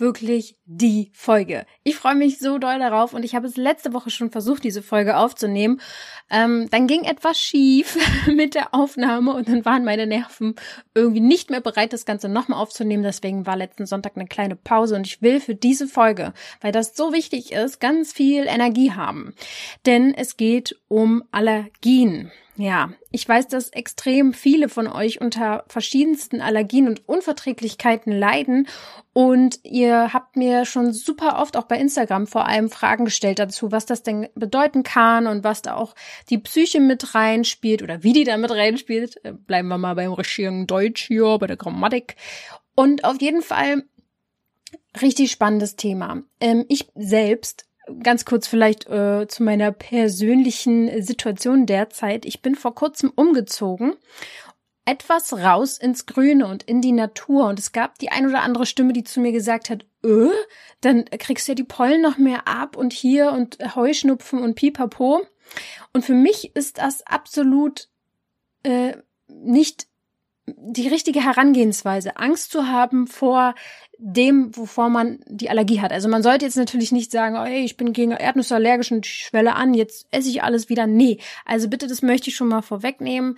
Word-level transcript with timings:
wirklich 0.00 0.56
die 0.64 1.10
Folge. 1.12 1.66
Ich 1.82 1.96
freue 1.96 2.14
mich 2.14 2.38
so 2.38 2.58
doll 2.58 2.78
darauf 2.78 3.12
und 3.12 3.24
ich 3.24 3.34
habe 3.34 3.46
es 3.46 3.56
letzte 3.56 3.92
Woche 3.92 4.10
schon 4.10 4.30
versucht, 4.30 4.64
diese 4.64 4.82
Folge 4.82 5.16
aufzunehmen. 5.16 5.80
Ähm, 6.30 6.68
dann 6.70 6.86
ging 6.86 7.04
etwas 7.04 7.38
schief 7.38 7.96
mit 8.26 8.54
der 8.54 8.74
Aufnahme 8.74 9.32
und 9.34 9.48
dann 9.48 9.64
waren 9.64 9.84
meine 9.84 10.06
Nerven 10.06 10.54
irgendwie 10.94 11.20
nicht 11.20 11.50
mehr 11.50 11.60
bereit, 11.60 11.92
das 11.92 12.06
Ganze 12.06 12.28
nochmal 12.28 12.60
aufzunehmen. 12.60 13.02
Deswegen 13.02 13.46
war 13.46 13.56
letzten 13.56 13.86
Sonntag 13.86 14.12
eine 14.16 14.26
kleine 14.26 14.56
Pause 14.56 14.96
und 14.96 15.06
ich 15.06 15.22
will 15.22 15.40
für 15.40 15.54
diese 15.54 15.86
Folge, 15.86 16.32
weil 16.60 16.72
das 16.72 16.96
so 16.96 17.12
wichtig 17.12 17.52
ist, 17.52 17.80
ganz 17.80 18.12
viel 18.12 18.46
Energie 18.46 18.92
haben. 18.92 19.34
Denn 19.86 20.14
es 20.14 20.36
geht 20.36 20.76
um 20.88 21.22
Allergien. 21.30 22.30
Ja, 22.60 22.90
ich 23.10 23.26
weiß, 23.26 23.48
dass 23.48 23.70
extrem 23.70 24.34
viele 24.34 24.68
von 24.68 24.86
euch 24.86 25.22
unter 25.22 25.64
verschiedensten 25.68 26.42
Allergien 26.42 26.88
und 26.88 27.08
Unverträglichkeiten 27.08 28.12
leiden 28.12 28.68
und 29.14 29.60
ihr 29.62 30.12
habt 30.12 30.36
mir 30.36 30.66
schon 30.66 30.92
super 30.92 31.38
oft 31.40 31.56
auch 31.56 31.64
bei 31.64 31.78
Instagram 31.78 32.26
vor 32.26 32.46
allem 32.46 32.68
Fragen 32.68 33.06
gestellt 33.06 33.38
dazu, 33.38 33.72
was 33.72 33.86
das 33.86 34.02
denn 34.02 34.28
bedeuten 34.34 34.82
kann 34.82 35.26
und 35.26 35.42
was 35.42 35.62
da 35.62 35.74
auch 35.74 35.94
die 36.28 36.36
Psyche 36.36 36.80
mit 36.80 37.14
reinspielt 37.14 37.82
oder 37.82 38.02
wie 38.02 38.12
die 38.12 38.24
da 38.24 38.36
mit 38.36 38.50
reinspielt. 38.50 39.24
Äh, 39.24 39.32
bleiben 39.32 39.68
wir 39.68 39.78
mal 39.78 39.94
beim 39.94 40.12
richtigen 40.12 40.66
Deutsch 40.66 41.06
hier, 41.06 41.38
bei 41.38 41.46
der 41.46 41.56
Grammatik. 41.56 42.16
Und 42.74 43.04
auf 43.04 43.22
jeden 43.22 43.40
Fall 43.40 43.84
richtig 45.00 45.30
spannendes 45.30 45.76
Thema. 45.76 46.24
Ähm, 46.40 46.66
ich 46.68 46.90
selbst 46.94 47.69
ganz 48.02 48.24
kurz 48.24 48.46
vielleicht 48.46 48.88
äh, 48.88 49.26
zu 49.28 49.42
meiner 49.42 49.72
persönlichen 49.72 51.02
Situation 51.02 51.66
derzeit. 51.66 52.24
Ich 52.24 52.42
bin 52.42 52.54
vor 52.54 52.74
kurzem 52.74 53.10
umgezogen 53.14 53.94
etwas 54.90 55.32
raus 55.32 55.78
ins 55.78 56.06
Grüne 56.06 56.48
und 56.48 56.64
in 56.64 56.80
die 56.80 56.92
Natur. 56.92 57.46
Und 57.46 57.58
es 57.58 57.72
gab 57.72 57.98
die 57.98 58.10
ein 58.10 58.26
oder 58.26 58.42
andere 58.42 58.66
Stimme, 58.66 58.92
die 58.92 59.04
zu 59.04 59.20
mir 59.20 59.30
gesagt 59.30 59.70
hat, 59.70 59.86
öh, 60.02 60.32
dann 60.80 61.04
kriegst 61.04 61.46
du 61.46 61.52
ja 61.52 61.54
die 61.54 61.64
Pollen 61.64 62.02
noch 62.02 62.18
mehr 62.18 62.48
ab 62.48 62.76
und 62.76 62.92
hier 62.92 63.30
und 63.30 63.58
Heuschnupfen 63.76 64.40
und 64.40 64.56
pipapo. 64.56 65.20
Und 65.92 66.04
für 66.04 66.14
mich 66.14 66.56
ist 66.56 66.78
das 66.78 67.06
absolut 67.06 67.88
äh, 68.64 68.96
nicht 69.28 69.86
die 70.56 70.88
richtige 70.88 71.24
Herangehensweise, 71.24 72.16
Angst 72.16 72.52
zu 72.52 72.68
haben 72.68 73.06
vor 73.06 73.54
dem, 73.98 74.56
wovor 74.56 74.88
man 74.88 75.20
die 75.26 75.50
Allergie 75.50 75.80
hat. 75.80 75.92
Also 75.92 76.08
man 76.08 76.22
sollte 76.22 76.46
jetzt 76.46 76.56
natürlich 76.56 76.90
nicht 76.90 77.10
sagen, 77.10 77.36
oh, 77.36 77.44
hey, 77.44 77.64
ich 77.64 77.76
bin 77.76 77.92
gegen 77.92 78.12
Erdnüsse 78.12 78.54
allergisch 78.54 78.90
und 78.90 79.06
schwelle 79.06 79.54
an, 79.54 79.74
jetzt 79.74 80.06
esse 80.10 80.30
ich 80.30 80.42
alles 80.42 80.68
wieder. 80.68 80.86
Nee, 80.86 81.18
also 81.44 81.68
bitte, 81.68 81.86
das 81.86 82.00
möchte 82.00 82.30
ich 82.30 82.36
schon 82.36 82.48
mal 82.48 82.62
vorwegnehmen. 82.62 83.36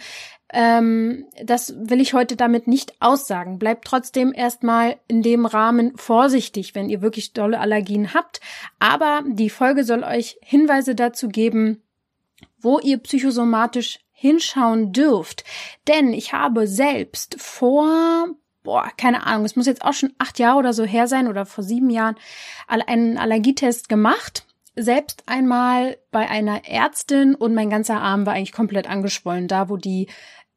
Ähm, 0.53 1.27
das 1.43 1.75
will 1.77 2.01
ich 2.01 2.15
heute 2.15 2.37
damit 2.37 2.69
nicht 2.69 2.95
aussagen. 3.01 3.59
Bleibt 3.59 3.87
trotzdem 3.87 4.33
erstmal 4.33 4.97
in 5.09 5.23
dem 5.23 5.47
Rahmen 5.47 5.97
vorsichtig, 5.97 6.75
wenn 6.75 6.91
ihr 6.91 7.03
wirklich 7.03 7.33
dolle 7.33 7.59
Allergien 7.59 8.15
habt. 8.15 8.41
Aber 8.79 9.25
die 9.27 9.51
Folge 9.51 9.83
soll 9.83 10.05
euch 10.05 10.39
Hinweise 10.43 10.95
dazu 10.95 11.29
geben, 11.29 11.83
wo 12.61 12.79
ihr 12.79 12.99
psychosomatisch 12.99 13.99
hinschauen 14.23 14.93
dürft. 14.93 15.43
Denn 15.89 16.15
ich 16.15 16.33
habe 16.33 16.69
selbst 16.69 17.35
vor, 17.41 18.29
boah, 18.63 18.89
keine 18.97 19.27
Ahnung, 19.27 19.45
es 19.45 19.57
muss 19.57 19.67
jetzt 19.67 19.85
auch 19.85 19.93
schon 19.93 20.13
acht 20.19 20.39
Jahre 20.39 20.61
oder 20.61 20.73
so 20.73 20.85
her 20.85 21.09
sein 21.09 21.27
oder 21.27 21.45
vor 21.45 21.65
sieben 21.65 21.91
Jahren 21.91 22.15
einen 22.69 23.19
Allergietest 23.19 23.89
gemacht. 23.89 24.47
Selbst 24.77 25.25
einmal 25.27 25.99
bei 26.13 26.31
einer 26.31 26.67
Ärztin 26.67 27.35
und 27.35 27.53
mein 27.53 27.69
ganzer 27.69 28.01
Arm 28.01 28.25
war 28.25 28.35
eigentlich 28.35 28.53
komplett 28.53 28.89
angeschwollen, 28.89 29.49
da 29.49 29.69
wo 29.69 29.77
die 29.77 30.07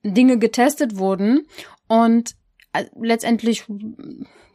Dinge 0.04 0.38
getestet 0.38 0.98
wurden. 0.98 1.48
Und 1.88 2.36
äh, 2.74 2.86
letztendlich 3.02 3.66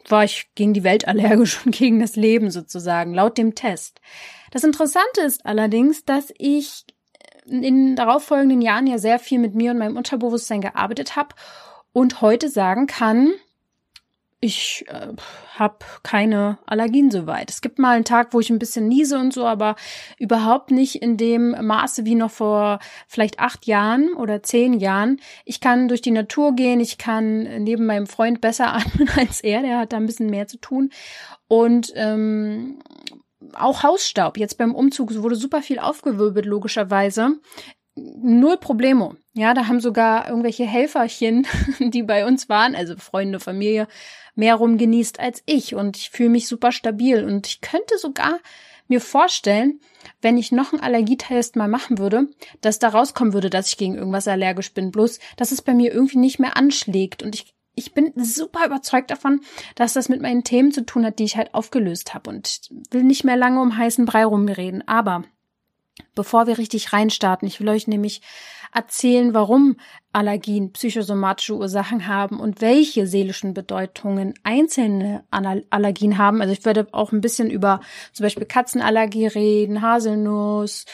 war 0.09 0.23
ich 0.23 0.51
gegen 0.55 0.73
die 0.73 0.85
Welt 0.85 1.09
allergisch 1.09 1.61
und 1.67 1.75
gegen 1.75 1.99
das 1.99 2.15
Leben 2.15 2.53
sozusagen, 2.53 3.13
laut 3.13 3.37
dem 3.39 3.57
Test. 3.57 4.01
Das 4.53 4.63
Interessante 4.63 5.23
ist 5.23 5.45
allerdings, 5.45 6.05
dass 6.05 6.33
ich 6.39 6.85
in 7.51 7.63
den 7.63 7.97
darauffolgenden 7.97 8.63
Jahren 8.63 8.87
ja 8.87 8.99
sehr 8.99 9.19
viel 9.19 9.39
mit 9.39 9.55
mir 9.55 9.73
und 9.73 9.79
meinem 9.79 9.97
Unterbewusstsein 9.97 10.61
gearbeitet 10.61 11.17
habe 11.17 11.35
und 11.93 12.21
heute 12.21 12.49
sagen 12.49 12.87
kann, 12.87 13.33
ich 14.43 14.87
äh, 14.89 15.09
habe 15.57 15.85
keine 16.03 16.59
Allergien 16.65 17.11
soweit. 17.11 17.51
Es 17.51 17.61
gibt 17.61 17.79
mal 17.79 17.97
einen 17.97 18.07
Tag, 18.07 18.33
wo 18.33 18.41
ich 18.41 18.49
ein 18.49 18.59
bisschen 18.59 18.89
niese 18.89 19.19
und 19.19 19.35
so, 19.35 19.45
aber 19.45 19.77
überhaupt 20.19 20.71
nicht 20.71 21.03
in 21.03 21.19
dem 21.19 21.51
Maße 21.51 22.07
wie 22.07 22.15
noch 22.15 22.31
vor 22.31 22.79
vielleicht 23.07 23.39
acht 23.39 23.67
Jahren 23.67 24.15
oder 24.15 24.43
zehn 24.43 24.73
Jahren. 24.73 25.21
Ich 25.45 25.61
kann 25.61 25.89
durch 25.89 26.01
die 26.01 26.11
Natur 26.11 26.55
gehen, 26.55 26.81
ich 26.81 26.97
kann 26.97 27.43
neben 27.63 27.85
meinem 27.85 28.07
Freund 28.07 28.41
besser 28.41 28.75
atmen 28.75 29.11
als 29.15 29.43
er, 29.43 29.61
der 29.61 29.79
hat 29.79 29.93
da 29.93 29.99
ein 29.99 30.07
bisschen 30.07 30.31
mehr 30.31 30.47
zu 30.47 30.57
tun. 30.57 30.91
Und 31.47 31.93
ähm, 31.95 32.79
auch 33.55 33.83
Hausstaub. 33.83 34.39
Jetzt 34.39 34.59
beim 34.59 34.75
Umzug 34.75 35.15
wurde 35.15 35.37
super 35.37 35.63
viel 35.63 35.79
aufgewirbelt, 35.79 36.47
logischerweise. 36.47 37.39
Null 37.97 38.57
Problemo. 38.57 39.17
Ja, 39.35 39.55
da 39.55 39.67
haben 39.67 39.81
sogar 39.81 40.29
irgendwelche 40.29 40.65
Helferchen, 40.65 41.47
die 41.79 42.03
bei 42.03 42.27
uns 42.27 42.49
waren, 42.49 42.75
also 42.75 42.97
Freunde, 42.97 43.41
Familie, 43.41 43.89
mehr 44.35 44.55
rumgenießt 44.55 45.21
als 45.21 45.43
ich. 45.47 45.75
Und 45.75 45.97
ich 45.97 46.11
fühle 46.11 46.31
mich 46.31 46.49
super 46.49 46.73
stabil. 46.73 47.25
Und 47.25 47.47
ich 47.47 47.61
könnte 47.61 47.99
sogar 47.99 48.39
mir 48.89 49.01
vorstellen, 49.01 49.81
wenn 50.21 50.37
ich 50.37 50.51
noch 50.53 50.73
einen 50.73 50.83
Allergietest 50.83 51.57
mal 51.57 51.69
machen 51.69 51.99
würde, 51.99 52.29
dass 52.61 52.79
da 52.79 52.89
rauskommen 52.89 53.33
würde, 53.33 53.51
dass 53.51 53.69
ich 53.69 53.77
gegen 53.77 53.95
irgendwas 53.95 54.29
allergisch 54.29 54.75
bin. 54.75 54.91
Bloß, 54.91 55.21
dass 55.37 55.53
es 55.53 55.63
bei 55.63 55.75
mir 55.75 55.93
irgendwie 55.93 56.19
nicht 56.19 56.39
mehr 56.39 56.57
anschlägt. 56.57 57.23
Und 57.23 57.35
ich 57.35 57.55
ich 57.81 57.95
bin 57.95 58.13
super 58.17 58.67
überzeugt 58.67 59.11
davon, 59.11 59.41
dass 59.75 59.95
das 59.95 60.09
mit 60.09 60.21
meinen 60.21 60.45
Themen 60.45 60.71
zu 60.71 60.85
tun 60.85 61.05
hat, 61.05 61.19
die 61.19 61.25
ich 61.25 61.37
halt 61.37 61.55
aufgelöst 61.55 62.15
habe 62.15 62.31
und 62.31 62.69
will 62.91 63.03
nicht 63.03 63.25
mehr 63.25 63.37
lange 63.37 63.61
um 63.61 63.77
heißen 63.77 64.05
Brei 64.05 64.25
rumreden. 64.25 64.87
Aber 64.87 65.25
bevor 66.15 66.47
wir 66.47 66.59
richtig 66.59 66.93
reinstarten, 66.93 67.49
ich 67.49 67.59
will 67.59 67.69
euch 67.71 67.89
nämlich 67.89 68.21
erzählen, 68.73 69.35
warum 69.35 69.77
Allergien 70.13 70.73
psychosomatische 70.73 71.57
Ursachen 71.57 72.07
haben 72.07 72.39
und 72.39 72.61
welche 72.61 73.07
seelischen 73.07 73.55
Bedeutungen 73.55 74.35
einzelne 74.43 75.25
Allergien 75.31 76.19
haben. 76.19 76.41
Also 76.41 76.53
ich 76.53 76.65
werde 76.65 76.87
auch 76.93 77.13
ein 77.13 77.21
bisschen 77.21 77.51
über 77.51 77.81
zum 78.13 78.25
Beispiel 78.25 78.47
Katzenallergie 78.47 79.27
reden, 79.27 79.83
Haselnuss, 79.83 80.85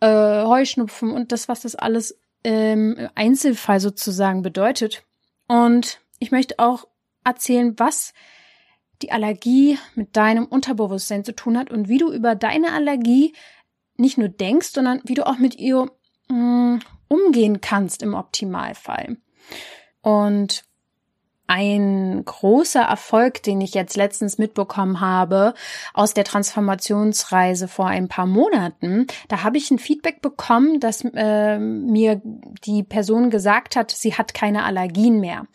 äh, 0.00 0.44
Heuschnupfen 0.44 1.10
und 1.10 1.32
das, 1.32 1.48
was 1.48 1.62
das 1.62 1.74
alles 1.74 2.18
im 2.42 3.08
Einzelfall 3.14 3.80
sozusagen 3.80 4.42
bedeutet. 4.42 5.02
Und 5.48 6.00
ich 6.18 6.30
möchte 6.30 6.58
auch 6.58 6.86
erzählen, 7.24 7.78
was 7.78 8.12
die 9.02 9.12
Allergie 9.12 9.78
mit 9.94 10.16
deinem 10.16 10.46
Unterbewusstsein 10.46 11.24
zu 11.24 11.34
tun 11.34 11.58
hat 11.58 11.70
und 11.70 11.88
wie 11.88 11.98
du 11.98 12.12
über 12.12 12.34
deine 12.34 12.72
Allergie 12.72 13.34
nicht 13.96 14.18
nur 14.18 14.28
denkst, 14.28 14.68
sondern 14.68 15.00
wie 15.04 15.14
du 15.14 15.26
auch 15.26 15.38
mit 15.38 15.56
ihr 15.56 15.90
mh, 16.28 16.36
mm, 16.36 16.80
umgehen 17.08 17.60
kannst 17.60 18.02
im 18.02 18.14
Optimalfall. 18.14 19.16
Und 20.02 20.64
ein 21.46 22.24
großer 22.24 22.82
Erfolg, 22.82 23.42
den 23.42 23.60
ich 23.60 23.74
jetzt 23.74 23.96
letztens 23.96 24.38
mitbekommen 24.38 25.00
habe 25.00 25.54
aus 25.94 26.14
der 26.14 26.24
Transformationsreise 26.24 27.68
vor 27.68 27.86
ein 27.86 28.08
paar 28.08 28.26
Monaten. 28.26 29.06
Da 29.28 29.42
habe 29.42 29.58
ich 29.58 29.70
ein 29.70 29.78
Feedback 29.78 30.22
bekommen, 30.22 30.80
dass 30.80 31.04
äh, 31.04 31.58
mir 31.58 32.20
die 32.64 32.82
Person 32.82 33.30
gesagt 33.30 33.76
hat, 33.76 33.90
sie 33.90 34.14
hat 34.14 34.34
keine 34.34 34.64
Allergien 34.64 35.20
mehr. 35.20 35.46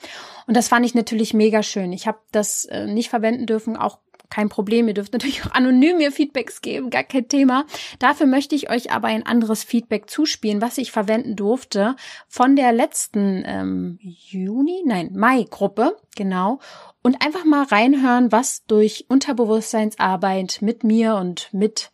Und 0.47 0.57
das 0.57 0.67
fand 0.67 0.85
ich 0.85 0.95
natürlich 0.95 1.33
mega 1.33 1.63
schön. 1.63 1.93
Ich 1.93 2.07
habe 2.07 2.19
das 2.31 2.65
äh, 2.65 2.85
nicht 2.85 3.09
verwenden 3.09 3.45
dürfen, 3.45 3.77
auch 3.77 3.99
kein 4.31 4.49
Problem. 4.49 4.87
Ihr 4.87 4.95
dürft 4.95 5.13
natürlich 5.13 5.45
auch 5.45 5.51
anonym 5.51 5.97
mir 5.97 6.11
Feedbacks 6.11 6.61
geben, 6.61 6.89
gar 6.89 7.03
kein 7.03 7.27
Thema. 7.27 7.65
Dafür 7.99 8.25
möchte 8.25 8.55
ich 8.55 8.71
euch 8.71 8.91
aber 8.91 9.09
ein 9.09 9.25
anderes 9.25 9.63
Feedback 9.63 10.09
zuspielen, 10.09 10.61
was 10.61 10.79
ich 10.79 10.91
verwenden 10.91 11.35
durfte 11.35 11.95
von 12.27 12.55
der 12.55 12.71
letzten 12.71 13.43
ähm, 13.45 13.99
Juni, 14.01 14.81
nein, 14.85 15.11
Mai-Gruppe, 15.13 15.97
genau. 16.15 16.59
Und 17.03 17.23
einfach 17.23 17.45
mal 17.45 17.65
reinhören, 17.65 18.31
was 18.31 18.65
durch 18.65 19.05
Unterbewusstseinsarbeit 19.09 20.59
mit 20.61 20.83
mir 20.83 21.15
und 21.15 21.49
mit 21.53 21.91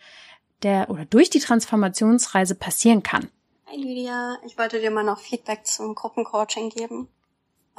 der 0.64 0.90
oder 0.90 1.06
durch 1.06 1.30
die 1.30 1.40
Transformationsreise 1.40 2.56
passieren 2.56 3.04
kann. 3.04 3.30
Hi 3.68 3.76
Lydia, 3.76 4.38
ich 4.46 4.58
wollte 4.58 4.80
dir 4.80 4.92
mal 4.92 5.04
noch 5.04 5.20
Feedback 5.20 5.66
zum 5.66 5.94
Gruppencoaching 5.94 6.70
geben. 6.70 7.10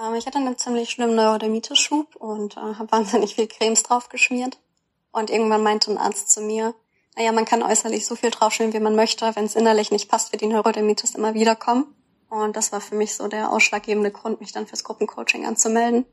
Ähm, 0.01 0.15
ich 0.15 0.27
hatte 0.27 0.39
einen 0.39 0.59
ziemlich 0.59 0.91
schlimmen 0.91 1.17
Neurodermitis-Schub 1.17 2.17
und 2.17 2.57
äh, 2.57 2.61
habe 2.61 2.91
wahnsinnig 2.93 3.35
viel 3.35 3.49
Cremes 3.49 3.83
drauf 3.83 4.09
geschmiert. 4.09 4.59
Und 5.11 5.31
irgendwann 5.31 5.63
meinte 5.63 5.91
ein 5.91 5.99
Arzt 5.99 6.31
zu 6.31 6.41
mir, 6.41 6.75
naja, 7.17 7.33
man 7.33 7.45
kann 7.45 7.63
äußerlich 7.63 8.07
so 8.07 8.15
viel 8.15 8.31
draufschmieren, 8.31 8.73
wie 8.73 8.81
man 8.81 8.95
möchte. 8.95 9.35
Wenn 9.35 9.45
es 9.45 9.57
innerlich 9.57 9.91
nicht 9.91 10.09
passt, 10.09 10.31
wird 10.33 10.43
die 10.43 10.47
Neurodermitis 10.47 11.17
immer 11.17 11.35
wieder 11.35 11.57
kommen. 11.57 11.95
Und 12.31 12.57
das 12.57 12.71
war 12.71 12.81
für 12.81 12.95
mich 12.95 13.17
so 13.17 13.27
der 13.27 13.51
ausschlaggebende 13.51 14.13
Grund, 14.13 14.41
mich 14.41 14.53
dann 14.53 14.67
fürs 14.67 14.85
Gruppencoaching 14.85 15.47
anzumelden. 15.47 16.05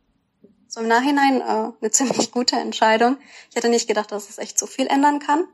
So 0.68 0.82
im 0.82 0.88
Nachhinein 0.88 1.42
äh, 1.42 1.72
eine 1.80 1.92
ziemlich 1.92 2.32
gute 2.32 2.56
Entscheidung. 2.56 3.18
Ich 3.50 3.56
hätte 3.56 3.70
nicht 3.70 3.88
gedacht, 3.88 4.12
dass 4.12 4.30
es 4.30 4.40
echt 4.40 4.58
so 4.58 4.66
viel 4.66 4.88
ändern 4.88 5.20
kann. 5.20 5.48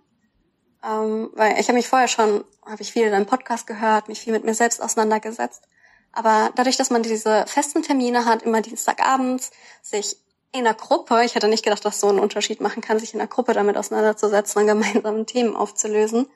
Ähm, 0.83 1.31
weil 1.33 1.59
ich 1.59 1.67
habe 1.67 1.77
mich 1.77 1.87
vorher 1.87 2.07
schon, 2.07 2.43
habe 2.65 2.81
ich 2.81 2.91
viel 2.91 3.05
in 3.05 3.13
einem 3.13 3.25
Podcast 3.25 3.67
gehört, 3.67 4.07
mich 4.07 4.21
viel 4.21 4.33
mit 4.33 4.45
mir 4.45 4.53
selbst 4.53 4.81
auseinandergesetzt. 4.81 5.67
Aber 6.13 6.51
dadurch, 6.55 6.77
dass 6.77 6.89
man 6.89 7.03
diese 7.03 7.45
festen 7.47 7.83
Termine 7.83 8.25
hat, 8.25 8.43
immer 8.43 8.61
Dienstagabends, 8.61 9.51
sich 9.81 10.17
in 10.51 10.67
einer 10.67 10.75
Gruppe, 10.75 11.23
ich 11.23 11.35
hätte 11.35 11.47
nicht 11.47 11.63
gedacht, 11.63 11.85
dass 11.85 12.01
so 12.01 12.09
einen 12.09 12.19
Unterschied 12.19 12.59
machen 12.59 12.81
kann, 12.81 12.99
sich 12.99 13.13
in 13.13 13.21
einer 13.21 13.29
Gruppe 13.29 13.53
damit 13.53 13.77
auseinanderzusetzen 13.77 14.61
und 14.61 14.67
gemeinsam 14.67 15.25
Themen 15.25 15.55
aufzulösen. 15.55 16.27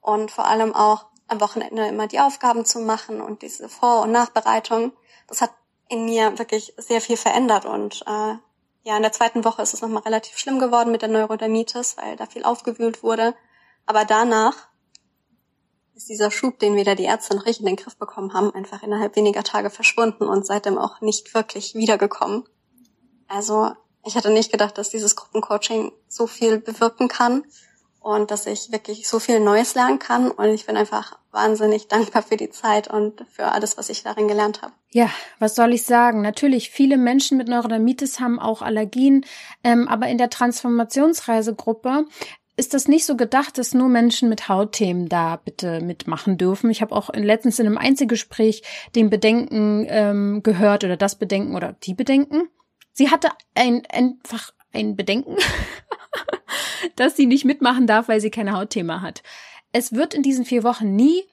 Und 0.00 0.30
vor 0.30 0.46
allem 0.46 0.74
auch 0.74 1.06
am 1.26 1.40
Wochenende 1.40 1.86
immer 1.86 2.06
die 2.06 2.20
Aufgaben 2.20 2.64
zu 2.64 2.78
machen 2.80 3.20
und 3.20 3.42
diese 3.42 3.68
Vor- 3.68 4.02
und 4.02 4.12
Nachbereitung. 4.12 4.92
Das 5.26 5.40
hat 5.40 5.50
in 5.88 6.04
mir 6.04 6.38
wirklich 6.38 6.74
sehr 6.76 7.00
viel 7.00 7.16
verändert 7.16 7.64
und 7.64 8.02
äh, 8.06 8.34
ja, 8.86 8.96
in 8.96 9.02
der 9.02 9.12
zweiten 9.12 9.44
Woche 9.44 9.62
ist 9.62 9.72
es 9.72 9.80
nochmal 9.80 10.02
relativ 10.02 10.36
schlimm 10.36 10.58
geworden 10.58 10.92
mit 10.92 11.00
der 11.00 11.08
Neurodermitis, 11.08 11.96
weil 11.96 12.16
da 12.16 12.26
viel 12.26 12.44
aufgewühlt 12.44 13.02
wurde. 13.02 13.34
Aber 13.86 14.04
danach 14.04 14.68
ist 15.94 16.08
dieser 16.08 16.30
Schub, 16.30 16.58
den 16.58 16.76
weder 16.76 16.94
die 16.94 17.04
Ärzte 17.04 17.36
noch 17.36 17.46
ich 17.46 17.60
in 17.60 17.66
den 17.66 17.76
Griff 17.76 17.96
bekommen 17.96 18.34
haben, 18.34 18.52
einfach 18.54 18.82
innerhalb 18.82 19.16
weniger 19.16 19.44
Tage 19.44 19.70
verschwunden 19.70 20.24
und 20.24 20.44
seitdem 20.46 20.78
auch 20.78 21.00
nicht 21.00 21.34
wirklich 21.34 21.74
wiedergekommen. 21.74 22.44
Also 23.28 23.72
ich 24.04 24.16
hatte 24.16 24.30
nicht 24.30 24.52
gedacht, 24.52 24.76
dass 24.76 24.90
dieses 24.90 25.16
Gruppencoaching 25.16 25.92
so 26.08 26.26
viel 26.26 26.58
bewirken 26.58 27.08
kann 27.08 27.44
und 28.00 28.30
dass 28.30 28.46
ich 28.46 28.70
wirklich 28.70 29.08
so 29.08 29.18
viel 29.18 29.40
Neues 29.40 29.74
lernen 29.74 29.98
kann. 29.98 30.30
Und 30.30 30.50
ich 30.50 30.66
bin 30.66 30.76
einfach 30.76 31.18
wahnsinnig 31.30 31.88
dankbar 31.88 32.22
für 32.22 32.36
die 32.36 32.50
Zeit 32.50 32.88
und 32.88 33.24
für 33.30 33.46
alles, 33.46 33.78
was 33.78 33.88
ich 33.88 34.02
darin 34.02 34.28
gelernt 34.28 34.60
habe. 34.60 34.74
Ja, 34.90 35.08
was 35.38 35.54
soll 35.54 35.72
ich 35.72 35.84
sagen? 35.84 36.20
Natürlich, 36.20 36.70
viele 36.70 36.98
Menschen 36.98 37.38
mit 37.38 37.48
Neurodermitis 37.48 38.20
haben 38.20 38.38
auch 38.38 38.60
Allergien, 38.60 39.24
ähm, 39.64 39.88
aber 39.88 40.06
in 40.08 40.18
der 40.18 40.30
Transformationsreisegruppe 40.30 42.04
ist 42.56 42.74
das 42.74 42.86
nicht 42.86 43.04
so 43.04 43.16
gedacht, 43.16 43.58
dass 43.58 43.74
nur 43.74 43.88
Menschen 43.88 44.28
mit 44.28 44.48
Hautthemen 44.48 45.08
da 45.08 45.36
bitte 45.36 45.80
mitmachen 45.80 46.38
dürfen. 46.38 46.70
Ich 46.70 46.82
habe 46.82 46.94
auch 46.94 47.10
letztens 47.12 47.58
in 47.58 47.66
einem 47.66 47.78
Einzelgespräch 47.78 48.62
den 48.94 49.10
Bedenken 49.10 49.86
ähm, 49.88 50.42
gehört 50.42 50.84
oder 50.84 50.96
das 50.96 51.18
Bedenken 51.18 51.56
oder 51.56 51.72
die 51.82 51.94
Bedenken. 51.94 52.48
Sie 52.92 53.10
hatte 53.10 53.28
ein, 53.54 53.82
einfach 53.90 54.52
ein 54.72 54.94
Bedenken, 54.94 55.36
dass 56.96 57.16
sie 57.16 57.26
nicht 57.26 57.44
mitmachen 57.44 57.86
darf, 57.88 58.08
weil 58.08 58.20
sie 58.20 58.30
keine 58.30 58.52
Hautthema 58.52 59.00
hat. 59.00 59.22
Es 59.72 59.92
wird 59.92 60.14
in 60.14 60.22
diesen 60.22 60.44
vier 60.44 60.62
Wochen 60.62 60.94
nie 60.94 61.24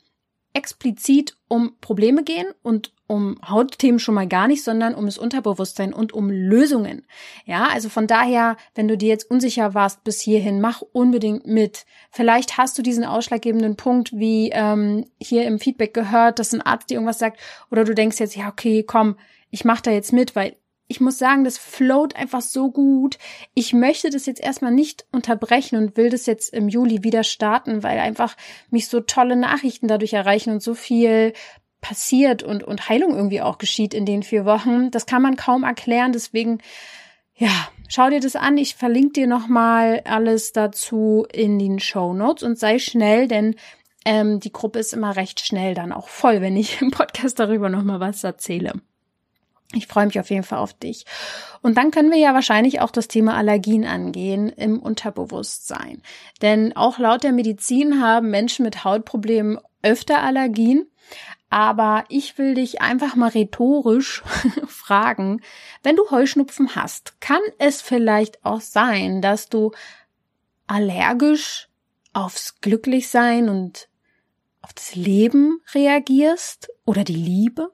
explizit 0.54 1.38
um 1.48 1.78
Probleme 1.80 2.24
gehen 2.24 2.48
und 2.64 2.94
um 3.12 3.38
Hautthemen 3.46 4.00
schon 4.00 4.16
mal 4.16 4.28
gar 4.28 4.48
nicht, 4.48 4.64
sondern 4.64 4.96
um 4.96 5.06
das 5.06 5.18
Unterbewusstsein 5.18 5.94
und 5.94 6.14
um 6.14 6.30
Lösungen. 6.30 7.06
Ja, 7.46 7.68
also 7.68 7.90
von 7.90 8.08
daher, 8.08 8.56
wenn 8.74 8.88
du 8.88 8.98
dir 8.98 9.10
jetzt 9.10 9.30
unsicher 9.30 9.74
warst 9.74 10.06
bis 10.06 10.22
hierhin, 10.22 10.62
mach 10.62 10.82
unbedingt 10.94 11.46
mit. 11.46 11.86
Vielleicht 12.10 12.58
hast 12.58 12.78
du 12.78 12.82
diesen 12.82 13.04
ausschlaggebenden 13.04 13.76
Punkt, 13.76 14.14
wie 14.14 14.52
ähm, 14.54 15.08
hier 15.20 15.44
im 15.44 15.60
Feedback 15.60 15.94
gehört, 15.94 16.40
dass 16.40 16.54
ein 16.54 16.62
Arzt 16.62 16.90
dir 16.90 16.94
irgendwas 16.94 17.20
sagt, 17.20 17.42
oder 17.70 17.84
du 17.84 17.94
denkst 17.94 18.18
jetzt, 18.22 18.38
ja, 18.38 18.48
okay, 18.48 18.84
komm, 18.84 19.18
ich 19.50 19.66
mach 19.66 19.82
da 19.82 19.92
jetzt 19.92 20.14
mit, 20.14 20.34
weil 20.38 20.56
ich 20.92 21.00
muss 21.00 21.18
sagen, 21.18 21.46
das 21.46 21.58
float 21.58 22.18
einfach 22.18 22.42
so 22.42 22.70
gut. 22.70 23.18
Ich 23.54 23.72
möchte 23.72 24.10
das 24.10 24.26
jetzt 24.26 24.42
erstmal 24.42 24.74
nicht 24.74 25.06
unterbrechen 25.14 25.78
und 25.78 25.96
will 25.96 26.10
das 26.10 26.26
jetzt 26.26 26.54
im 26.54 26.68
Juli 26.68 27.02
wieder 27.04 27.24
starten, 27.24 27.82
weil 27.82 27.98
einfach 27.98 28.36
mich 28.70 28.90
so 28.90 29.00
tolle 29.00 29.38
Nachrichten 29.38 29.88
dadurch 29.88 30.12
erreichen 30.12 30.52
und 30.52 30.62
so 30.62 30.74
viel 30.74 31.32
passiert 31.82 32.44
und, 32.44 32.64
und 32.64 32.88
Heilung 32.88 33.16
irgendwie 33.16 33.42
auch 33.42 33.58
geschieht 33.58 33.94
in 33.94 34.06
den 34.06 34.24
vier 34.24 34.46
Wochen. 34.46 34.92
Das 34.92 35.06
kann 35.06 35.22
man 35.22 35.36
kaum 35.36 35.64
erklären. 35.64 36.14
Deswegen, 36.14 36.60
ja, 37.36 37.70
schau 37.90 38.10
dir 38.10 38.20
das 38.20 38.36
an. 38.36 38.58
Ich 38.58 38.76
verlinke 38.76 39.14
dir 39.14 39.28
nochmal 39.28 40.02
alles 40.06 40.54
dazu 40.54 41.26
in 41.34 41.60
den 41.60 41.80
Show 41.80 42.14
Notes 42.14 42.44
und 42.44 42.58
sei 42.58 42.80
schnell, 42.80 43.28
denn 43.28 43.56
ähm, 44.06 44.40
die 44.40 44.54
Gruppe 44.54 44.80
ist 44.80 44.94
immer 44.94 45.16
recht 45.16 45.40
schnell 45.46 45.74
dann 45.74 45.92
auch 45.92 46.08
voll, 46.08 46.42
wenn 46.42 46.56
ich 46.56 46.82
im 46.82 46.92
Podcast 46.92 47.40
darüber 47.40 47.70
nochmal 47.70 48.00
was 48.00 48.24
erzähle. 48.24 48.74
Ich 49.74 49.88
freue 49.88 50.06
mich 50.06 50.20
auf 50.20 50.30
jeden 50.30 50.44
Fall 50.44 50.60
auf 50.60 50.74
dich. 50.74 51.06
Und 51.62 51.78
dann 51.78 51.92
können 51.92 52.12
wir 52.12 52.18
ja 52.18 52.34
wahrscheinlich 52.34 52.82
auch 52.82 52.92
das 52.92 53.08
Thema 53.08 53.36
Allergien 53.36 53.86
angehen 53.86 54.50
im 54.50 54.80
Unterbewusstsein. 54.80 56.02
Denn 56.42 56.76
auch 56.76 57.00
laut 57.00 57.24
der 57.24 57.32
Medizin 57.32 58.02
haben 58.02 58.30
Menschen 58.30 58.66
mit 58.66 58.84
Hautproblemen 58.84 59.60
öfter 59.82 60.22
Allergien. 60.22 60.88
Aber 61.52 62.06
ich 62.08 62.38
will 62.38 62.54
dich 62.54 62.82
einfach 62.82 63.18
mal 63.18 63.30
rhetorisch 63.30 64.24
fragen, 64.68 65.42
wenn 65.84 65.98
du 65.98 66.10
Heuschnupfen 66.10 66.76
hast, 66.76 67.20
kann 67.20 67.42
es 67.60 67.82
vielleicht 67.82 68.44
auch 68.46 68.62
sein, 68.62 69.22
dass 69.22 69.50
du 69.50 69.72
allergisch 70.66 71.68
aufs 72.14 72.62
Glücklichsein 72.62 73.50
und 73.50 73.90
auf 74.62 74.72
das 74.72 74.96
Leben 74.96 75.60
reagierst 75.74 76.70
oder 76.86 77.04
die 77.04 77.16
Liebe? 77.16 77.74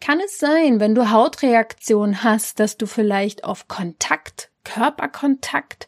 Kann 0.00 0.18
es 0.20 0.38
sein, 0.38 0.80
wenn 0.80 0.94
du 0.94 1.10
Hautreaktion 1.10 2.24
hast, 2.24 2.60
dass 2.60 2.78
du 2.78 2.86
vielleicht 2.86 3.44
auf 3.44 3.68
Kontakt, 3.68 4.50
Körperkontakt 4.64 5.86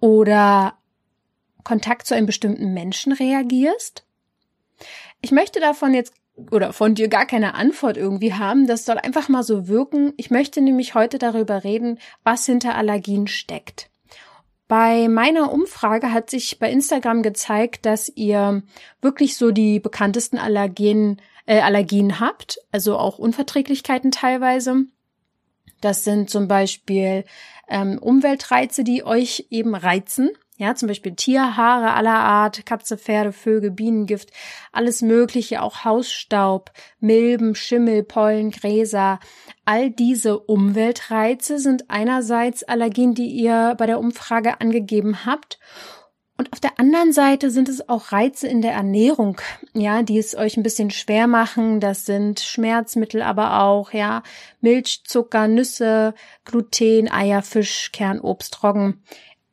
oder 0.00 0.76
Kontakt 1.62 2.08
zu 2.08 2.16
einem 2.16 2.26
bestimmten 2.26 2.74
Menschen 2.74 3.12
reagierst? 3.12 4.04
Ich 5.20 5.30
möchte 5.30 5.60
davon 5.60 5.94
jetzt 5.94 6.14
oder 6.50 6.72
von 6.72 6.94
dir 6.94 7.08
gar 7.08 7.26
keine 7.26 7.54
Antwort 7.54 7.96
irgendwie 7.96 8.34
haben. 8.34 8.66
Das 8.66 8.84
soll 8.84 8.98
einfach 8.98 9.28
mal 9.28 9.42
so 9.42 9.68
wirken. 9.68 10.12
Ich 10.16 10.30
möchte 10.30 10.60
nämlich 10.60 10.94
heute 10.94 11.18
darüber 11.18 11.64
reden, 11.64 11.98
was 12.24 12.46
hinter 12.46 12.74
Allergien 12.74 13.26
steckt. 13.26 13.90
Bei 14.68 15.08
meiner 15.08 15.52
Umfrage 15.52 16.12
hat 16.12 16.30
sich 16.30 16.58
bei 16.58 16.70
Instagram 16.70 17.22
gezeigt, 17.22 17.84
dass 17.84 18.08
ihr 18.08 18.62
wirklich 19.02 19.36
so 19.36 19.50
die 19.50 19.80
bekanntesten 19.80 20.38
Allergien, 20.38 21.20
äh, 21.44 21.60
Allergien 21.60 22.20
habt, 22.20 22.58
also 22.70 22.96
auch 22.96 23.18
Unverträglichkeiten 23.18 24.10
teilweise. 24.10 24.86
Das 25.82 26.04
sind 26.04 26.30
zum 26.30 26.48
Beispiel 26.48 27.24
ähm, 27.68 27.98
Umweltreize, 27.98 28.82
die 28.82 29.04
euch 29.04 29.48
eben 29.50 29.74
reizen. 29.74 30.30
Ja, 30.58 30.74
zum 30.74 30.88
Beispiel 30.88 31.14
Tierhaare 31.14 31.94
aller 31.94 32.18
Art, 32.18 32.66
Katze, 32.66 32.98
Pferde, 32.98 33.32
Vögel, 33.32 33.70
Bienengift, 33.70 34.30
alles 34.70 35.00
Mögliche, 35.00 35.62
auch 35.62 35.84
Hausstaub, 35.84 36.70
Milben, 37.00 37.54
Schimmel, 37.54 38.02
Pollen, 38.02 38.50
Gräser. 38.50 39.18
All 39.64 39.90
diese 39.90 40.38
Umweltreize 40.38 41.58
sind 41.58 41.88
einerseits 41.88 42.64
Allergien, 42.64 43.14
die 43.14 43.28
ihr 43.28 43.74
bei 43.78 43.86
der 43.86 43.98
Umfrage 43.98 44.60
angegeben 44.60 45.24
habt. 45.24 45.58
Und 46.38 46.52
auf 46.52 46.60
der 46.60 46.78
anderen 46.80 47.12
Seite 47.12 47.50
sind 47.50 47.68
es 47.68 47.88
auch 47.88 48.10
Reize 48.10 48.48
in 48.48 48.62
der 48.62 48.72
Ernährung, 48.72 49.40
ja, 49.74 50.02
die 50.02 50.18
es 50.18 50.34
euch 50.34 50.56
ein 50.56 50.62
bisschen 50.62 50.90
schwer 50.90 51.26
machen. 51.28 51.78
Das 51.78 52.04
sind 52.04 52.40
Schmerzmittel, 52.40 53.22
aber 53.22 53.62
auch, 53.62 53.92
ja, 53.92 54.22
Milch, 54.60 55.02
Zucker, 55.04 55.46
Nüsse, 55.46 56.14
Gluten, 56.44 57.10
Eier, 57.10 57.42
Fisch, 57.42 57.92
Kern, 57.92 58.20
Obst, 58.20 58.62
Roggen. 58.62 59.04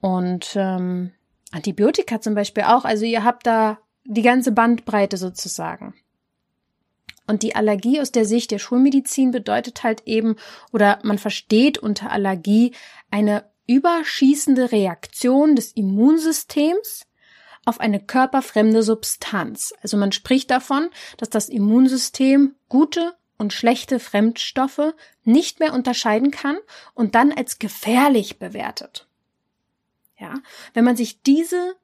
Und 0.02 0.54
ähm, 0.56 1.12
Antibiotika 1.52 2.22
zum 2.22 2.36
Beispiel 2.36 2.64
auch. 2.64 2.86
Also 2.86 3.06
ihr 3.06 3.24
habt 3.24 3.46
da 3.46 3.80
die 4.06 4.22
ganze 4.22 4.52
Bandbreite 4.52 5.18
sozusagen. 5.18 5.94
Und 7.28 7.44
die 7.44 7.56
Allergie 7.56 8.02
aus 8.02 8.12
der 8.12 8.26
Sicht 8.26 8.50
der 8.50 8.58
Schulmedizin 8.58 9.32
bedeutet 9.32 9.84
halt 9.84 10.02
eben, 10.08 10.36
oder 10.72 11.00
man 11.04 11.20
versteht 11.20 11.78
unter 11.78 12.12
Allergie 12.12 12.74
eine 13.12 13.44
überschießende 13.68 14.72
Reaktion 14.72 15.56
des 15.56 15.74
Immunsystems 15.74 17.06
auf 17.66 17.80
eine 17.80 18.00
körperfremde 18.00 18.82
Substanz. 18.82 19.74
Also 19.84 19.96
man 19.96 20.12
spricht 20.12 20.50
davon, 20.50 20.90
dass 21.18 21.30
das 21.30 21.50
Immunsystem 21.50 22.56
gute 22.68 23.14
und 23.38 23.54
schlechte 23.54 24.00
Fremdstoffe 24.00 24.94
nicht 25.24 25.60
mehr 25.60 25.74
unterscheiden 25.74 26.32
kann 26.32 26.58
und 26.96 27.14
dann 27.14 27.32
als 27.32 27.60
gefährlich 27.60 28.40
bewertet. 28.40 29.09
Ja, 30.20 30.36
wenn 30.74 30.84
man 30.84 30.96
sich 30.96 31.22
diese 31.22 31.76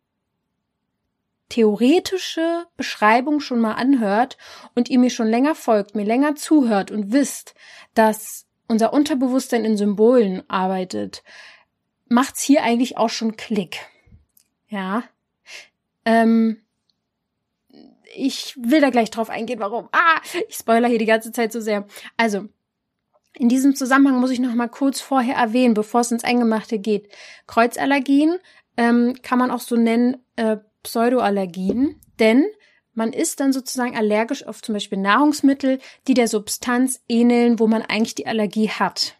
theoretische 1.49 2.65
Beschreibung 2.75 3.39
schon 3.39 3.61
mal 3.61 3.73
anhört 3.73 4.37
und 4.73 4.89
ihr 4.89 4.99
mir 4.99 5.09
schon 5.09 5.27
länger 5.27 5.55
folgt, 5.55 5.95
mir 5.95 6.03
länger 6.03 6.35
zuhört 6.35 6.91
und 6.91 7.11
wisst, 7.11 7.53
dass 7.93 8.45
unser 8.67 8.93
Unterbewusstsein 8.93 9.63
in 9.63 9.77
Symbolen 9.77 10.43
arbeitet, 10.49 11.23
macht's 12.07 12.41
hier 12.41 12.63
eigentlich 12.63 12.97
auch 12.97 13.09
schon 13.09 13.37
Klick. 13.37 13.79
Ja. 14.67 15.03
Ähm, 16.03 16.61
ich 18.15 18.55
will 18.57 18.81
da 18.81 18.89
gleich 18.89 19.11
drauf 19.11 19.29
eingehen, 19.29 19.59
warum. 19.59 19.89
Ah, 19.91 20.21
ich 20.47 20.55
spoiler 20.55 20.87
hier 20.87 20.99
die 20.99 21.05
ganze 21.05 21.31
Zeit 21.31 21.51
so 21.51 21.59
sehr. 21.59 21.85
Also, 22.17 22.49
in 23.37 23.49
diesem 23.49 23.75
Zusammenhang 23.75 24.19
muss 24.19 24.31
ich 24.31 24.39
noch 24.39 24.53
mal 24.53 24.69
kurz 24.69 25.01
vorher 25.01 25.35
erwähnen, 25.35 25.73
bevor 25.73 26.01
es 26.01 26.11
ins 26.11 26.23
Eingemachte 26.23 26.79
geht. 26.79 27.09
Kreuzallergien 27.47 28.37
ähm, 28.77 29.15
kann 29.21 29.39
man 29.39 29.51
auch 29.51 29.59
so 29.59 29.75
nennen, 29.75 30.17
äh, 30.35 30.57
Pseudoallergien, 30.83 31.99
denn 32.19 32.45
man 32.93 33.11
ist 33.11 33.39
dann 33.39 33.51
sozusagen 33.51 33.97
allergisch 33.97 34.45
auf 34.45 34.61
zum 34.61 34.73
Beispiel 34.73 34.99
Nahrungsmittel, 34.99 35.79
die 36.07 36.13
der 36.13 36.27
Substanz 36.27 37.03
ähneln, 37.09 37.59
wo 37.59 37.67
man 37.67 37.81
eigentlich 37.81 38.15
die 38.15 38.27
Allergie 38.27 38.69
hat. 38.69 39.17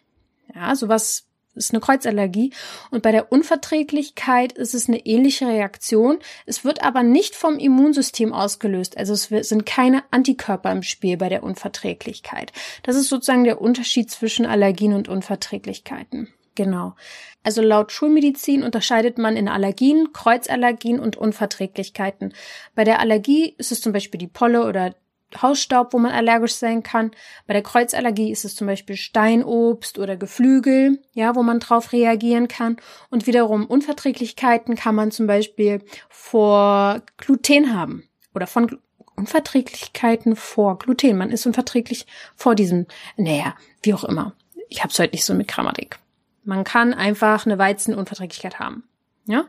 Ja, 0.54 0.74
sowas 0.74 1.26
ist 1.56 1.72
eine 1.72 1.80
Kreuzallergie. 1.80 2.52
Und 2.90 3.02
bei 3.02 3.12
der 3.12 3.32
Unverträglichkeit 3.32 4.52
ist 4.52 4.74
es 4.74 4.88
eine 4.88 5.04
ähnliche 5.06 5.46
Reaktion. 5.46 6.18
Es 6.44 6.64
wird 6.64 6.82
aber 6.82 7.02
nicht 7.02 7.34
vom 7.34 7.58
Immunsystem 7.58 8.32
ausgelöst. 8.32 8.96
Also 8.96 9.12
es 9.12 9.48
sind 9.48 9.66
keine 9.66 10.04
Antikörper 10.10 10.70
im 10.72 10.82
Spiel 10.82 11.16
bei 11.16 11.28
der 11.28 11.42
Unverträglichkeit. 11.42 12.52
Das 12.82 12.96
ist 12.96 13.08
sozusagen 13.08 13.44
der 13.44 13.60
Unterschied 13.60 14.10
zwischen 14.10 14.46
Allergien 14.46 14.92
und 14.92 15.08
Unverträglichkeiten. 15.08 16.28
Genau. 16.56 16.94
Also 17.42 17.62
laut 17.62 17.92
Schulmedizin 17.92 18.64
unterscheidet 18.64 19.18
man 19.18 19.36
in 19.36 19.46
Allergien, 19.46 20.12
Kreuzallergien 20.12 20.98
und 20.98 21.16
Unverträglichkeiten. 21.16 22.34
Bei 22.74 22.82
der 22.82 22.98
Allergie 22.98 23.54
ist 23.58 23.70
es 23.70 23.80
zum 23.80 23.92
Beispiel 23.92 24.18
die 24.18 24.26
Polle 24.26 24.66
oder 24.66 24.94
Hausstaub, 25.40 25.92
wo 25.92 25.98
man 25.98 26.12
allergisch 26.12 26.54
sein 26.54 26.82
kann. 26.82 27.10
Bei 27.46 27.52
der 27.52 27.62
Kreuzallergie 27.62 28.30
ist 28.30 28.44
es 28.44 28.54
zum 28.54 28.66
Beispiel 28.66 28.96
Steinobst 28.96 29.98
oder 29.98 30.16
Geflügel, 30.16 31.02
ja, 31.12 31.34
wo 31.34 31.42
man 31.42 31.60
drauf 31.60 31.92
reagieren 31.92 32.48
kann. 32.48 32.76
Und 33.10 33.26
wiederum 33.26 33.66
Unverträglichkeiten 33.66 34.76
kann 34.76 34.94
man 34.94 35.10
zum 35.10 35.26
Beispiel 35.26 35.82
vor 36.08 37.02
Gluten 37.16 37.74
haben 37.74 38.08
oder 38.34 38.46
von 38.46 38.78
Unverträglichkeiten 39.16 40.36
vor 40.36 40.78
Gluten. 40.78 41.16
Man 41.16 41.30
ist 41.30 41.46
unverträglich 41.46 42.06
vor 42.34 42.54
diesem, 42.54 42.86
naja, 43.16 43.54
wie 43.82 43.94
auch 43.94 44.04
immer. 44.04 44.34
Ich 44.68 44.82
hab's 44.82 44.98
heute 44.98 45.14
nicht 45.14 45.24
so 45.24 45.34
mit 45.34 45.48
Grammatik. 45.48 45.98
Man 46.44 46.64
kann 46.64 46.94
einfach 46.94 47.46
eine 47.46 47.58
Weizenunverträglichkeit 47.58 48.58
haben, 48.60 48.84
ja. 49.26 49.46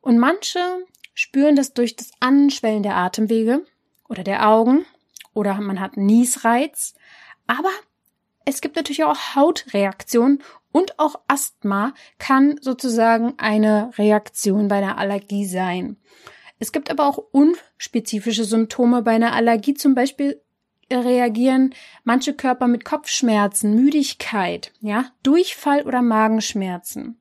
Und 0.00 0.18
manche 0.18 0.60
spüren 1.12 1.56
das 1.56 1.74
durch 1.74 1.96
das 1.96 2.12
Anschwellen 2.20 2.84
der 2.84 2.96
Atemwege 2.96 3.64
oder 4.08 4.24
der 4.24 4.48
Augen 4.48 4.84
oder 5.34 5.54
man 5.60 5.80
hat 5.80 5.96
Niesreiz. 5.96 6.94
Aber 7.46 7.70
es 8.44 8.60
gibt 8.60 8.76
natürlich 8.76 9.04
auch 9.04 9.34
Hautreaktionen 9.34 10.42
und 10.72 10.98
auch 10.98 11.20
Asthma 11.28 11.94
kann 12.18 12.58
sozusagen 12.60 13.34
eine 13.38 13.90
Reaktion 13.98 14.68
bei 14.68 14.76
einer 14.76 14.98
Allergie 14.98 15.46
sein. 15.46 15.96
Es 16.58 16.72
gibt 16.72 16.90
aber 16.90 17.06
auch 17.06 17.18
unspezifische 17.18 18.44
Symptome 18.44 19.02
bei 19.02 19.12
einer 19.12 19.32
Allergie, 19.32 19.74
zum 19.74 19.94
Beispiel 19.94 20.42
reagieren 20.90 21.74
manche 22.04 22.34
Körper 22.34 22.66
mit 22.66 22.84
Kopfschmerzen, 22.84 23.74
Müdigkeit, 23.74 24.72
ja, 24.80 25.06
Durchfall 25.22 25.82
oder 25.82 26.02
Magenschmerzen. 26.02 27.20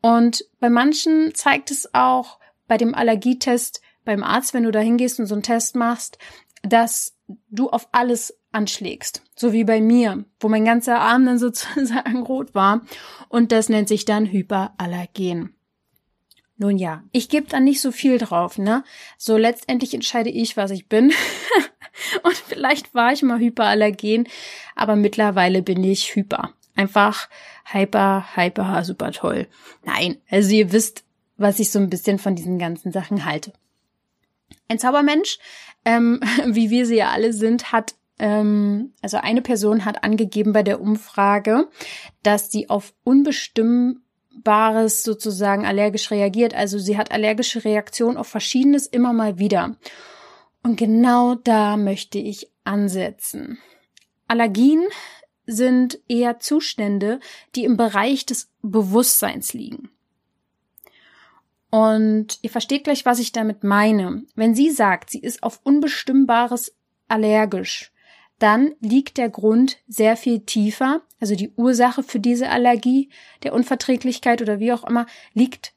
Und 0.00 0.44
bei 0.60 0.70
manchen 0.70 1.34
zeigt 1.34 1.70
es 1.70 1.92
auch 1.94 2.38
bei 2.66 2.76
dem 2.76 2.94
Allergietest 2.94 3.82
beim 4.06 4.22
Arzt, 4.22 4.54
wenn 4.54 4.62
du 4.62 4.70
da 4.70 4.80
hingehst 4.80 5.20
und 5.20 5.26
so 5.26 5.34
einen 5.34 5.42
Test 5.42 5.76
machst, 5.76 6.16
dass 6.62 7.14
du 7.50 7.68
auf 7.68 7.88
alles 7.92 8.38
anschlägst. 8.52 9.22
So 9.36 9.52
wie 9.52 9.64
bei 9.64 9.80
mir, 9.80 10.24
wo 10.40 10.48
mein 10.48 10.64
ganzer 10.64 10.98
Arm 10.98 11.26
dann 11.26 11.38
sozusagen 11.38 12.22
rot 12.22 12.54
war. 12.54 12.80
Und 13.28 13.52
das 13.52 13.68
nennt 13.68 13.88
sich 13.88 14.06
dann 14.06 14.26
Hyperallergen. 14.26 15.52
Nun 16.58 16.78
ja, 16.78 17.02
ich 17.12 17.28
gebe 17.28 17.48
da 17.48 17.60
nicht 17.60 17.82
so 17.82 17.92
viel 17.92 18.16
drauf, 18.16 18.56
ne? 18.56 18.82
So 19.18 19.36
letztendlich 19.36 19.92
entscheide 19.92 20.30
ich, 20.30 20.56
was 20.56 20.70
ich 20.70 20.88
bin. 20.88 21.12
und 22.22 22.34
vielleicht 22.34 22.94
war 22.94 23.12
ich 23.12 23.22
mal 23.22 23.38
hyperallergen, 23.38 24.26
aber 24.74 24.96
mittlerweile 24.96 25.60
bin 25.60 25.84
ich 25.84 26.14
hyper. 26.14 26.54
Einfach 26.74 27.28
hyper, 27.64 28.24
hyper, 28.36 28.84
super 28.84 29.12
toll. 29.12 29.48
Nein, 29.84 30.16
also 30.30 30.50
ihr 30.54 30.72
wisst, 30.72 31.04
was 31.36 31.58
ich 31.58 31.70
so 31.70 31.78
ein 31.78 31.90
bisschen 31.90 32.18
von 32.18 32.36
diesen 32.36 32.58
ganzen 32.58 32.90
Sachen 32.90 33.26
halte. 33.26 33.52
Ein 34.68 34.78
Zaubermensch, 34.78 35.38
ähm, 35.84 36.20
wie 36.46 36.70
wir 36.70 36.86
sie 36.86 36.96
ja 36.96 37.10
alle 37.10 37.32
sind, 37.32 37.72
hat 37.72 37.94
ähm, 38.18 38.94
also 39.02 39.18
eine 39.18 39.42
Person 39.42 39.84
hat 39.84 40.02
angegeben 40.04 40.52
bei 40.52 40.62
der 40.62 40.80
Umfrage, 40.80 41.68
dass 42.22 42.50
sie 42.50 42.70
auf 42.70 42.94
unbestimmbares 43.04 45.02
sozusagen 45.02 45.66
allergisch 45.66 46.10
reagiert. 46.10 46.54
Also 46.54 46.78
sie 46.78 46.96
hat 46.96 47.12
allergische 47.12 47.64
Reaktionen 47.64 48.16
auf 48.16 48.28
Verschiedenes 48.28 48.86
immer 48.86 49.12
mal 49.12 49.38
wieder. 49.38 49.76
Und 50.62 50.76
genau 50.76 51.34
da 51.34 51.76
möchte 51.76 52.18
ich 52.18 52.50
ansetzen. 52.64 53.58
Allergien 54.26 54.82
sind 55.46 56.00
eher 56.08 56.40
Zustände, 56.40 57.20
die 57.54 57.64
im 57.64 57.76
Bereich 57.76 58.26
des 58.26 58.50
Bewusstseins 58.62 59.52
liegen. 59.52 59.90
Und 61.70 62.38
ihr 62.42 62.50
versteht 62.50 62.84
gleich, 62.84 63.04
was 63.04 63.18
ich 63.18 63.32
damit 63.32 63.64
meine. 63.64 64.24
Wenn 64.34 64.54
sie 64.54 64.70
sagt, 64.70 65.10
sie 65.10 65.20
ist 65.20 65.42
auf 65.42 65.60
Unbestimmbares 65.64 66.76
allergisch, 67.08 67.92
dann 68.38 68.74
liegt 68.80 69.16
der 69.16 69.30
Grund 69.30 69.78
sehr 69.88 70.16
viel 70.16 70.40
tiefer, 70.40 71.02
also 71.20 71.34
die 71.34 71.52
Ursache 71.56 72.02
für 72.02 72.20
diese 72.20 72.50
Allergie, 72.50 73.08
der 73.42 73.54
Unverträglichkeit 73.54 74.42
oder 74.42 74.60
wie 74.60 74.72
auch 74.72 74.84
immer, 74.84 75.06
liegt 75.32 75.72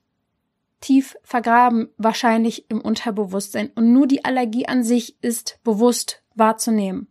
tief 0.82 1.18
vergraben, 1.24 1.90
wahrscheinlich 1.98 2.70
im 2.70 2.82
Unterbewusstsein. 2.82 3.72
Und 3.76 3.94
nur 3.94 4.08
die 4.08 4.26
Allergie 4.26 4.68
an 4.68 4.84
sich 4.84 5.22
ist 5.24 5.60
bewusst 5.64 6.24
wahrzunehmen. 6.36 7.08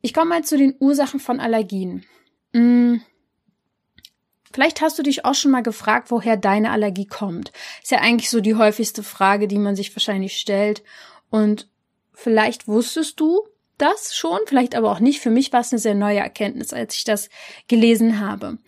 Ich 0.00 0.14
komme 0.14 0.30
mal 0.30 0.44
zu 0.44 0.56
den 0.56 0.76
Ursachen 0.78 1.20
von 1.20 1.40
Allergien. 1.40 2.04
Hm, 2.52 3.02
Vielleicht 4.52 4.80
hast 4.80 4.98
du 4.98 5.02
dich 5.02 5.24
auch 5.24 5.34
schon 5.34 5.50
mal 5.50 5.62
gefragt, 5.62 6.10
woher 6.10 6.36
deine 6.36 6.70
Allergie 6.70 7.06
kommt. 7.06 7.52
Ist 7.82 7.90
ja 7.90 7.98
eigentlich 7.98 8.30
so 8.30 8.40
die 8.40 8.54
häufigste 8.54 9.02
Frage, 9.02 9.48
die 9.48 9.58
man 9.58 9.76
sich 9.76 9.94
wahrscheinlich 9.94 10.36
stellt. 10.36 10.82
Und 11.30 11.68
vielleicht 12.14 12.66
wusstest 12.66 13.20
du 13.20 13.46
das 13.76 14.16
schon, 14.16 14.38
vielleicht 14.46 14.74
aber 14.74 14.90
auch 14.90 15.00
nicht. 15.00 15.20
Für 15.20 15.30
mich 15.30 15.52
war 15.52 15.60
es 15.60 15.72
eine 15.72 15.78
sehr 15.78 15.94
neue 15.94 16.18
Erkenntnis, 16.18 16.72
als 16.72 16.94
ich 16.94 17.04
das 17.04 17.28
gelesen 17.68 18.20
habe. 18.20 18.58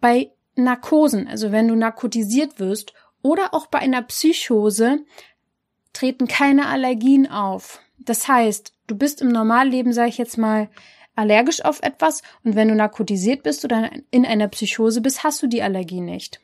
Bei 0.00 0.32
Narkosen, 0.56 1.28
also 1.28 1.52
wenn 1.52 1.68
du 1.68 1.76
narkotisiert 1.76 2.58
wirst 2.58 2.92
oder 3.22 3.54
auch 3.54 3.66
bei 3.66 3.78
einer 3.78 4.02
Psychose, 4.02 5.04
treten 5.92 6.26
keine 6.26 6.66
Allergien 6.66 7.30
auf. 7.30 7.80
Das 7.98 8.28
heißt, 8.28 8.74
du 8.86 8.96
bist 8.96 9.20
im 9.20 9.28
Normalleben, 9.28 9.92
sage 9.92 10.08
ich 10.08 10.18
jetzt 10.18 10.38
mal, 10.38 10.68
allergisch 11.14 11.64
auf 11.64 11.82
etwas 11.82 12.22
und 12.44 12.54
wenn 12.54 12.68
du 12.68 12.74
narkotisiert 12.74 13.42
bist 13.42 13.64
oder 13.64 13.90
in 14.10 14.24
einer 14.24 14.48
Psychose 14.48 15.00
bist, 15.00 15.24
hast 15.24 15.42
du 15.42 15.46
die 15.46 15.62
Allergie 15.62 16.00
nicht. 16.00 16.40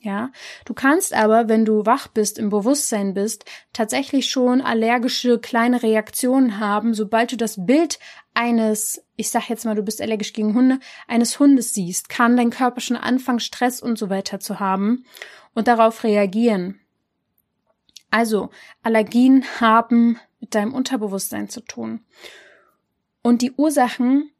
Ja, 0.00 0.30
du 0.64 0.74
kannst 0.74 1.12
aber, 1.12 1.48
wenn 1.48 1.64
du 1.64 1.84
wach 1.84 2.06
bist, 2.06 2.38
im 2.38 2.50
Bewusstsein 2.50 3.14
bist, 3.14 3.44
tatsächlich 3.72 4.30
schon 4.30 4.60
allergische 4.60 5.40
kleine 5.40 5.82
Reaktionen 5.82 6.60
haben, 6.60 6.94
sobald 6.94 7.32
du 7.32 7.36
das 7.36 7.66
Bild 7.66 7.98
eines, 8.32 9.04
ich 9.16 9.30
sag 9.30 9.48
jetzt 9.48 9.64
mal, 9.64 9.74
du 9.74 9.82
bist 9.82 10.00
allergisch 10.00 10.32
gegen 10.32 10.54
Hunde, 10.54 10.78
eines 11.08 11.40
Hundes 11.40 11.74
siehst, 11.74 12.08
kann 12.08 12.36
dein 12.36 12.50
Körper 12.50 12.80
schon 12.80 12.96
anfangen, 12.96 13.40
Stress 13.40 13.80
und 13.82 13.98
so 13.98 14.08
weiter 14.08 14.38
zu 14.38 14.60
haben 14.60 15.04
und 15.54 15.66
darauf 15.66 16.04
reagieren. 16.04 16.78
Also, 18.10 18.50
Allergien 18.84 19.44
haben 19.60 20.20
mit 20.38 20.54
deinem 20.54 20.74
Unterbewusstsein 20.74 21.48
zu 21.48 21.60
tun. 21.60 22.04
Und 23.22 23.42
die 23.42 23.52
Ursachen 23.52 24.30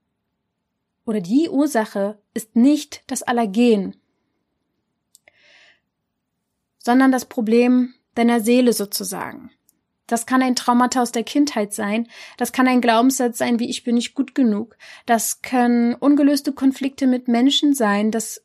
oder 1.04 1.20
die 1.20 1.49
Ursache 1.49 2.18
ist 2.35 2.54
nicht 2.54 3.02
das 3.06 3.23
Allergen, 3.23 3.97
sondern 6.78 7.12
das 7.12 7.25
Problem 7.25 7.94
deiner 8.14 8.40
Seele 8.40 8.73
sozusagen. 8.73 9.50
Das 10.06 10.25
kann 10.25 10.42
ein 10.42 10.56
Traumata 10.56 11.02
aus 11.02 11.12
der 11.12 11.23
Kindheit 11.23 11.75
sein. 11.75 12.08
Das 12.38 12.52
kann 12.52 12.66
ein 12.66 12.80
Glaubenssatz 12.80 13.38
sein, 13.38 13.61
wie 13.61 13.68
ich 13.68 13.85
bin 13.85 13.94
nicht 13.94 14.14
gut 14.14 14.35
genug. 14.35 14.76
Das 15.04 15.42
können 15.42 15.94
ungelöste 15.94 16.52
Konflikte 16.52 17.06
mit 17.06 17.28
Menschen 17.28 17.75
sein. 17.75 18.11
Das 18.11 18.42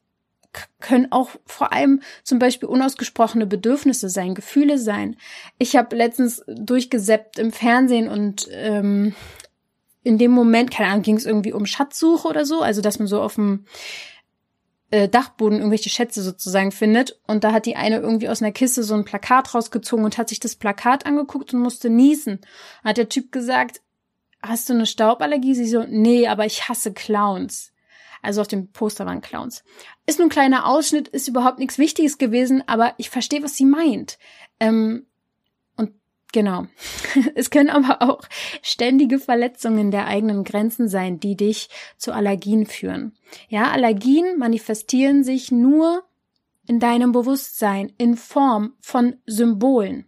können 0.82 1.12
auch 1.12 1.32
vor 1.46 1.74
allem 1.74 2.02
zum 2.24 2.38
Beispiel 2.38 2.70
unausgesprochene 2.70 3.48
Bedürfnisse 3.48 4.10
sein, 4.10 4.36
Gefühle 4.36 4.78
sein. 4.78 5.16
Ich 5.58 5.75
habe 5.75 5.96
letztens 5.96 6.44
durchgeseppt 6.48 7.40
im 7.40 7.52
Fernsehen 7.52 8.10
und 8.10 8.48
ähm, 8.52 9.16
in 10.04 10.18
dem 10.18 10.32
Moment, 10.32 10.72
keine 10.72 10.90
Ahnung, 10.90 11.04
ging 11.04 11.18
es 11.18 11.26
irgendwie 11.26 11.54
um 11.54 11.66
Schatzsuche 11.66 12.28
oder 12.28 12.46
so, 12.46 12.62
also 12.62 12.82
dass 12.82 13.00
man 13.00 13.08
so 13.08 13.22
auf 13.22 13.36
dem 13.36 13.66
äh, 14.92 15.10
Dachboden 15.10 15.58
irgendwelche 15.58 15.90
Schätze 15.90 16.22
sozusagen 16.22 16.72
findet. 16.72 17.20
Und 17.26 17.44
da 17.44 17.52
hat 17.52 17.66
die 17.66 17.76
eine 17.76 17.98
irgendwie 17.98 18.30
aus 18.30 18.42
einer 18.42 18.52
Kiste 18.52 18.84
so 18.84 18.94
ein 18.94 19.06
Plakat 19.06 19.56
rausgezogen 19.56 20.06
und 20.06 20.18
hat 20.18 20.30
sich 20.30 20.40
das 20.40 20.56
Plakat 20.56 21.06
angeguckt 21.06 21.54
und 21.54 21.62
musste 21.62 21.90
niesen. 21.90 22.42
Hat 22.84 22.98
der 22.98 23.10
Typ 23.10 23.32
gesagt, 23.32 23.82
hast 24.42 24.70
du 24.70 24.74
eine 24.74 24.86
Stauballergie? 24.86 25.56
Sie 25.56 25.68
so, 25.68 25.84
nee, 25.88 26.28
aber 26.28 26.46
ich 26.46 26.70
hasse 26.70 26.94
Clowns. 26.94 27.72
Also 28.22 28.42
auf 28.42 28.48
dem 28.48 28.72
Poster 28.72 29.06
waren 29.06 29.22
Clowns. 29.22 29.64
Ist 30.06 30.20
nur 30.20 30.28
ein 30.28 30.32
kleiner 30.32 30.68
Ausschnitt, 30.68 31.08
ist 31.08 31.28
überhaupt 31.28 31.60
nichts 31.60 31.78
Wichtiges 31.78 32.18
gewesen, 32.18 32.64
aber 32.68 32.94
ich 32.98 33.10
verstehe, 33.10 33.44
was 33.44 33.58
sie 33.58 33.66
meint. 33.66 34.18
Ähm, 34.60 35.08
Genau. 36.34 36.66
Es 37.36 37.50
können 37.50 37.70
aber 37.70 38.02
auch 38.02 38.22
ständige 38.62 39.20
Verletzungen 39.20 39.92
der 39.92 40.08
eigenen 40.08 40.44
Grenzen 40.44 40.90
sein, 40.90 41.20
die 41.20 41.38
dich 41.38 41.70
zu 41.98 42.12
Allergien 42.12 42.66
führen. 42.66 43.13
Ja, 43.48 43.72
Allergien 43.72 44.38
manifestieren 44.38 45.24
sich 45.24 45.52
nur 45.52 46.04
in 46.68 46.80
deinem 46.80 47.12
Bewusstsein 47.12 47.94
in 47.98 48.18
Form 48.18 48.74
von 48.82 49.16
Symbolen. 49.25 50.06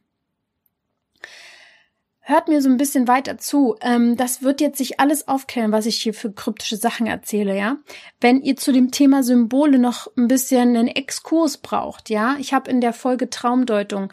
hört 2.28 2.48
mir 2.48 2.60
so 2.60 2.70
ein 2.70 2.78
bisschen 2.78 3.08
weiter 3.08 3.38
zu. 3.38 3.76
Ähm, 3.82 4.18
das 4.18 4.42
wird 4.42 4.60
jetzt 4.60 4.80
sich 4.80 5.00
alles 5.00 5.28
aufklären, 5.28 5.72
was 5.72 5.86
ich 5.86 5.98
hier 5.98 6.16
für 6.16 6.32
kryptische 6.32 6.76
Sachen 6.76 7.06
erzähle, 7.06 7.56
ja. 7.56 7.78
Wenn 8.20 8.42
ihr 8.42 8.56
zu 8.56 8.72
dem 8.72 8.90
Thema 8.90 9.22
Symbole 9.22 9.78
noch 9.78 10.08
ein 10.18 10.28
bisschen 10.28 10.70
einen 10.76 10.88
Exkurs 10.88 11.58
braucht, 11.58 12.10
ja. 12.10 12.36
Ich 12.40 12.52
habe 12.52 12.72
in 12.72 12.82
der 12.82 12.94
Folge 12.94 13.30
Traumdeutung 13.30 14.12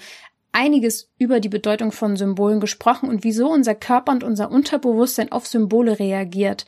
einiges 0.52 1.11
über 1.18 1.40
die 1.40 1.49
Bedeutung 1.49 1.92
von 1.92 2.16
Symbolen 2.16 2.61
gesprochen 2.61 3.09
und 3.09 3.25
wieso 3.25 3.50
unser 3.50 3.75
Körper 3.75 4.12
und 4.12 4.25
unser 4.25 4.50
Unterbewusstsein 4.50 5.32
auf 5.32 5.47
Symbole 5.47 5.99
reagiert. 5.99 6.66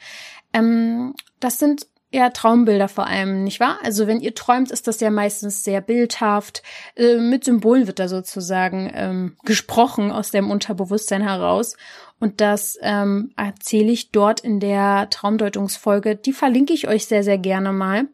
Ähm, 0.52 1.14
das 1.40 1.58
sind 1.58 1.86
eher 2.14 2.32
Traumbilder 2.32 2.88
vor 2.88 3.06
allem, 3.06 3.42
nicht 3.42 3.58
wahr? 3.58 3.78
Also 3.82 4.06
wenn 4.06 4.20
ihr 4.20 4.34
träumt, 4.34 4.70
ist 4.70 4.86
das 4.86 5.00
ja 5.00 5.10
meistens 5.10 5.64
sehr 5.64 5.80
bildhaft. 5.80 6.62
Äh, 6.96 7.16
mit 7.16 7.44
Symbolen 7.44 7.88
wird 7.88 7.98
da 7.98 8.08
sozusagen 8.08 8.90
ähm, 8.94 9.36
gesprochen 9.44 10.12
aus 10.12 10.30
dem 10.30 10.50
Unterbewusstsein 10.50 11.22
heraus. 11.22 11.76
Und 12.20 12.40
das 12.40 12.78
ähm, 12.80 13.32
erzähle 13.36 13.90
ich 13.90 14.12
dort 14.12 14.40
in 14.40 14.60
der 14.60 15.08
Traumdeutungsfolge. 15.10 16.14
Die 16.14 16.32
verlinke 16.32 16.72
ich 16.72 16.86
euch 16.86 17.06
sehr, 17.06 17.24
sehr 17.24 17.38
gerne 17.38 17.72
mal. 17.72 18.06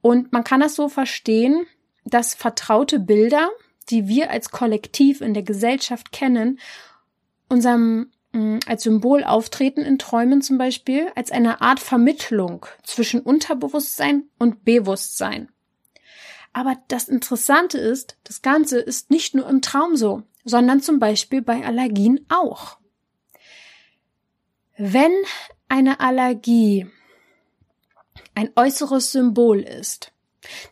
Und 0.00 0.32
man 0.32 0.42
kann 0.42 0.60
das 0.60 0.74
so 0.74 0.88
verstehen, 0.88 1.66
dass 2.04 2.34
vertraute 2.34 2.98
Bilder, 2.98 3.50
die 3.90 4.08
wir 4.08 4.30
als 4.30 4.50
Kollektiv 4.50 5.20
in 5.20 5.34
der 5.34 5.42
Gesellschaft 5.42 6.12
kennen, 6.12 6.58
unserem 7.48 8.10
als 8.66 8.82
Symbol 8.82 9.24
auftreten 9.24 9.80
in 9.80 9.98
Träumen 9.98 10.42
zum 10.42 10.58
Beispiel, 10.58 11.10
als 11.14 11.30
eine 11.30 11.62
Art 11.62 11.80
Vermittlung 11.80 12.66
zwischen 12.82 13.20
Unterbewusstsein 13.20 14.24
und 14.38 14.64
Bewusstsein. 14.64 15.48
Aber 16.52 16.76
das 16.88 17.08
Interessante 17.08 17.78
ist, 17.78 18.18
das 18.24 18.42
Ganze 18.42 18.78
ist 18.78 19.10
nicht 19.10 19.34
nur 19.34 19.48
im 19.48 19.62
Traum 19.62 19.96
so, 19.96 20.22
sondern 20.44 20.80
zum 20.80 20.98
Beispiel 20.98 21.42
bei 21.42 21.64
Allergien 21.64 22.26
auch. 22.28 22.78
Wenn 24.76 25.12
eine 25.68 26.00
Allergie 26.00 26.86
ein 28.34 28.50
äußeres 28.54 29.12
Symbol 29.12 29.60
ist, 29.60 30.12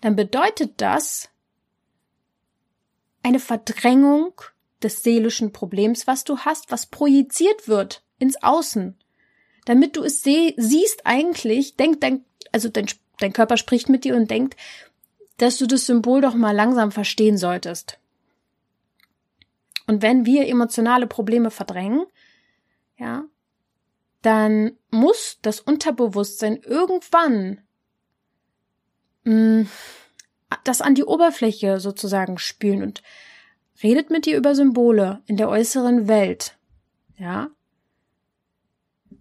dann 0.03 0.17
bedeutet 0.17 0.75
das 0.83 1.31
eine 3.25 3.41
Verdrängung 3.41 4.41
des 4.83 5.03
seelischen 5.03 5.53
Problems, 5.53 6.07
was 6.07 6.25
du 6.25 6.39
hast, 6.39 6.71
was 6.71 6.87
projiziert 6.87 7.67
wird 7.67 8.05
ins 8.19 8.41
Außen. 8.43 8.97
Damit 9.65 9.97
du 9.97 10.05
es 10.05 10.23
siehst 10.23 11.07
eigentlich, 11.07 11.77
denkt 11.77 12.03
dein, 12.03 12.25
also 12.53 12.69
dein, 12.69 12.87
dein 13.19 13.33
Körper 13.33 13.57
spricht 13.57 13.89
mit 13.89 14.05
dir 14.05 14.15
und 14.15 14.31
denkt, 14.31 14.57
dass 15.39 15.57
du 15.57 15.67
das 15.67 15.87
Symbol 15.87 16.21
doch 16.21 16.35
mal 16.35 16.55
langsam 16.55 16.93
verstehen 16.93 17.39
solltest. 17.39 17.99
Und 19.87 20.03
wenn 20.03 20.27
wir 20.27 20.47
emotionale 20.47 21.07
Probleme 21.07 21.51
verdrängen, 21.51 22.05
ja, 22.99 23.25
dann 24.23 24.77
muss 24.91 25.39
das 25.43 25.61
Unterbewusstsein 25.61 26.57
irgendwann 26.57 27.61
mh, 29.25 29.63
mm, 29.63 29.69
das 30.65 30.81
an 30.81 30.95
die 30.95 31.05
Oberfläche 31.05 31.81
sozusagen 31.81 32.39
spülen 32.39 32.83
und 32.83 33.03
redet 33.83 34.11
mit 34.11 34.27
dir 34.27 34.37
über 34.37 34.55
Symbole 34.55 35.23
in 35.27 35.37
der 35.37 35.49
äußeren 35.49 36.09
Welt. 36.09 36.57
Ja? 37.17 37.51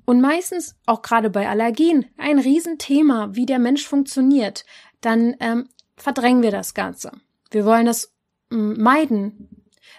Und 0.06 0.22
meistens, 0.22 0.76
auch 0.86 1.02
gerade 1.02 1.30
bei 1.30 1.48
Allergien, 1.48 2.06
ein 2.18 2.40
Riesenthema, 2.40 3.30
wie 3.34 3.46
der 3.46 3.60
Mensch 3.60 3.88
funktioniert, 3.88 4.66
dann 5.02 5.36
ähm, 5.40 5.70
verdrängen 5.96 6.44
wir 6.44 6.52
das 6.52 6.74
Ganze. 6.74 7.12
Wir 7.52 7.66
wollen 7.66 7.86
das 7.86 8.14
ähm, 8.52 8.82
meiden. 8.82 9.53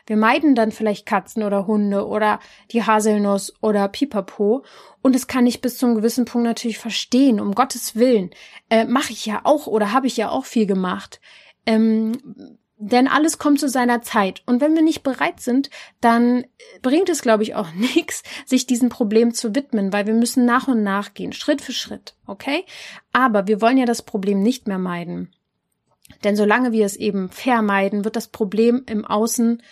Wir 0.06 0.16
meiden 0.16 0.54
dann 0.54 0.72
vielleicht 0.72 1.06
Katzen 1.06 1.42
oder 1.42 1.66
Hunde 1.66 2.06
oder 2.06 2.40
die 2.70 2.82
Haselnuss 2.82 3.54
oder 3.60 3.88
Pipapo. 3.88 4.64
Und 5.02 5.14
das 5.14 5.26
kann 5.26 5.46
ich 5.46 5.60
bis 5.60 5.78
zum 5.78 5.94
gewissen 5.94 6.24
Punkt 6.24 6.46
natürlich 6.46 6.78
verstehen, 6.78 7.40
um 7.40 7.54
Gottes 7.54 7.96
Willen. 7.96 8.30
Äh, 8.70 8.84
Mache 8.84 9.12
ich 9.12 9.26
ja 9.26 9.40
auch 9.44 9.66
oder 9.66 9.92
habe 9.92 10.06
ich 10.06 10.16
ja 10.16 10.30
auch 10.30 10.44
viel 10.44 10.66
gemacht. 10.66 11.20
Ähm, 11.66 12.12
denn 12.76 13.08
alles 13.08 13.38
kommt 13.38 13.60
zu 13.60 13.68
seiner 13.68 14.02
Zeit. 14.02 14.42
Und 14.46 14.60
wenn 14.60 14.74
wir 14.74 14.82
nicht 14.82 15.02
bereit 15.02 15.40
sind, 15.40 15.70
dann 16.00 16.44
bringt 16.82 17.08
es, 17.08 17.22
glaube 17.22 17.42
ich, 17.42 17.54
auch 17.54 17.72
nichts, 17.74 18.22
sich 18.44 18.66
diesem 18.66 18.88
Problem 18.88 19.32
zu 19.32 19.54
widmen, 19.54 19.92
weil 19.92 20.06
wir 20.06 20.14
müssen 20.14 20.44
nach 20.44 20.68
und 20.68 20.82
nach 20.82 21.14
gehen, 21.14 21.32
Schritt 21.32 21.62
für 21.62 21.72
Schritt, 21.72 22.14
okay? 22.26 22.64
Aber 23.12 23.46
wir 23.46 23.60
wollen 23.60 23.78
ja 23.78 23.86
das 23.86 24.02
Problem 24.02 24.42
nicht 24.42 24.66
mehr 24.66 24.78
meiden. 24.78 25.34
Denn 26.22 26.36
solange 26.36 26.72
wir 26.72 26.84
es 26.84 26.96
eben 26.96 27.30
vermeiden, 27.30 28.04
wird 28.04 28.16
das 28.16 28.28
Problem 28.28 28.82
im 28.86 29.04
Außen 29.04 29.62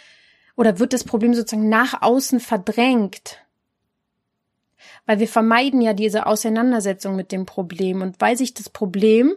oder 0.57 0.79
wird 0.79 0.93
das 0.93 1.05
Problem 1.05 1.35
sozusagen 1.35 1.69
nach 1.69 2.03
außen 2.03 2.41
verdrängt. 2.41 3.39
Weil 5.07 5.19
wir 5.19 5.29
vermeiden 5.29 5.81
ja 5.81 5.95
diese 5.95 6.27
Auseinandersetzung 6.27 7.17
mit 7.17 7.33
dem 7.33 7.47
Problem. 7.47 8.03
Und 8.03 8.21
weil 8.21 8.37
sich 8.37 8.55
das 8.55 8.69
Problem 8.69 9.35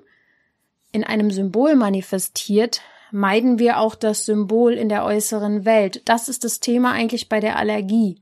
in 0.91 1.03
einem 1.03 1.31
Symbol 1.31 1.75
manifestiert, 1.75 2.81
meiden 3.11 3.59
wir 3.59 3.79
auch 3.79 3.95
das 3.95 4.25
Symbol 4.25 4.73
in 4.73 4.89
der 4.89 5.05
äußeren 5.05 5.65
Welt. 5.65 6.01
Das 6.05 6.29
ist 6.29 6.43
das 6.43 6.59
Thema 6.59 6.91
eigentlich 6.91 7.29
bei 7.29 7.39
der 7.39 7.57
Allergie. 7.57 8.21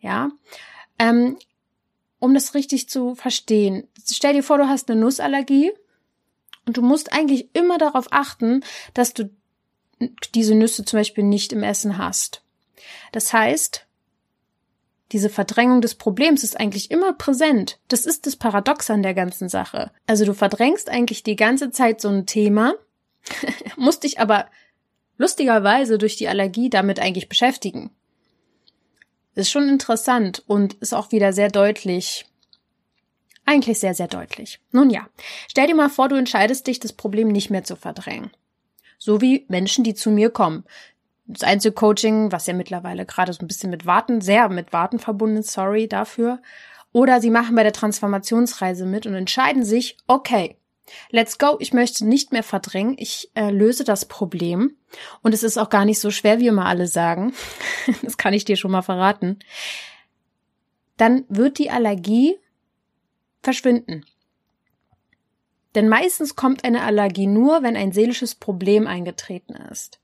Ja. 0.00 0.30
Ähm, 0.98 1.38
um 2.18 2.34
das 2.34 2.54
richtig 2.54 2.88
zu 2.88 3.14
verstehen, 3.14 3.88
stell 4.06 4.34
dir 4.34 4.42
vor, 4.42 4.58
du 4.58 4.68
hast 4.68 4.90
eine 4.90 5.00
Nussallergie 5.00 5.72
und 6.66 6.76
du 6.76 6.82
musst 6.82 7.12
eigentlich 7.12 7.54
immer 7.54 7.78
darauf 7.78 8.06
achten, 8.10 8.62
dass 8.94 9.12
du 9.12 9.30
diese 10.34 10.54
Nüsse 10.54 10.84
zum 10.84 10.98
Beispiel 10.98 11.24
nicht 11.24 11.52
im 11.52 11.62
Essen 11.62 11.98
hast. 11.98 12.42
Das 13.12 13.32
heißt, 13.32 13.86
diese 15.12 15.28
Verdrängung 15.28 15.80
des 15.80 15.94
Problems 15.94 16.42
ist 16.42 16.58
eigentlich 16.58 16.90
immer 16.90 17.12
präsent. 17.12 17.78
Das 17.88 18.06
ist 18.06 18.26
das 18.26 18.36
Paradox 18.36 18.90
an 18.90 19.02
der 19.02 19.14
ganzen 19.14 19.48
Sache. 19.48 19.92
Also 20.06 20.24
du 20.24 20.34
verdrängst 20.34 20.88
eigentlich 20.88 21.22
die 21.22 21.36
ganze 21.36 21.70
Zeit 21.70 22.00
so 22.00 22.08
ein 22.08 22.26
Thema, 22.26 22.74
musste 23.76 24.06
ich 24.06 24.18
aber 24.18 24.46
lustigerweise 25.16 25.98
durch 25.98 26.16
die 26.16 26.28
Allergie 26.28 26.70
damit 26.70 26.98
eigentlich 26.98 27.28
beschäftigen. 27.28 27.90
Ist 29.34 29.50
schon 29.50 29.68
interessant 29.68 30.42
und 30.46 30.74
ist 30.74 30.94
auch 30.94 31.12
wieder 31.12 31.32
sehr 31.32 31.48
deutlich. 31.48 32.26
Eigentlich 33.44 33.78
sehr, 33.78 33.94
sehr 33.94 34.08
deutlich. 34.08 34.60
Nun 34.72 34.90
ja, 34.90 35.08
stell 35.48 35.66
dir 35.66 35.74
mal 35.74 35.90
vor, 35.90 36.08
du 36.08 36.16
entscheidest 36.16 36.66
dich, 36.66 36.80
das 36.80 36.92
Problem 36.92 37.28
nicht 37.28 37.50
mehr 37.50 37.64
zu 37.64 37.76
verdrängen. 37.76 38.30
So 39.04 39.20
wie 39.20 39.44
Menschen, 39.48 39.84
die 39.84 39.92
zu 39.92 40.10
mir 40.10 40.30
kommen. 40.30 40.64
Das 41.26 41.42
Einzelcoaching, 41.42 42.32
was 42.32 42.46
ja 42.46 42.54
mittlerweile 42.54 43.04
gerade 43.04 43.34
so 43.34 43.44
ein 43.44 43.46
bisschen 43.46 43.68
mit 43.68 43.84
Warten, 43.84 44.22
sehr 44.22 44.48
mit 44.48 44.72
Warten 44.72 44.98
verbunden 44.98 45.36
ist, 45.36 45.52
sorry 45.52 45.88
dafür. 45.88 46.40
Oder 46.90 47.20
sie 47.20 47.28
machen 47.28 47.54
bei 47.54 47.64
der 47.64 47.74
Transformationsreise 47.74 48.86
mit 48.86 49.04
und 49.06 49.12
entscheiden 49.14 49.62
sich, 49.62 49.98
okay, 50.06 50.56
Let's 51.10 51.38
go. 51.38 51.56
Ich 51.60 51.72
möchte 51.72 52.06
nicht 52.06 52.30
mehr 52.30 52.42
verdrängen. 52.42 52.96
Ich 52.98 53.30
äh, 53.34 53.50
löse 53.50 53.84
das 53.84 54.04
Problem. 54.04 54.76
Und 55.22 55.32
es 55.32 55.42
ist 55.42 55.56
auch 55.56 55.70
gar 55.70 55.86
nicht 55.86 55.98
so 55.98 56.10
schwer, 56.10 56.40
wie 56.40 56.46
immer 56.46 56.66
alle 56.66 56.86
sagen. 56.86 57.32
das 58.02 58.18
kann 58.18 58.34
ich 58.34 58.44
dir 58.44 58.56
schon 58.56 58.70
mal 58.70 58.82
verraten. 58.82 59.38
Dann 60.98 61.24
wird 61.30 61.56
die 61.56 61.70
Allergie 61.70 62.36
verschwinden. 63.42 64.04
Denn 65.74 65.88
meistens 65.88 66.36
kommt 66.36 66.64
eine 66.64 66.82
Allergie 66.82 67.26
nur, 67.26 67.62
wenn 67.62 67.76
ein 67.76 67.92
seelisches 67.92 68.34
Problem 68.34 68.86
eingetreten 68.86 69.54
ist. 69.54 70.00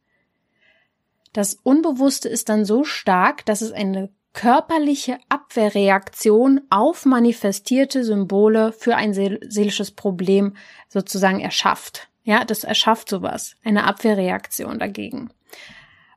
Das 1.32 1.54
Unbewusste 1.54 2.28
ist 2.28 2.48
dann 2.48 2.64
so 2.64 2.84
stark, 2.84 3.46
dass 3.46 3.60
es 3.60 3.70
eine 3.72 4.10
körperliche 4.32 5.18
Abwehrreaktion 5.28 6.60
auf 6.70 7.04
manifestierte 7.04 8.04
Symbole 8.04 8.72
für 8.72 8.96
ein 8.96 9.12
seelisches 9.12 9.90
Problem 9.90 10.56
sozusagen 10.88 11.40
erschafft. 11.40 12.08
Ja, 12.22 12.44
das 12.44 12.64
erschafft 12.64 13.08
sowas. 13.08 13.56
Eine 13.64 13.84
Abwehrreaktion 13.84 14.78
dagegen. 14.78 15.30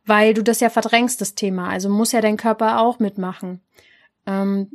Weil 0.06 0.34
du 0.34 0.44
das 0.44 0.60
ja 0.60 0.70
verdrängst, 0.70 1.22
das 1.22 1.34
Thema. 1.34 1.70
Also 1.70 1.90
muss 1.90 2.12
ja 2.12 2.22
dein 2.22 2.38
Körper 2.38 2.80
auch 2.80 3.00
mitmachen. 3.00 3.62
Ähm, 4.28 4.72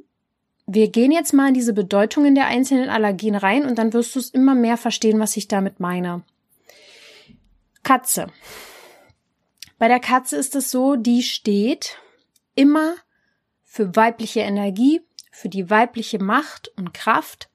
wir 0.70 0.90
gehen 0.90 1.10
jetzt 1.12 1.32
mal 1.32 1.48
in 1.48 1.54
diese 1.54 1.72
Bedeutungen 1.72 2.34
der 2.34 2.46
einzelnen 2.46 2.90
Allergien 2.90 3.34
rein 3.34 3.64
und 3.64 3.78
dann 3.78 3.94
wirst 3.94 4.14
du 4.14 4.18
es 4.18 4.28
immer 4.28 4.54
mehr 4.54 4.76
verstehen, 4.76 5.18
was 5.18 5.34
ich 5.38 5.48
damit 5.48 5.80
meine. 5.80 6.22
Katze. 7.82 8.26
Bei 9.78 9.88
der 9.88 9.98
Katze 9.98 10.36
ist 10.36 10.54
es 10.54 10.70
so, 10.70 10.94
die 10.94 11.22
steht 11.22 11.96
immer 12.54 12.96
für 13.64 13.96
weibliche 13.96 14.40
Energie, 14.40 15.00
für 15.32 15.48
die 15.48 15.70
weibliche 15.70 16.18
Macht 16.18 16.70
und 16.76 16.92
Kraft. 16.92 17.48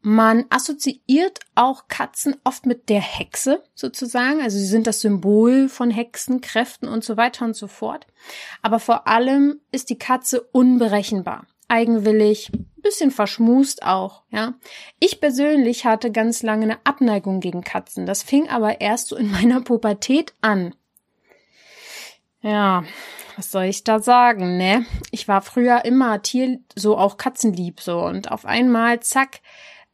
Man 0.00 0.46
assoziiert 0.48 1.40
auch 1.54 1.86
Katzen 1.88 2.34
oft 2.44 2.64
mit 2.64 2.88
der 2.88 3.02
Hexe 3.02 3.62
sozusagen, 3.74 4.40
also 4.40 4.56
sie 4.56 4.64
sind 4.64 4.86
das 4.86 5.02
Symbol 5.02 5.68
von 5.68 5.90
Hexen, 5.90 6.40
Kräften 6.40 6.88
und 6.88 7.04
so 7.04 7.18
weiter 7.18 7.44
und 7.44 7.56
so 7.56 7.66
fort. 7.66 8.06
Aber 8.62 8.80
vor 8.80 9.06
allem 9.06 9.60
ist 9.70 9.90
die 9.90 9.98
Katze 9.98 10.40
unberechenbar, 10.40 11.46
eigenwillig, 11.70 12.50
bisschen 12.82 13.10
verschmust 13.10 13.82
auch, 13.82 14.22
ja. 14.30 14.54
Ich 14.98 15.20
persönlich 15.20 15.84
hatte 15.84 16.10
ganz 16.10 16.42
lange 16.42 16.64
eine 16.64 16.78
Abneigung 16.84 17.40
gegen 17.40 17.62
Katzen. 17.62 18.06
Das 18.06 18.22
fing 18.22 18.48
aber 18.48 18.80
erst 18.80 19.08
so 19.08 19.16
in 19.16 19.30
meiner 19.32 19.60
Pubertät 19.60 20.34
an. 20.40 20.74
Ja, 22.42 22.84
was 23.36 23.50
soll 23.50 23.64
ich 23.64 23.84
da 23.84 24.00
sagen, 24.00 24.56
ne? 24.56 24.86
Ich 25.10 25.28
war 25.28 25.42
früher 25.42 25.84
immer 25.84 26.22
Tier, 26.22 26.58
so 26.74 26.96
auch 26.96 27.16
Katzenlieb 27.16 27.80
so 27.80 28.00
und 28.00 28.30
auf 28.30 28.46
einmal, 28.46 29.00
zack, 29.00 29.40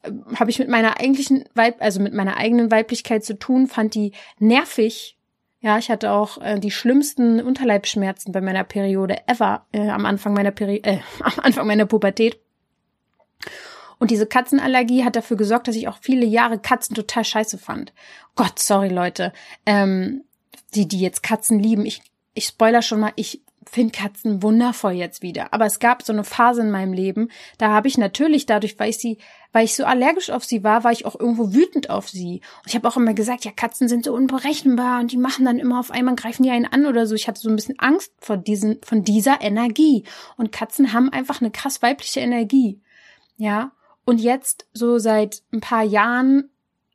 äh, 0.02 0.12
habe 0.36 0.50
ich 0.50 0.58
mit 0.58 0.68
meiner 0.68 1.00
eigentlichen 1.00 1.44
Weib, 1.54 1.76
also 1.80 2.00
mit 2.00 2.14
meiner 2.14 2.36
eigenen 2.36 2.70
Weiblichkeit 2.70 3.24
zu 3.24 3.38
tun, 3.38 3.66
fand 3.66 3.94
die 3.94 4.12
nervig. 4.38 5.15
Ja, 5.60 5.78
ich 5.78 5.90
hatte 5.90 6.12
auch 6.12 6.38
äh, 6.40 6.58
die 6.60 6.70
schlimmsten 6.70 7.40
Unterleibsschmerzen 7.40 8.32
bei 8.32 8.40
meiner 8.40 8.64
Periode 8.64 9.26
ever 9.26 9.66
äh, 9.72 9.88
am 9.88 10.06
Anfang 10.06 10.34
meiner 10.34 10.50
Peri 10.50 10.80
äh, 10.84 10.98
am 11.20 11.40
Anfang 11.42 11.66
meiner 11.66 11.86
Pubertät. 11.86 12.38
Und 13.98 14.10
diese 14.10 14.26
Katzenallergie 14.26 15.04
hat 15.04 15.16
dafür 15.16 15.38
gesorgt, 15.38 15.68
dass 15.68 15.76
ich 15.76 15.88
auch 15.88 15.98
viele 16.00 16.26
Jahre 16.26 16.58
Katzen 16.58 16.94
total 16.94 17.24
scheiße 17.24 17.56
fand. 17.56 17.94
Gott, 18.34 18.58
sorry 18.58 18.88
Leute, 18.88 19.32
ähm, 19.64 20.24
die 20.74 20.86
die 20.86 21.00
jetzt 21.00 21.22
Katzen 21.22 21.58
lieben. 21.58 21.86
Ich 21.86 22.02
ich 22.36 22.44
spoiler 22.44 22.82
schon 22.82 23.00
mal, 23.00 23.12
ich 23.16 23.42
finde 23.68 23.92
Katzen 23.92 24.42
wundervoll 24.42 24.92
jetzt 24.92 25.22
wieder. 25.22 25.52
Aber 25.52 25.66
es 25.66 25.78
gab 25.78 26.02
so 26.02 26.12
eine 26.12 26.24
Phase 26.24 26.62
in 26.62 26.70
meinem 26.70 26.92
Leben, 26.92 27.30
da 27.58 27.70
habe 27.70 27.88
ich 27.88 27.98
natürlich 27.98 28.46
dadurch, 28.46 28.78
weil 28.78 28.90
ich 28.90 28.98
sie, 28.98 29.18
weil 29.52 29.64
ich 29.64 29.74
so 29.74 29.84
allergisch 29.84 30.30
auf 30.30 30.44
sie 30.44 30.62
war, 30.62 30.84
war 30.84 30.92
ich 30.92 31.04
auch 31.04 31.18
irgendwo 31.18 31.52
wütend 31.52 31.90
auf 31.90 32.08
sie. 32.08 32.40
Und 32.62 32.68
ich 32.68 32.74
habe 32.74 32.86
auch 32.88 32.96
immer 32.96 33.14
gesagt, 33.14 33.44
ja, 33.44 33.50
Katzen 33.50 33.88
sind 33.88 34.04
so 34.04 34.14
unberechenbar 34.14 35.00
und 35.00 35.12
die 35.12 35.16
machen 35.16 35.44
dann 35.44 35.58
immer 35.58 35.80
auf 35.80 35.90
einmal, 35.90 36.14
greifen 36.14 36.42
die 36.42 36.50
einen 36.50 36.66
an 36.66 36.86
oder 36.86 37.06
so. 37.06 37.14
Ich 37.14 37.28
hatte 37.28 37.40
so 37.40 37.48
ein 37.48 37.56
bisschen 37.56 37.78
Angst 37.78 38.12
vor 38.18 38.36
diesen, 38.36 38.78
von 38.82 39.02
dieser 39.02 39.40
Energie. 39.40 40.04
Und 40.36 40.52
Katzen 40.52 40.92
haben 40.92 41.10
einfach 41.10 41.40
eine 41.40 41.50
krass 41.50 41.82
weibliche 41.82 42.20
Energie. 42.20 42.80
Ja. 43.36 43.72
Und 44.04 44.20
jetzt, 44.20 44.68
so 44.72 44.98
seit 44.98 45.42
ein 45.52 45.60
paar 45.60 45.82
Jahren, 45.82 46.50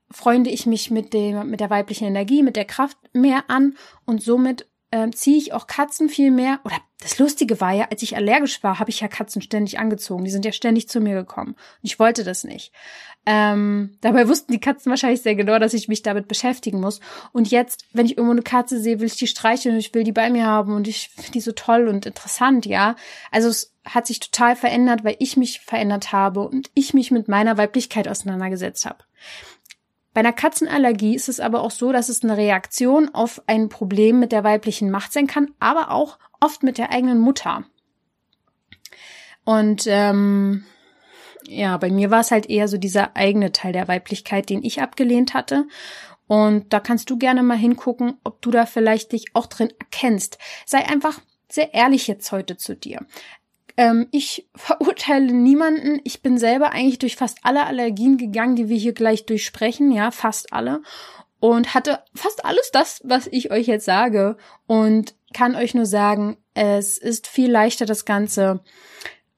freunde 0.09 0.49
ich 0.49 0.65
mich 0.65 0.91
mit 0.91 1.13
dem, 1.13 1.49
mit 1.49 1.59
der 1.59 1.69
weiblichen 1.69 2.05
Energie, 2.07 2.43
mit 2.43 2.55
der 2.55 2.65
Kraft 2.65 2.97
mehr 3.13 3.45
an 3.49 3.75
und 4.05 4.21
somit 4.21 4.67
äh, 4.91 5.09
ziehe 5.11 5.37
ich 5.37 5.53
auch 5.53 5.67
Katzen 5.67 6.09
viel 6.09 6.31
mehr. 6.31 6.59
Oder 6.63 6.77
das 6.99 7.17
Lustige 7.17 7.59
war 7.59 7.71
ja, 7.71 7.87
als 7.89 8.03
ich 8.03 8.15
allergisch 8.15 8.61
war, 8.61 8.77
habe 8.77 8.89
ich 8.89 8.99
ja 8.99 9.07
Katzen 9.07 9.41
ständig 9.41 9.79
angezogen. 9.79 10.23
Die 10.23 10.31
sind 10.31 10.45
ja 10.45 10.51
ständig 10.51 10.87
zu 10.87 10.99
mir 10.99 11.15
gekommen. 11.15 11.53
Und 11.53 11.83
ich 11.83 11.97
wollte 11.97 12.23
das 12.23 12.43
nicht. 12.43 12.71
Ähm, 13.25 13.97
dabei 14.01 14.27
wussten 14.27 14.51
die 14.51 14.59
Katzen 14.59 14.89
wahrscheinlich 14.89 15.21
sehr 15.21 15.35
genau, 15.35 15.59
dass 15.59 15.73
ich 15.73 15.87
mich 15.87 16.01
damit 16.01 16.27
beschäftigen 16.27 16.79
muss. 16.79 16.99
Und 17.31 17.49
jetzt, 17.49 17.85
wenn 17.93 18.05
ich 18.05 18.17
irgendwo 18.17 18.31
eine 18.31 18.41
Katze 18.41 18.79
sehe, 18.79 18.99
will 18.99 19.07
ich 19.07 19.17
die 19.17 19.27
streicheln 19.27 19.75
und 19.75 19.79
ich 19.79 19.93
will 19.93 20.03
die 20.03 20.11
bei 20.11 20.29
mir 20.29 20.45
haben 20.45 20.75
und 20.75 20.87
ich 20.87 21.09
finde 21.09 21.31
die 21.31 21.41
so 21.41 21.51
toll 21.51 21.87
und 21.87 22.05
interessant, 22.05 22.65
ja. 22.65 22.95
Also 23.31 23.49
es 23.49 23.73
hat 23.85 24.07
sich 24.07 24.19
total 24.19 24.55
verändert, 24.55 25.03
weil 25.03 25.15
ich 25.19 25.37
mich 25.37 25.61
verändert 25.61 26.11
habe 26.11 26.41
und 26.41 26.69
ich 26.73 26.93
mich 26.93 27.11
mit 27.11 27.27
meiner 27.27 27.57
Weiblichkeit 27.57 28.07
auseinandergesetzt 28.07 28.85
habe. 28.85 29.03
Bei 30.13 30.19
einer 30.19 30.33
Katzenallergie 30.33 31.15
ist 31.15 31.29
es 31.29 31.39
aber 31.39 31.61
auch 31.61 31.71
so, 31.71 31.91
dass 31.91 32.09
es 32.09 32.23
eine 32.23 32.35
Reaktion 32.35 33.09
auf 33.13 33.41
ein 33.47 33.69
Problem 33.69 34.19
mit 34.19 34.31
der 34.31 34.43
weiblichen 34.43 34.91
Macht 34.91 35.13
sein 35.13 35.27
kann, 35.27 35.51
aber 35.59 35.91
auch 35.91 36.19
oft 36.39 36.63
mit 36.63 36.77
der 36.77 36.91
eigenen 36.91 37.19
Mutter. 37.19 37.63
Und 39.45 39.85
ähm, 39.87 40.65
ja, 41.47 41.77
bei 41.77 41.89
mir 41.89 42.11
war 42.11 42.19
es 42.19 42.31
halt 42.31 42.49
eher 42.49 42.67
so 42.67 42.77
dieser 42.77 43.15
eigene 43.15 43.51
Teil 43.51 43.73
der 43.73 43.87
Weiblichkeit, 43.87 44.49
den 44.49 44.63
ich 44.63 44.81
abgelehnt 44.81 45.33
hatte. 45.33 45.65
Und 46.27 46.71
da 46.71 46.79
kannst 46.79 47.09
du 47.09 47.17
gerne 47.17 47.43
mal 47.43 47.57
hingucken, 47.57 48.17
ob 48.23 48.41
du 48.41 48.51
da 48.51 48.65
vielleicht 48.65 49.11
dich 49.11 49.25
auch 49.33 49.47
drin 49.47 49.73
erkennst. 49.79 50.37
Sei 50.65 50.87
einfach 50.87 51.19
sehr 51.49 51.73
ehrlich 51.73 52.07
jetzt 52.07 52.31
heute 52.31 52.57
zu 52.57 52.75
dir. 52.75 53.05
Ähm, 53.81 54.07
ich 54.11 54.47
verurteile 54.53 55.33
niemanden. 55.33 56.01
Ich 56.03 56.21
bin 56.21 56.37
selber 56.37 56.71
eigentlich 56.71 56.99
durch 56.99 57.15
fast 57.15 57.39
alle 57.41 57.65
Allergien 57.65 58.19
gegangen, 58.19 58.55
die 58.55 58.69
wir 58.69 58.77
hier 58.77 58.93
gleich 58.93 59.25
durchsprechen, 59.25 59.91
ja, 59.91 60.11
fast 60.11 60.53
alle. 60.53 60.83
Und 61.39 61.73
hatte 61.73 62.03
fast 62.13 62.45
alles 62.45 62.69
das, 62.71 63.01
was 63.03 63.25
ich 63.25 63.49
euch 63.49 63.65
jetzt 63.65 63.85
sage. 63.85 64.37
Und 64.67 65.15
kann 65.33 65.55
euch 65.55 65.73
nur 65.73 65.87
sagen, 65.87 66.37
es 66.53 66.99
ist 66.99 67.25
viel 67.25 67.49
leichter, 67.49 67.87
das 67.87 68.05
Ganze 68.05 68.59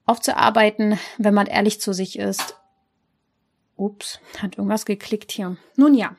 aufzuarbeiten, 0.04 0.98
wenn 1.16 1.32
man 1.32 1.46
ehrlich 1.46 1.80
zu 1.80 1.94
sich 1.94 2.18
ist. 2.18 2.60
Ups, 3.76 4.20
hat 4.42 4.58
irgendwas 4.58 4.84
geklickt 4.84 5.32
hier. 5.32 5.56
Nun 5.76 5.94
ja. 5.94 6.16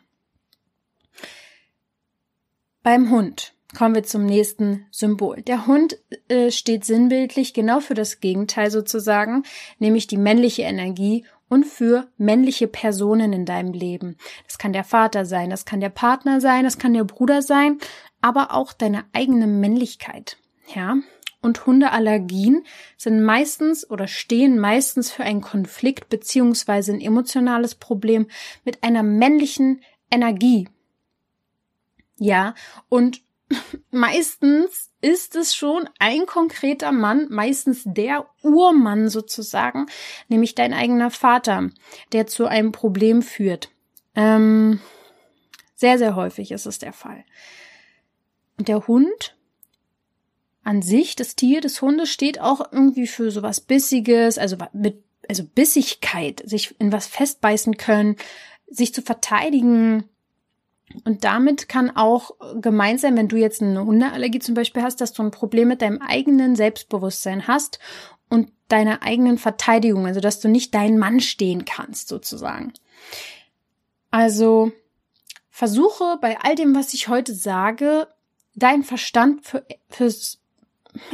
Beim 2.81 3.11
Hund 3.11 3.54
Kommen 3.75 3.93
wir 3.93 4.03
zum 4.03 4.25
nächsten 4.25 4.85
Symbol. 4.89 5.41
Der 5.41 5.67
Hund 5.67 5.97
äh, 6.29 6.49
steht 6.49 6.85
sinnbildlich 6.85 7.53
genau 7.53 7.81
für 7.81 7.93
das 7.93 8.21
Gegenteil 8.21 8.71
sozusagen, 8.71 9.43
nämlich 9.79 10.07
die 10.07 10.17
männliche 10.17 10.61
Energie 10.61 11.25
und 11.49 11.65
für 11.65 12.07
männliche 12.17 12.67
Personen 12.67 13.33
in 13.33 13.45
deinem 13.45 13.73
Leben. 13.73 14.17
Das 14.45 14.57
kann 14.57 14.71
der 14.71 14.85
Vater 14.85 15.25
sein, 15.25 15.49
das 15.49 15.65
kann 15.65 15.81
der 15.81 15.89
Partner 15.89 16.39
sein, 16.39 16.63
das 16.63 16.77
kann 16.77 16.93
der 16.93 17.03
Bruder 17.03 17.41
sein, 17.41 17.79
aber 18.21 18.53
auch 18.53 18.71
deine 18.71 19.03
eigene 19.11 19.45
Männlichkeit. 19.45 20.37
Ja. 20.73 20.95
Und 21.41 21.67
Hundeallergien 21.67 22.63
sind 22.97 23.21
meistens 23.21 23.87
oder 23.87 24.07
stehen 24.07 24.57
meistens 24.57 25.11
für 25.11 25.23
einen 25.23 25.41
Konflikt 25.41 26.09
beziehungsweise 26.09 26.93
ein 26.93 27.01
emotionales 27.01 27.75
Problem 27.75 28.27
mit 28.63 28.83
einer 28.83 29.03
männlichen 29.03 29.81
Energie. 30.09 30.69
Ja, 32.17 32.55
und 32.89 33.21
meistens 33.91 34.91
ist 35.01 35.35
es 35.35 35.55
schon 35.55 35.89
ein 35.99 36.25
konkreter 36.25 36.91
Mann, 36.91 37.27
meistens 37.29 37.83
der 37.85 38.27
Urmann 38.41 39.09
sozusagen, 39.09 39.85
nämlich 40.27 40.55
dein 40.55 40.73
eigener 40.73 41.11
Vater, 41.11 41.69
der 42.11 42.27
zu 42.27 42.45
einem 42.45 42.71
Problem 42.71 43.21
führt. 43.21 43.69
Ähm, 44.15 44.79
sehr, 45.75 45.97
sehr 45.97 46.15
häufig 46.15 46.51
ist 46.51 46.65
es 46.65 46.79
der 46.79 46.93
Fall. 46.93 47.23
Und 48.57 48.67
der 48.67 48.87
Hund 48.87 49.35
an 50.63 50.81
sich, 50.81 51.15
das 51.15 51.35
Tier 51.35 51.61
des 51.61 51.81
Hundes, 51.81 52.09
steht 52.09 52.39
auch 52.41 52.71
irgendwie 52.71 53.07
für 53.07 53.29
sowas 53.29 53.61
Bissiges, 53.61 54.37
also 54.37 54.57
mit, 54.73 55.03
also 55.29 55.43
Bissigkeit, 55.43 56.41
sich 56.45 56.79
in 56.79 56.91
was 56.91 57.05
festbeißen 57.05 57.77
können, 57.77 58.15
sich 58.67 58.93
zu 58.93 59.01
verteidigen, 59.01 60.09
und 61.03 61.23
damit 61.23 61.67
kann 61.67 61.95
auch 61.95 62.31
gemeint 62.61 62.99
sein, 62.99 63.17
wenn 63.17 63.27
du 63.27 63.37
jetzt 63.37 63.61
eine 63.61 63.85
Hundeallergie 63.85 64.39
zum 64.39 64.55
Beispiel 64.55 64.83
hast, 64.83 65.01
dass 65.01 65.13
du 65.13 65.23
ein 65.23 65.31
Problem 65.31 65.67
mit 65.67 65.81
deinem 65.81 66.01
eigenen 66.01 66.55
Selbstbewusstsein 66.55 67.47
hast 67.47 67.79
und 68.29 68.51
deiner 68.67 69.03
eigenen 69.03 69.37
Verteidigung, 69.37 70.05
also 70.05 70.19
dass 70.19 70.39
du 70.39 70.47
nicht 70.47 70.73
deinen 70.73 70.97
Mann 70.97 71.19
stehen 71.19 71.65
kannst, 71.65 72.07
sozusagen. 72.07 72.73
Also 74.11 74.71
versuche 75.49 76.17
bei 76.21 76.39
all 76.39 76.55
dem, 76.55 76.75
was 76.75 76.93
ich 76.93 77.07
heute 77.07 77.33
sage, 77.33 78.07
deinen 78.55 78.83
Verstand 78.83 79.45
für, 79.45 79.65
fürs 79.89 80.39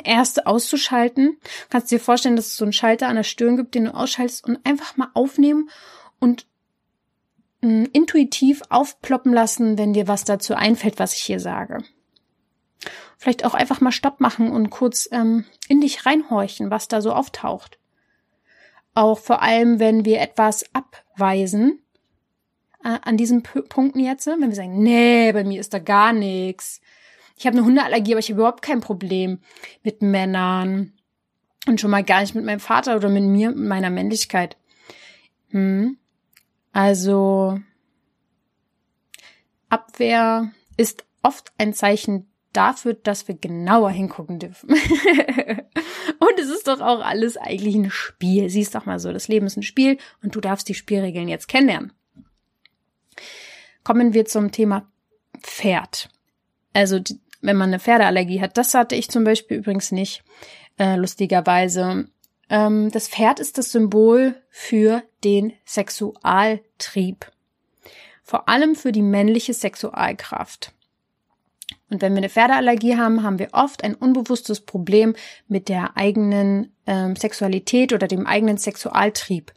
Erste 0.04 0.46
auszuschalten. 0.46 1.38
Kannst 1.70 1.92
dir 1.92 2.00
vorstellen, 2.00 2.36
dass 2.36 2.48
es 2.48 2.58
so 2.58 2.66
einen 2.66 2.74
Schalter 2.74 3.08
an 3.08 3.16
der 3.16 3.24
Stirn 3.24 3.58
gibt, 3.58 3.76
den 3.76 3.86
du 3.86 3.96
ausschaltest 3.96 4.46
und 4.46 4.60
einfach 4.66 4.98
mal 4.98 5.10
aufnehmen 5.14 5.70
und 6.20 6.46
intuitiv 7.62 8.62
aufploppen 8.70 9.34
lassen, 9.34 9.78
wenn 9.78 9.94
dir 9.94 10.08
was 10.08 10.24
dazu 10.24 10.56
einfällt, 10.56 11.00
was 11.00 11.16
ich 11.16 11.22
hier 11.22 11.40
sage. 11.40 11.84
Vielleicht 13.18 13.46
auch 13.46 13.54
einfach 13.54 13.82
mal 13.82 13.92
Stopp 13.92 14.20
machen 14.20 14.52
und 14.52 14.72
kurz 14.72 15.08
ähm, 15.12 15.46
in 15.68 15.82
dich 15.82 16.06
reinhorchen, 16.06 16.72
was 16.72 16.88
da 16.88 17.02
so 17.02 17.14
auftaucht. 17.14 17.78
Auch 18.96 19.20
vor 19.20 19.44
allem, 19.44 19.80
wenn 19.80 20.06
wir 20.06 20.20
etwas 20.20 20.66
abweisen, 20.74 21.80
äh, 22.84 22.98
an 23.04 23.18
diesen 23.18 23.44
P 23.44 23.62
Punkten 23.62 24.00
jetzt, 24.00 24.26
wenn 24.26 24.40
wir 24.40 24.56
sagen, 24.56 24.82
nee, 24.82 25.32
bei 25.32 25.44
mir 25.44 25.60
ist 25.60 25.74
da 25.74 25.80
gar 25.80 26.14
nichts. 26.14 26.82
Ich 27.38 27.46
habe 27.46 27.58
eine 27.58 27.66
Hundeallergie, 27.66 28.14
aber 28.14 28.20
ich 28.20 28.30
habe 28.30 28.40
überhaupt 28.40 28.64
kein 28.64 28.82
Problem 28.82 29.40
mit 29.84 30.02
Männern 30.02 30.94
und 31.68 31.80
schon 31.80 31.92
mal 31.92 32.04
gar 32.04 32.22
nicht 32.22 32.34
mit 32.34 32.46
meinem 32.46 32.60
Vater 32.60 32.96
oder 32.96 33.10
mit 33.10 33.24
mir, 33.24 33.52
meiner 33.52 33.92
Männlichkeit. 33.92 34.58
Hm. 35.50 35.98
Also 36.72 37.60
Abwehr 39.70 40.52
ist 40.78 41.06
oft 41.22 41.52
ein 41.58 41.74
Zeichen 41.74 42.28
dafür, 42.54 42.94
dass 42.94 43.28
wir 43.28 43.36
genauer 43.36 43.92
hingucken 43.92 44.40
dürfen. 44.40 44.70
und 46.20 46.40
es 46.40 46.50
ist 46.50 46.68
doch 46.68 46.82
auch 46.82 47.00
alles 47.00 47.38
eigentlich 47.38 47.76
ein 47.76 47.92
Spiel. 47.92 48.50
Siehst 48.50 48.76
doch 48.76 48.86
mal 48.86 49.00
so, 49.00 49.14
das 49.14 49.28
Leben 49.28 49.46
ist 49.46 49.58
ein 49.58 49.64
Spiel 49.64 49.98
und 50.22 50.36
du 50.36 50.42
darfst 50.42 50.68
die 50.68 50.74
Spielregeln 50.74 51.28
jetzt 51.28 51.48
kennenlernen. 51.48 51.94
Kommen 53.84 54.14
wir 54.14 54.26
zum 54.26 54.52
Thema 54.52 54.92
Pferd. 55.42 56.10
Also 56.74 57.00
wenn 57.42 57.58
man 57.58 57.70
eine 57.70 57.80
Pferdeallergie 57.80 58.42
hat, 58.42 58.58
das 58.58 58.74
hatte 58.74 58.96
ich 58.96 59.10
zum 59.10 59.24
Beispiel 59.24 59.58
übrigens 59.58 59.92
nicht, 59.92 60.24
äh, 60.78 60.96
lustigerweise. 60.96 62.08
Ähm, 62.52 62.92
das 62.92 63.08
Pferd 63.08 63.40
ist 63.40 63.58
das 63.58 63.72
Symbol 63.72 64.36
für 64.50 65.02
den 65.24 65.54
Sexualtrieb. 65.66 67.32
Vor 68.24 68.48
allem 68.48 68.76
für 68.76 68.92
die 68.92 69.02
männliche 69.02 69.54
Sexualkraft. 69.54 70.74
Und 71.90 72.02
wenn 72.02 72.14
wir 72.14 72.20
eine 72.20 72.30
Pferdeallergie 72.30 72.98
haben, 72.98 73.24
haben 73.24 73.40
wir 73.40 73.50
oft 73.54 73.84
ein 73.84 73.96
unbewusstes 73.96 74.62
Problem 74.62 75.16
mit 75.48 75.68
der 75.70 75.98
eigenen 75.98 76.74
ähm, 76.86 77.16
Sexualität 77.16 77.94
oder 77.94 78.08
dem 78.08 78.28
eigenen 78.28 78.58
Sexualtrieb. 78.58 79.54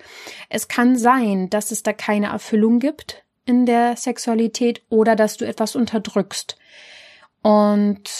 Es 0.49 0.69
kann 0.69 0.97
sein, 0.97 1.51
dass 1.51 1.71
es 1.71 1.83
da 1.83 1.93
keine 1.93 2.27
Erfüllung 2.27 2.79
gibt 2.79 3.25
in 3.45 3.67
der 3.67 3.97
Sexualität 3.97 4.83
oder 4.89 5.17
dass 5.17 5.37
du 5.37 5.47
etwas 5.47 5.77
unterdrückst. 5.77 6.57
Und 7.43 8.11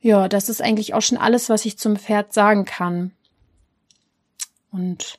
ja, 0.00 0.28
das 0.28 0.48
ist 0.48 0.62
eigentlich 0.62 0.94
auch 0.94 1.02
schon 1.02 1.18
alles, 1.18 1.48
was 1.48 1.64
ich 1.64 1.78
zum 1.78 1.96
Pferd 1.96 2.32
sagen 2.32 2.64
kann. 2.64 3.12
Und 4.72 5.18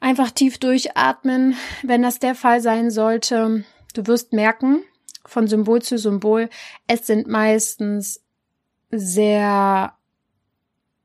einfach 0.00 0.30
tief 0.30 0.58
durchatmen, 0.58 1.56
wenn 1.82 2.02
das 2.02 2.18
der 2.18 2.34
Fall 2.34 2.60
sein 2.60 2.90
sollte. 2.90 3.64
Du 3.94 4.06
wirst 4.06 4.32
merken, 4.32 4.82
von 5.24 5.46
Symbol 5.46 5.82
zu 5.82 5.98
Symbol, 5.98 6.48
es 6.86 7.06
sind 7.06 7.26
meistens 7.26 8.22
sehr 8.90 9.94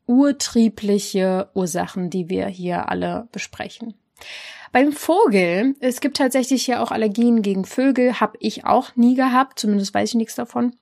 urtriebliche 0.06 1.50
Ursachen, 1.54 2.10
die 2.10 2.30
wir 2.30 2.48
hier 2.48 2.90
alle 2.90 3.28
besprechen. 3.32 3.94
Beim 4.72 4.92
Vogel, 4.92 5.76
es 5.80 6.02
gibt 6.02 6.18
tatsächlich 6.18 6.66
ja 6.68 6.82
auch 6.82 6.92
Allergien 6.92 7.42
gegen 7.42 7.66
Vögel, 7.66 8.20
habe 8.20 8.38
ich 8.40 8.66
auch 8.66 8.96
nie 8.96 9.16
gehabt, 9.16 9.60
zumindest 9.60 9.94
weiß 9.94 10.10
ich 10.10 10.16
nichts 10.16 10.36
davon. 10.36 10.76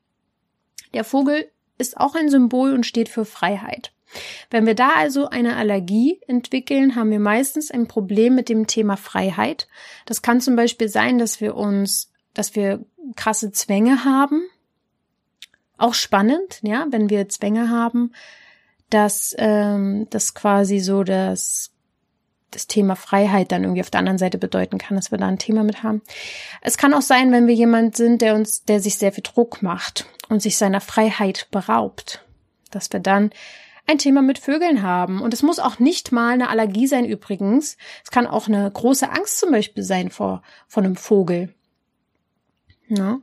Der 0.94 1.04
Vogel 1.04 1.50
ist 1.78 1.98
auch 1.98 2.16
ein 2.16 2.30
Symbol 2.30 2.74
und 2.74 2.86
steht 2.86 3.10
für 3.10 3.26
Freiheit. 3.26 3.92
Wenn 4.50 4.66
wir 4.66 4.76
da 4.76 4.90
also 4.96 5.30
eine 5.30 5.56
Allergie 5.56 6.20
entwickeln, 6.28 6.96
haben 6.96 7.12
wir 7.12 7.20
meistens 7.20 7.72
ein 7.72 7.88
Problem 7.88 8.36
mit 8.36 8.50
dem 8.50 8.68
Thema 8.68 8.98
Freiheit. 8.98 9.68
Das 10.06 10.22
kann 10.22 10.42
zum 10.42 10.56
Beispiel 10.56 10.90
sein, 10.90 11.18
dass 11.18 11.42
wir 11.42 11.56
uns, 11.56 12.12
dass 12.34 12.56
wir 12.56 12.84
krasse 13.16 13.52
Zwänge 13.52 14.06
haben. 14.06 14.42
Auch 15.78 15.94
spannend, 15.94 16.60
ja, 16.62 16.86
wenn 16.92 17.10
wir 17.10 17.30
Zwänge 17.30 17.70
haben, 17.70 18.14
dass 18.90 19.36
ähm, 19.38 20.08
das 20.10 20.34
quasi 20.34 20.80
so 20.80 21.04
das 21.04 21.72
das 22.52 22.68
Thema 22.68 22.96
Freiheit 22.96 23.52
dann 23.52 23.64
irgendwie 23.64 23.82
auf 23.82 23.90
der 23.90 24.00
anderen 24.00 24.18
Seite 24.18 24.38
bedeuten 24.38 24.78
kann, 24.78 24.98
dass 24.98 25.10
wir 25.10 25.18
da 25.18 25.28
ein 25.28 25.40
Thema 25.40 25.64
mit 25.64 25.84
haben. 25.84 26.02
Es 26.62 26.78
kann 26.78 26.94
auch 26.94 27.02
sein, 27.02 27.32
wenn 27.32 27.48
wir 27.48 27.56
jemand 27.56 27.96
sind, 27.96 28.22
der 28.22 28.36
uns, 28.36 28.66
der 28.66 28.82
sich 28.82 28.98
sehr 28.98 29.14
viel 29.14 29.24
Druck 29.24 29.64
macht 29.64 30.06
und 30.30 30.42
sich 30.42 30.58
seiner 30.58 30.82
Freiheit 30.82 31.48
beraubt, 31.52 32.24
dass 32.70 32.92
wir 32.92 33.00
dann 33.00 33.32
ein 33.92 33.98
Thema 33.98 34.22
mit 34.22 34.40
Vögeln 34.40 34.82
haben. 34.82 35.22
Und 35.22 35.34
es 35.34 35.44
muss 35.44 35.60
auch 35.60 35.78
nicht 35.78 36.12
mal 36.12 36.34
eine 36.34 36.50
Allergie 36.50 36.88
sein 36.88 37.06
übrigens. 37.06 37.78
Es 38.04 38.10
kann 38.10 38.26
auch 38.26 38.48
eine 38.48 38.72
große 38.72 39.10
Angst 39.10 39.40
zum 39.40 39.52
Beispiel 39.52 39.84
sein 39.84 40.10
vor, 40.10 40.42
vor 40.68 40.82
einem 40.82 40.96
Vogel. 40.96 41.54
Ja. 42.88 43.20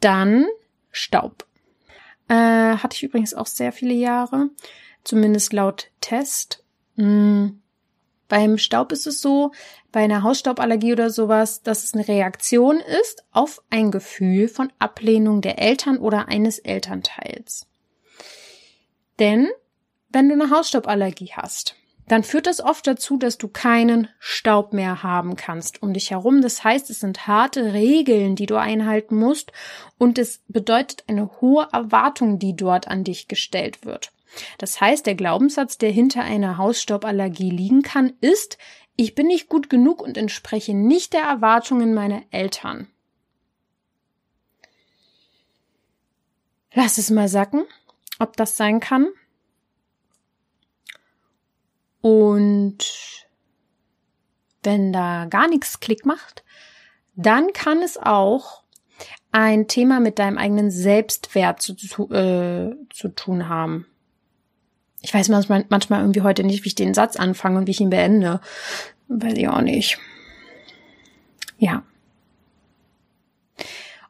Dann 0.00 0.46
Staub. 0.90 1.46
Äh, 2.28 2.34
hatte 2.34 2.96
ich 2.96 3.04
übrigens 3.04 3.32
auch 3.34 3.46
sehr 3.46 3.72
viele 3.72 3.94
Jahre, 3.94 4.50
zumindest 5.04 5.52
laut 5.52 5.90
Test. 6.00 6.64
Hm. 6.96 7.60
Beim 8.28 8.58
Staub 8.58 8.90
ist 8.90 9.06
es 9.06 9.20
so, 9.20 9.52
bei 9.92 10.02
einer 10.02 10.22
Hausstauballergie 10.22 10.92
oder 10.92 11.10
sowas, 11.10 11.62
dass 11.62 11.84
es 11.84 11.94
eine 11.94 12.08
Reaktion 12.08 12.80
ist 12.80 13.24
auf 13.30 13.62
ein 13.70 13.90
Gefühl 13.90 14.48
von 14.48 14.72
Ablehnung 14.78 15.42
der 15.42 15.58
Eltern 15.60 15.98
oder 15.98 16.28
eines 16.28 16.58
Elternteils. 16.58 17.66
Denn 19.18 19.48
wenn 20.08 20.28
du 20.28 20.34
eine 20.34 20.50
Hausstauballergie 20.50 21.32
hast, 21.34 21.76
dann 22.06 22.22
führt 22.22 22.46
das 22.46 22.60
oft 22.60 22.86
dazu, 22.86 23.16
dass 23.16 23.38
du 23.38 23.48
keinen 23.48 24.08
Staub 24.18 24.72
mehr 24.72 25.02
haben 25.02 25.36
kannst 25.36 25.82
um 25.82 25.94
dich 25.94 26.10
herum. 26.10 26.42
Das 26.42 26.62
heißt, 26.62 26.90
es 26.90 27.00
sind 27.00 27.26
harte 27.26 27.72
Regeln, 27.72 28.36
die 28.36 28.46
du 28.46 28.56
einhalten 28.56 29.16
musst 29.16 29.52
und 29.96 30.18
es 30.18 30.42
bedeutet 30.48 31.04
eine 31.06 31.30
hohe 31.40 31.66
Erwartung, 31.72 32.38
die 32.38 32.54
dort 32.54 32.88
an 32.88 33.04
dich 33.04 33.26
gestellt 33.28 33.86
wird. 33.86 34.12
Das 34.58 34.80
heißt, 34.80 35.06
der 35.06 35.14
Glaubenssatz, 35.14 35.78
der 35.78 35.90
hinter 35.90 36.22
einer 36.22 36.58
Hausstauballergie 36.58 37.50
liegen 37.50 37.82
kann, 37.82 38.12
ist, 38.20 38.58
ich 38.96 39.14
bin 39.14 39.28
nicht 39.28 39.48
gut 39.48 39.70
genug 39.70 40.02
und 40.02 40.18
entspreche 40.18 40.74
nicht 40.74 41.14
der 41.14 41.22
Erwartungen 41.22 41.94
meiner 41.94 42.22
Eltern. 42.30 42.88
Lass 46.74 46.98
es 46.98 47.10
mal 47.10 47.28
sacken 47.28 47.64
ob 48.18 48.36
das 48.36 48.56
sein 48.56 48.80
kann. 48.80 49.08
Und 52.00 53.24
wenn 54.62 54.92
da 54.92 55.26
gar 55.26 55.48
nichts 55.48 55.80
Klick 55.80 56.04
macht, 56.04 56.44
dann 57.16 57.52
kann 57.52 57.82
es 57.82 57.96
auch 57.96 58.62
ein 59.32 59.68
Thema 59.68 60.00
mit 60.00 60.18
deinem 60.18 60.38
eigenen 60.38 60.70
Selbstwert 60.70 61.60
zu, 61.60 61.74
zu, 61.74 62.10
äh, 62.12 62.76
zu 62.90 63.08
tun 63.08 63.48
haben. 63.48 63.86
Ich 65.02 65.12
weiß 65.12 65.28
manchmal, 65.28 65.66
manchmal 65.68 66.00
irgendwie 66.00 66.22
heute 66.22 66.44
nicht, 66.44 66.64
wie 66.64 66.68
ich 66.68 66.74
den 66.74 66.94
Satz 66.94 67.16
anfange 67.16 67.58
und 67.58 67.66
wie 67.66 67.72
ich 67.72 67.80
ihn 67.80 67.90
beende. 67.90 68.40
Weiß 69.08 69.34
ich 69.34 69.48
auch 69.48 69.60
nicht. 69.60 69.98
Ja. 71.58 71.82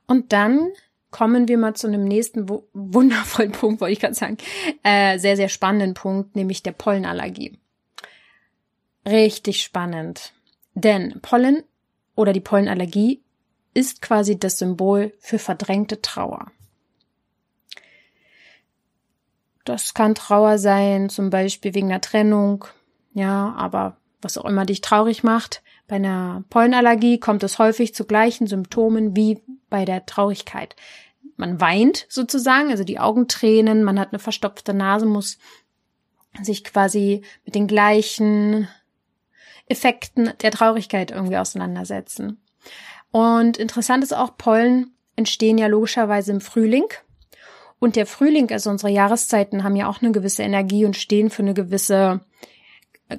Und 0.07 0.33
dann 0.33 0.71
kommen 1.15 1.47
wir 1.47 1.59
mal 1.59 1.75
zu 1.75 1.87
einem 1.87 2.03
nächsten 2.03 2.49
wundervollen 2.73 3.53
Punkt, 3.61 3.81
wollte 3.81 3.93
ich 3.93 4.01
gerade 4.01 4.17
sagen. 4.17 4.37
Äh, 4.83 5.21
sehr, 5.21 5.37
sehr 5.37 5.49
spannenden 5.49 5.95
Punkt, 5.95 6.35
nämlich 6.35 6.65
der 6.65 6.73
Pollenallergie. 6.73 7.57
Richtig 9.07 9.63
spannend. 9.63 10.33
Denn 10.75 11.21
Pollen 11.23 11.63
oder 12.17 12.33
die 12.33 12.41
Pollenallergie 12.41 13.23
ist 13.75 14.03
quasi 14.03 14.41
das 14.41 14.59
Symbol 14.59 15.15
für 15.21 15.39
verdrängte 15.39 16.03
Trauer. 16.03 16.51
Das 19.65 19.95
kann 19.95 20.17
Trauer 20.17 20.59
sein, 20.59 21.11
zum 21.11 21.31
Beispiel 21.31 21.75
wegen 21.75 21.93
einer 21.93 22.01
Trennung, 22.01 22.65
ja, 23.13 23.55
aber 23.57 23.99
was 24.21 24.37
auch 24.37 24.47
immer 24.47 24.67
dich 24.67 24.81
traurig 24.81 25.23
macht. 25.23 25.63
Bei 25.87 25.97
einer 25.97 26.45
Pollenallergie 26.51 27.19
kommt 27.19 27.43
es 27.43 27.59
häufig 27.59 27.95
zu 27.95 28.05
gleichen 28.05 28.47
Symptomen 28.47 29.15
wie 29.17 29.41
bei 29.69 29.85
der 29.85 30.07
Traurigkeit 30.07 30.77
man 31.37 31.61
weint 31.61 32.07
sozusagen, 32.09 32.71
also 32.71 32.85
die 32.85 32.99
Augen 32.99 33.29
tränen, 33.29 33.85
man 33.85 33.99
hat 33.99 34.13
eine 34.13 34.19
verstopfte 34.19 34.75
Nase, 34.75 35.07
muss 35.07 35.39
sich 36.43 36.65
quasi 36.65 37.23
mit 37.45 37.55
den 37.55 37.67
gleichen 37.67 38.69
Effekten 39.69 40.33
der 40.43 40.51
Traurigkeit 40.51 41.11
irgendwie 41.11 41.39
auseinandersetzen. 41.39 42.41
Und 43.11 43.57
interessant 43.57 44.03
ist 44.03 44.15
auch, 44.15 44.37
Pollen 44.37 44.93
entstehen 45.17 45.59
ja 45.59 45.69
logischerweise 45.69 46.33
im 46.33 46.41
Frühling. 46.41 46.87
Und 47.79 47.97
der 47.97 48.07
Frühling, 48.07 48.51
also 48.51 48.71
unsere 48.71 48.91
Jahreszeiten, 48.91 49.63
haben 49.63 49.77
ja 49.77 49.89
auch 49.89 50.03
eine 50.03 50.13
gewisse 50.13 50.43
Energie 50.43 50.85
und 50.85 50.97
stehen 50.97 51.31
für 51.31 51.43
eine 51.43 51.55
gewisse 51.55 52.21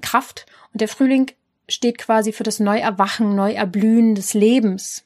Kraft. 0.01 0.45
Und 0.73 0.81
der 0.81 0.87
Frühling 0.87 1.31
steht 1.67 1.97
quasi 1.97 2.31
für 2.31 2.43
das 2.43 2.59
Neuerwachen, 2.59 3.35
Neuerblühen 3.35 4.15
des 4.15 4.33
Lebens. 4.33 5.05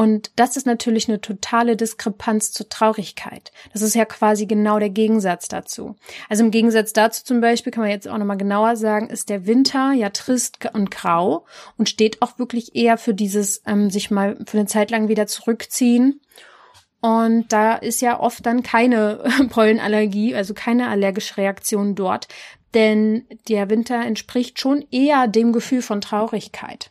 Und 0.00 0.30
das 0.36 0.56
ist 0.56 0.64
natürlich 0.66 1.08
eine 1.08 1.20
totale 1.20 1.76
Diskrepanz 1.76 2.52
zur 2.52 2.70
Traurigkeit. 2.70 3.52
Das 3.74 3.82
ist 3.82 3.94
ja 3.94 4.06
quasi 4.06 4.46
genau 4.46 4.78
der 4.78 4.88
Gegensatz 4.88 5.48
dazu. 5.48 5.94
Also 6.30 6.42
im 6.42 6.50
Gegensatz 6.50 6.94
dazu 6.94 7.22
zum 7.22 7.42
Beispiel 7.42 7.70
kann 7.70 7.82
man 7.82 7.90
jetzt 7.90 8.08
auch 8.08 8.16
nochmal 8.16 8.38
genauer 8.38 8.76
sagen, 8.76 9.10
ist 9.10 9.28
der 9.28 9.44
Winter 9.46 9.92
ja 9.92 10.08
trist 10.08 10.58
und 10.72 10.90
grau 10.90 11.44
und 11.76 11.90
steht 11.90 12.22
auch 12.22 12.38
wirklich 12.38 12.74
eher 12.74 12.96
für 12.96 13.12
dieses 13.12 13.62
ähm, 13.66 13.90
sich 13.90 14.10
mal 14.10 14.38
für 14.46 14.56
eine 14.56 14.66
Zeit 14.66 14.90
lang 14.90 15.08
wieder 15.08 15.26
zurückziehen. 15.26 16.22
Und 17.02 17.52
da 17.52 17.74
ist 17.74 18.00
ja 18.00 18.20
oft 18.20 18.46
dann 18.46 18.62
keine 18.62 19.22
Pollenallergie, 19.50 20.34
also 20.34 20.54
keine 20.54 20.88
allergische 20.88 21.36
Reaktion 21.36 21.94
dort, 21.94 22.28
denn 22.74 23.24
der 23.48 23.70
Winter 23.70 24.04
entspricht 24.04 24.58
schon 24.58 24.84
eher 24.90 25.26
dem 25.26 25.52
Gefühl 25.52 25.82
von 25.82 26.00
Traurigkeit. 26.00 26.90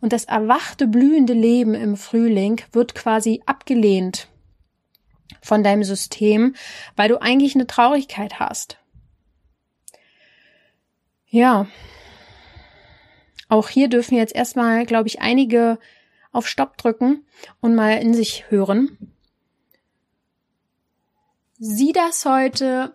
Und 0.00 0.12
das 0.12 0.24
erwachte, 0.24 0.86
blühende 0.86 1.32
Leben 1.32 1.74
im 1.74 1.96
Frühling 1.96 2.60
wird 2.72 2.94
quasi 2.94 3.42
abgelehnt 3.46 4.28
von 5.42 5.62
deinem 5.62 5.84
System, 5.84 6.54
weil 6.94 7.08
du 7.08 7.20
eigentlich 7.20 7.54
eine 7.54 7.66
Traurigkeit 7.66 8.38
hast. 8.38 8.78
Ja. 11.28 11.66
Auch 13.48 13.68
hier 13.68 13.88
dürfen 13.88 14.16
jetzt 14.16 14.34
erstmal, 14.34 14.86
glaube 14.86 15.08
ich, 15.08 15.20
einige 15.20 15.78
auf 16.32 16.48
Stopp 16.48 16.76
drücken 16.76 17.24
und 17.60 17.74
mal 17.74 17.98
in 17.98 18.14
sich 18.14 18.50
hören. 18.50 18.96
Sieh 21.58 21.92
das 21.92 22.24
heute 22.24 22.94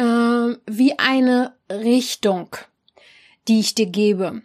äh, 0.00 0.56
wie 0.66 0.98
eine 0.98 1.54
Richtung, 1.70 2.56
die 3.48 3.60
ich 3.60 3.74
dir 3.74 3.86
gebe. 3.86 4.42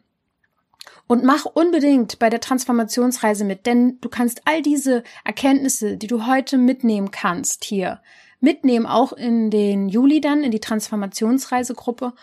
Und 1.07 1.23
mach 1.23 1.45
unbedingt 1.45 2.19
bei 2.19 2.29
der 2.29 2.41
Transformationsreise 2.41 3.45
mit, 3.45 3.65
denn 3.65 3.99
du 4.01 4.09
kannst 4.09 4.41
all 4.45 4.61
diese 4.61 5.03
Erkenntnisse, 5.23 5.97
die 5.97 6.07
du 6.07 6.25
heute 6.25 6.57
mitnehmen 6.57 7.11
kannst, 7.11 7.63
hier 7.63 8.01
mitnehmen, 8.41 8.85
auch 8.85 9.13
in 9.13 9.49
den 9.49 9.87
Juli 9.87 10.19
dann, 10.19 10.43
in 10.43 10.51
die 10.51 10.59
Transformationsreisegruppe 10.59 12.13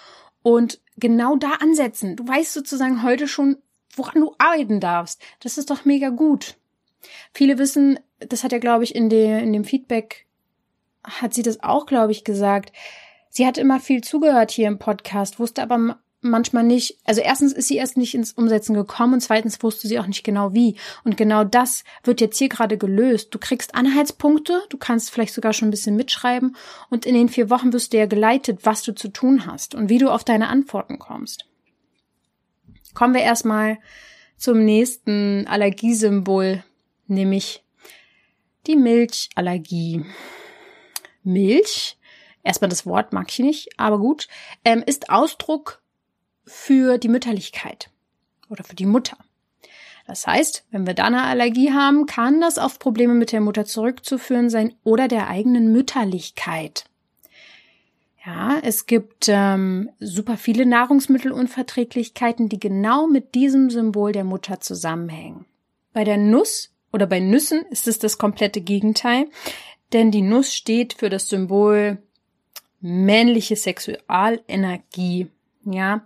und 0.43 0.81
genau 0.97 1.37
da 1.37 1.53
ansetzen. 1.61 2.17
Du 2.17 2.27
weißt 2.27 2.53
sozusagen 2.53 3.03
heute 3.03 3.29
schon, 3.29 3.57
woran 3.95 4.21
du 4.21 4.35
arbeiten 4.39 4.81
darfst. 4.81 5.23
Das 5.41 5.59
ist 5.59 5.71
doch 5.71 5.85
mega 5.85 6.11
gut. 6.11 6.57
Viele 7.33 7.59
wissen, 7.59 7.99
das 8.19 8.45
hat 8.45 8.53
ja, 8.53 8.59
glaube 8.59 8.85
ich, 8.85 8.95
in, 8.95 9.09
der, 9.09 9.43
in 9.43 9.53
dem 9.53 9.65
Feedback, 9.65 10.27
hat 11.05 11.35
sie 11.35 11.43
das 11.43 11.63
auch, 11.63 11.87
glaube 11.87 12.13
ich, 12.13 12.25
gesagt. 12.25 12.73
Sie 13.35 13.47
hat 13.47 13.57
immer 13.57 13.81
viel 13.81 14.03
zugehört 14.05 14.51
hier 14.51 14.69
im 14.69 14.79
Podcast, 14.79 15.39
wusste 15.39 15.63
aber 15.63 15.99
manchmal 16.21 16.65
nicht, 16.65 16.99
also 17.05 17.23
erstens 17.23 17.55
ist 17.55 17.69
sie 17.69 17.79
erst 17.79 17.97
nicht 17.97 18.15
ins 18.15 18.35
Umsetzen 18.35 18.75
gekommen 18.75 19.15
und 19.15 19.21
zweitens 19.23 19.63
wusste 19.63 19.89
sie 19.89 19.99
auch 19.99 20.07
nicht 20.07 20.23
genau 20.23 20.53
wie. 20.53 20.77
Und 21.03 21.17
genau 21.17 21.43
das 21.43 21.83
wird 22.05 22.21
jetzt 22.21 22.37
hier 22.37 22.51
gerade 22.51 22.77
gelöst. 22.77 23.35
Du 23.35 23.39
kriegst 23.39 23.75
Anhaltspunkte, 23.75 24.61
du 24.69 24.77
kannst 24.77 25.11
vielleicht 25.11 25.33
sogar 25.33 25.55
schon 25.55 25.69
ein 25.69 25.71
bisschen 25.71 25.97
mitschreiben 25.97 26.55
und 26.91 27.07
in 27.07 27.15
den 27.15 27.31
vier 27.31 27.49
Wochen 27.49 27.73
wirst 27.73 27.95
du 27.95 27.97
ja 27.97 28.05
geleitet, 28.05 28.61
was 28.65 28.83
du 28.83 28.95
zu 28.95 29.09
tun 29.09 29.47
hast 29.47 29.75
und 29.75 29.89
wie 29.89 29.99
du 29.99 30.11
auf 30.11 30.25
deine 30.25 30.49
Antworten 30.49 30.99
kommst. 30.99 31.47
Kommen 32.93 33.15
wir 33.15 33.23
erstmal 33.23 33.79
zum 34.37 34.63
nächsten 34.63 35.47
Allergiesymbol, 35.47 36.63
nämlich 37.07 37.65
die 38.67 38.77
Milchallergie. 38.77 40.05
Milch, 41.25 41.97
erstmal 42.43 42.69
das 42.69 42.87
Wort 42.87 43.13
mag 43.13 43.31
ich 43.31 43.39
nicht, 43.39 43.79
aber 43.79 43.99
gut, 43.99 44.29
ähm, 44.65 44.83
ist 44.85 45.11
Ausdruck 45.11 45.83
für 46.45 46.99
die 46.99 47.09
Mütterlichkeit 47.09 47.91
oder 48.49 48.65
für 48.65 48.77
die 48.77 48.87
Mutter. 48.87 49.17
Das 50.07 50.27
heißt, 50.27 50.67
wenn 50.71 50.87
wir 50.87 50.95
da 50.95 51.05
eine 51.05 51.23
Allergie 51.23 51.73
haben, 51.73 52.07
kann 52.07 52.41
das 52.41 52.59
auf 52.59 52.79
Probleme 52.79 53.15
mit 53.15 53.33
der 53.33 53.41
Mutter 53.41 53.65
zurückzuführen 53.65 54.51
sein 54.51 54.75
oder 54.83 55.09
der 55.09 55.29
eigenen 55.29 55.73
Mütterlichkeit. 55.73 56.85
Ja, 58.25 58.59
es 58.63 58.87
gibt 58.87 59.27
ähm, 59.29 59.91
super 59.99 60.37
viele 60.37 60.65
Nahrungsmittelunverträglichkeiten, 60.65 62.49
die 62.49 62.61
genau 62.61 63.09
mit 63.09 63.35
diesem 63.35 63.69
Symbol 63.69 64.13
der 64.13 64.25
Mutter 64.25 64.61
zusammenhängen. 64.61 65.45
Bei 65.93 66.05
der 66.05 66.19
Nuss 66.19 66.73
oder 66.93 67.07
bei 67.07 67.19
Nüssen 67.19 67.63
ist 67.71 67.89
es 67.89 67.99
das 67.99 68.19
komplette 68.19 68.61
Gegenteil, 68.61 69.27
denn 69.93 70.13
die 70.13 70.23
Nuss 70.23 70.55
steht 70.55 70.95
für 70.95 71.11
das 71.11 71.29
Symbol 71.29 71.99
männliche 72.83 73.57
Sexualenergie. 73.57 75.29
Ja, 75.65 76.05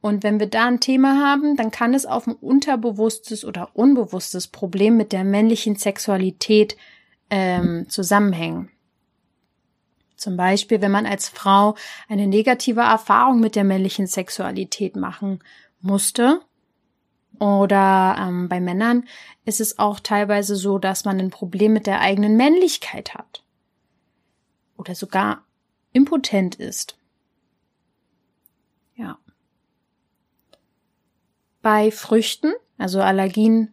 und 0.00 0.22
wenn 0.22 0.38
wir 0.38 0.48
da 0.48 0.66
ein 0.66 0.80
Thema 0.80 1.20
haben, 1.20 1.56
dann 1.56 1.70
kann 1.70 1.94
es 1.94 2.06
auf 2.06 2.26
ein 2.26 2.34
unterbewusstes 2.34 3.44
oder 3.44 3.70
unbewusstes 3.74 4.46
Problem 4.48 4.96
mit 4.96 5.12
der 5.12 5.24
männlichen 5.24 5.76
Sexualität 5.76 6.76
ähm, 7.30 7.88
zusammenhängen. 7.88 8.70
Zum 10.16 10.36
Beispiel, 10.36 10.80
wenn 10.80 10.92
man 10.92 11.06
als 11.06 11.28
Frau 11.28 11.74
eine 12.08 12.26
negative 12.26 12.80
Erfahrung 12.80 13.40
mit 13.40 13.54
der 13.54 13.64
männlichen 13.64 14.06
Sexualität 14.06 14.96
machen 14.96 15.40
musste. 15.80 16.40
Oder 17.38 18.16
ähm, 18.18 18.48
bei 18.48 18.60
Männern 18.60 19.04
ist 19.44 19.60
es 19.60 19.78
auch 19.78 20.00
teilweise 20.00 20.56
so, 20.56 20.78
dass 20.78 21.04
man 21.04 21.18
ein 21.18 21.30
Problem 21.30 21.74
mit 21.74 21.86
der 21.86 22.00
eigenen 22.00 22.36
Männlichkeit 22.36 23.14
hat. 23.14 23.42
Oder 24.78 24.94
sogar 24.94 25.45
impotent 25.96 26.56
ist. 26.56 26.98
Ja. 28.96 29.18
Bei 31.62 31.90
Früchten, 31.90 32.52
also 32.76 33.00
Allergien 33.00 33.72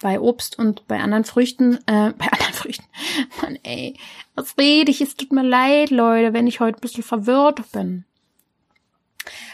bei 0.00 0.20
Obst 0.20 0.58
und 0.58 0.86
bei 0.86 1.00
anderen 1.00 1.24
Früchten, 1.24 1.76
äh, 1.86 2.12
bei 2.18 2.26
anderen 2.26 2.52
Früchten, 2.52 2.84
Mann 3.42 3.58
ey, 3.64 3.98
was 4.34 4.56
rede 4.58 4.90
ich? 4.90 5.00
Es 5.00 5.16
tut 5.16 5.32
mir 5.32 5.42
leid, 5.42 5.90
Leute, 5.90 6.32
wenn 6.32 6.46
ich 6.46 6.60
heute 6.60 6.78
ein 6.78 6.82
bisschen 6.82 7.02
verwirrt 7.02 7.72
bin. 7.72 8.04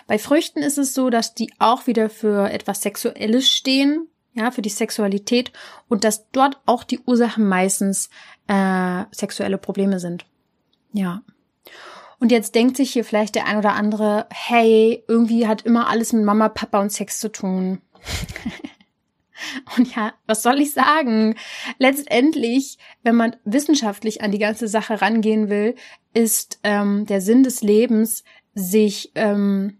Bei 0.06 0.18
Früchten 0.18 0.58
ist 0.58 0.76
es 0.76 0.92
so, 0.92 1.08
dass 1.08 1.34
die 1.34 1.50
auch 1.58 1.86
wieder 1.86 2.10
für 2.10 2.50
etwas 2.50 2.82
Sexuelles 2.82 3.48
stehen, 3.48 4.08
ja, 4.34 4.50
für 4.50 4.62
die 4.62 4.68
Sexualität 4.68 5.52
und 5.88 6.04
dass 6.04 6.28
dort 6.30 6.60
auch 6.66 6.84
die 6.84 7.00
Ursachen 7.00 7.48
meistens 7.48 8.10
äh, 8.48 9.04
sexuelle 9.12 9.58
Probleme 9.58 9.98
sind. 9.98 10.26
Ja. 10.92 11.22
Und 12.22 12.30
jetzt 12.30 12.54
denkt 12.54 12.76
sich 12.76 12.92
hier 12.92 13.04
vielleicht 13.04 13.34
der 13.34 13.46
ein 13.46 13.56
oder 13.56 13.74
andere, 13.74 14.26
hey, 14.30 15.02
irgendwie 15.08 15.48
hat 15.48 15.62
immer 15.62 15.88
alles 15.88 16.12
mit 16.12 16.22
Mama, 16.22 16.48
Papa 16.50 16.80
und 16.80 16.92
Sex 16.92 17.18
zu 17.18 17.32
tun. 17.32 17.80
Und 19.76 19.92
ja, 19.96 20.12
was 20.28 20.44
soll 20.44 20.60
ich 20.60 20.72
sagen? 20.72 21.34
Letztendlich, 21.78 22.78
wenn 23.02 23.16
man 23.16 23.34
wissenschaftlich 23.44 24.22
an 24.22 24.30
die 24.30 24.38
ganze 24.38 24.68
Sache 24.68 25.02
rangehen 25.02 25.48
will, 25.48 25.74
ist 26.14 26.60
ähm, 26.62 27.06
der 27.06 27.20
Sinn 27.20 27.42
des 27.42 27.60
Lebens, 27.60 28.22
sich 28.54 29.10
ähm, 29.16 29.78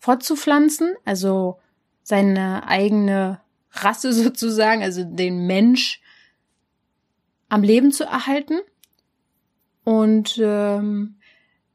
fortzupflanzen, 0.00 0.96
also 1.06 1.60
seine 2.02 2.68
eigene 2.68 3.40
Rasse 3.72 4.12
sozusagen, 4.22 4.82
also 4.82 5.02
den 5.02 5.46
Mensch 5.46 6.02
am 7.48 7.62
Leben 7.62 7.90
zu 7.90 8.04
erhalten. 8.04 8.58
Und 9.82 10.38
ähm, 10.44 11.16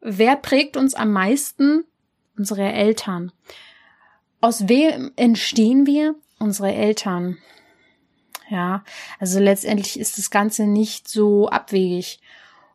wer 0.02 0.36
prägt 0.36 0.78
uns 0.78 0.94
am 0.94 1.12
meisten? 1.12 1.86
Unsere 2.38 2.72
Eltern. 2.72 3.32
Aus 4.42 4.68
wem 4.68 5.12
entstehen 5.16 5.86
wir? 5.86 6.16
Unsere 6.40 6.74
Eltern. 6.74 7.38
Ja, 8.50 8.84
also 9.20 9.40
letztendlich 9.40 10.00
ist 10.00 10.18
das 10.18 10.30
Ganze 10.30 10.68
nicht 10.68 11.08
so 11.08 11.50
abwegig. 11.50 12.20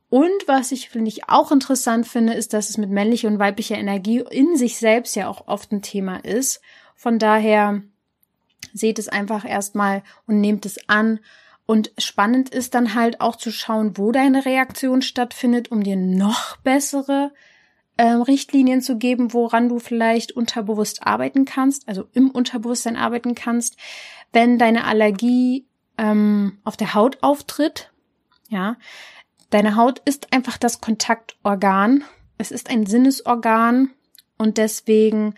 Und 0.08 0.48
was 0.48 0.72
ich, 0.72 0.88
finde 0.88 1.08
ich, 1.08 1.28
auch 1.28 1.52
interessant 1.52 2.08
finde, 2.08 2.32
ist, 2.32 2.52
dass 2.52 2.68
es 2.68 2.78
mit 2.78 2.90
männlicher 2.90 3.28
und 3.28 3.38
weiblicher 3.38 3.78
Energie 3.78 4.24
in 4.28 4.56
sich 4.56 4.76
selbst 4.78 5.14
ja 5.14 5.28
auch 5.28 5.46
oft 5.46 5.70
ein 5.70 5.82
Thema 5.82 6.16
ist. 6.16 6.60
Von 6.96 7.20
daher 7.20 7.82
seht 8.74 8.98
es 8.98 9.08
einfach 9.08 9.44
erstmal 9.44 10.02
und 10.26 10.40
nehmt 10.40 10.66
es 10.66 10.88
an. 10.88 11.20
Und 11.70 11.92
spannend 11.98 12.48
ist 12.48 12.74
dann 12.74 12.96
halt 12.96 13.20
auch 13.20 13.36
zu 13.36 13.52
schauen, 13.52 13.96
wo 13.96 14.10
deine 14.10 14.44
Reaktion 14.44 15.02
stattfindet, 15.02 15.70
um 15.70 15.84
dir 15.84 15.94
noch 15.94 16.56
bessere 16.56 17.30
äh, 17.96 18.08
Richtlinien 18.08 18.82
zu 18.82 18.98
geben, 18.98 19.32
woran 19.32 19.68
du 19.68 19.78
vielleicht 19.78 20.32
unterbewusst 20.32 21.06
arbeiten 21.06 21.44
kannst, 21.44 21.86
also 21.86 22.08
im 22.12 22.28
Unterbewusstsein 22.32 22.96
arbeiten 22.96 23.36
kannst. 23.36 23.76
Wenn 24.32 24.58
deine 24.58 24.82
Allergie 24.82 25.64
ähm, 25.96 26.58
auf 26.64 26.76
der 26.76 26.94
Haut 26.94 27.18
auftritt, 27.20 27.92
ja, 28.48 28.76
deine 29.50 29.76
Haut 29.76 30.00
ist 30.04 30.32
einfach 30.32 30.58
das 30.58 30.80
Kontaktorgan. 30.80 32.02
Es 32.36 32.50
ist 32.50 32.68
ein 32.68 32.84
Sinnesorgan 32.84 33.90
und 34.38 34.58
deswegen 34.58 35.36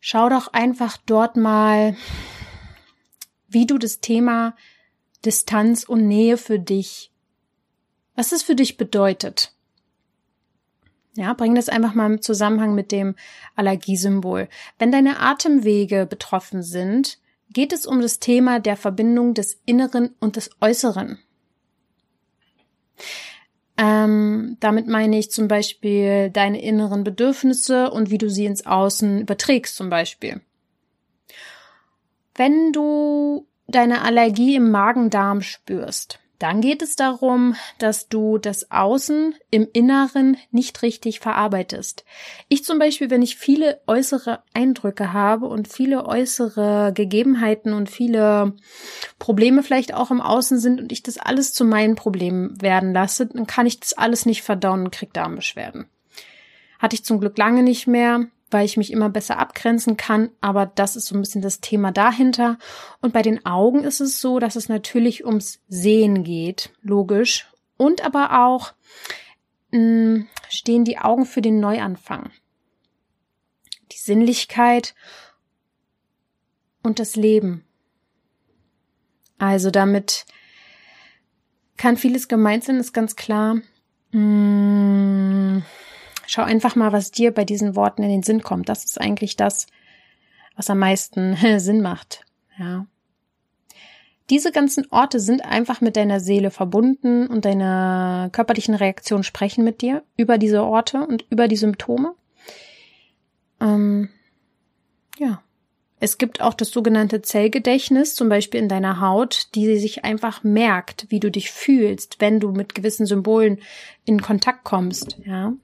schau 0.00 0.28
doch 0.28 0.52
einfach 0.52 0.98
dort 1.06 1.38
mal, 1.38 1.96
wie 3.48 3.64
du 3.64 3.78
das 3.78 4.00
Thema 4.00 4.54
Distanz 5.24 5.84
und 5.84 6.06
Nähe 6.06 6.36
für 6.36 6.58
dich, 6.58 7.10
was 8.14 8.32
es 8.32 8.42
für 8.42 8.54
dich 8.54 8.76
bedeutet. 8.76 9.52
Ja, 11.14 11.32
bring 11.32 11.54
das 11.56 11.68
einfach 11.68 11.94
mal 11.94 12.06
im 12.06 12.22
Zusammenhang 12.22 12.74
mit 12.74 12.92
dem 12.92 13.16
Allergiesymbol. 13.56 14.48
Wenn 14.78 14.92
deine 14.92 15.20
Atemwege 15.20 16.06
betroffen 16.06 16.62
sind, 16.62 17.18
geht 17.50 17.72
es 17.72 17.86
um 17.86 18.00
das 18.00 18.20
Thema 18.20 18.60
der 18.60 18.76
Verbindung 18.76 19.34
des 19.34 19.60
Inneren 19.64 20.14
und 20.20 20.36
des 20.36 20.50
Äußeren. 20.60 21.18
Ähm, 23.76 24.56
damit 24.60 24.88
meine 24.88 25.18
ich 25.18 25.30
zum 25.30 25.48
Beispiel 25.48 26.30
deine 26.30 26.60
inneren 26.60 27.04
Bedürfnisse 27.04 27.90
und 27.90 28.10
wie 28.10 28.18
du 28.18 28.28
sie 28.28 28.44
ins 28.44 28.66
Außen 28.66 29.20
überträgst 29.20 29.76
zum 29.76 29.88
Beispiel. 29.88 30.40
Wenn 32.34 32.72
du 32.72 33.46
deine 33.68 34.02
Allergie 34.02 34.56
im 34.56 34.70
Magen-Darm 34.70 35.42
spürst, 35.42 36.18
dann 36.38 36.60
geht 36.60 36.82
es 36.82 36.94
darum, 36.94 37.56
dass 37.78 38.08
du 38.08 38.38
das 38.38 38.70
Außen 38.70 39.34
im 39.50 39.66
Inneren 39.72 40.36
nicht 40.52 40.82
richtig 40.82 41.18
verarbeitest. 41.18 42.04
Ich 42.48 42.64
zum 42.64 42.78
Beispiel, 42.78 43.10
wenn 43.10 43.22
ich 43.22 43.36
viele 43.36 43.80
äußere 43.88 44.42
Eindrücke 44.54 45.12
habe 45.12 45.46
und 45.46 45.66
viele 45.66 46.06
äußere 46.06 46.92
Gegebenheiten 46.94 47.72
und 47.72 47.90
viele 47.90 48.54
Probleme 49.18 49.64
vielleicht 49.64 49.92
auch 49.94 50.12
im 50.12 50.20
Außen 50.20 50.58
sind 50.58 50.80
und 50.80 50.92
ich 50.92 51.02
das 51.02 51.18
alles 51.18 51.54
zu 51.54 51.64
meinen 51.64 51.96
Problemen 51.96 52.60
werden 52.62 52.92
lasse, 52.92 53.26
dann 53.26 53.48
kann 53.48 53.66
ich 53.66 53.80
das 53.80 53.94
alles 53.94 54.24
nicht 54.24 54.42
verdauen 54.42 54.84
und 54.84 54.92
krieg 54.92 55.12
Darmbeschwerden. 55.12 55.86
Hatte 56.78 56.94
ich 56.94 57.04
zum 57.04 57.18
Glück 57.18 57.36
lange 57.36 57.64
nicht 57.64 57.88
mehr 57.88 58.28
weil 58.50 58.64
ich 58.64 58.76
mich 58.76 58.92
immer 58.92 59.08
besser 59.08 59.38
abgrenzen 59.38 59.96
kann. 59.96 60.30
Aber 60.40 60.66
das 60.66 60.96
ist 60.96 61.06
so 61.06 61.14
ein 61.14 61.20
bisschen 61.20 61.42
das 61.42 61.60
Thema 61.60 61.92
dahinter. 61.92 62.58
Und 63.00 63.12
bei 63.12 63.22
den 63.22 63.44
Augen 63.44 63.84
ist 63.84 64.00
es 64.00 64.20
so, 64.20 64.38
dass 64.38 64.56
es 64.56 64.68
natürlich 64.68 65.24
ums 65.24 65.60
Sehen 65.68 66.24
geht, 66.24 66.70
logisch. 66.82 67.48
Und 67.76 68.04
aber 68.04 68.44
auch 68.44 68.72
mh, 69.70 69.78
hm, 69.78 70.28
stehen 70.48 70.84
die 70.84 70.98
Augen 70.98 71.26
für 71.26 71.42
den 71.42 71.60
Neuanfang. 71.60 72.30
Die 73.92 73.98
Sinnlichkeit 73.98 74.94
und 76.82 76.98
das 76.98 77.16
Leben. 77.16 77.64
Also 79.38 79.70
damit 79.70 80.26
kann 81.76 81.96
vieles 81.96 82.28
gemeint 82.28 82.64
sein, 82.64 82.76
ist 82.76 82.92
ganz 82.92 83.14
klar. 83.14 83.58
Mmh 84.10 85.62
Schau 86.30 86.42
einfach 86.42 86.76
mal, 86.76 86.92
was 86.92 87.10
dir 87.10 87.32
bei 87.32 87.46
diesen 87.46 87.74
Worten 87.74 88.02
in 88.02 88.10
den 88.10 88.22
Sinn 88.22 88.42
kommt. 88.42 88.68
Das 88.68 88.84
ist 88.84 89.00
eigentlich 89.00 89.36
das, 89.36 89.66
was 90.56 90.68
am 90.68 90.78
meisten 90.78 91.34
Sinn 91.58 91.80
macht. 91.80 92.26
Ja. 92.58 92.86
Diese 94.28 94.52
ganzen 94.52 94.86
Orte 94.90 95.20
sind 95.20 95.42
einfach 95.42 95.80
mit 95.80 95.96
deiner 95.96 96.20
Seele 96.20 96.50
verbunden 96.50 97.28
und 97.28 97.46
deine 97.46 98.28
körperlichen 98.30 98.74
Reaktionen 98.74 99.24
sprechen 99.24 99.64
mit 99.64 99.80
dir 99.80 100.02
über 100.18 100.36
diese 100.36 100.62
Orte 100.64 100.98
und 101.06 101.24
über 101.30 101.48
die 101.48 101.56
Symptome. 101.56 102.14
Ähm, 103.58 104.10
Ja. 105.18 105.42
Es 106.00 106.18
gibt 106.18 106.42
auch 106.42 106.54
das 106.54 106.70
sogenannte 106.70 107.22
Zellgedächtnis, 107.22 108.14
zum 108.14 108.28
Beispiel 108.28 108.60
in 108.60 108.68
deiner 108.68 109.00
Haut, 109.00 109.48
die 109.54 109.78
sich 109.78 110.04
einfach 110.04 110.44
merkt, 110.44 111.06
wie 111.08 111.20
du 111.20 111.30
dich 111.30 111.50
fühlst, 111.50 112.20
wenn 112.20 112.38
du 112.38 112.52
mit 112.52 112.74
gewissen 112.74 113.06
Symbolen 113.06 113.58
in 114.04 114.20
Kontakt 114.20 114.62
kommst, 114.62 115.16
ja. 115.24 115.54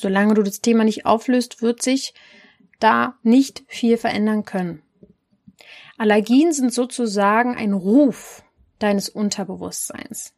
Solange 0.00 0.34
du 0.34 0.44
das 0.44 0.60
Thema 0.60 0.84
nicht 0.84 1.06
auflöst, 1.06 1.60
wird 1.60 1.82
sich 1.82 2.14
da 2.78 3.18
nicht 3.24 3.64
viel 3.66 3.96
verändern 3.96 4.44
können. 4.44 4.80
Allergien 5.96 6.52
sind 6.52 6.72
sozusagen 6.72 7.56
ein 7.56 7.72
Ruf 7.72 8.44
deines 8.78 9.08
Unterbewusstseins. 9.08 10.34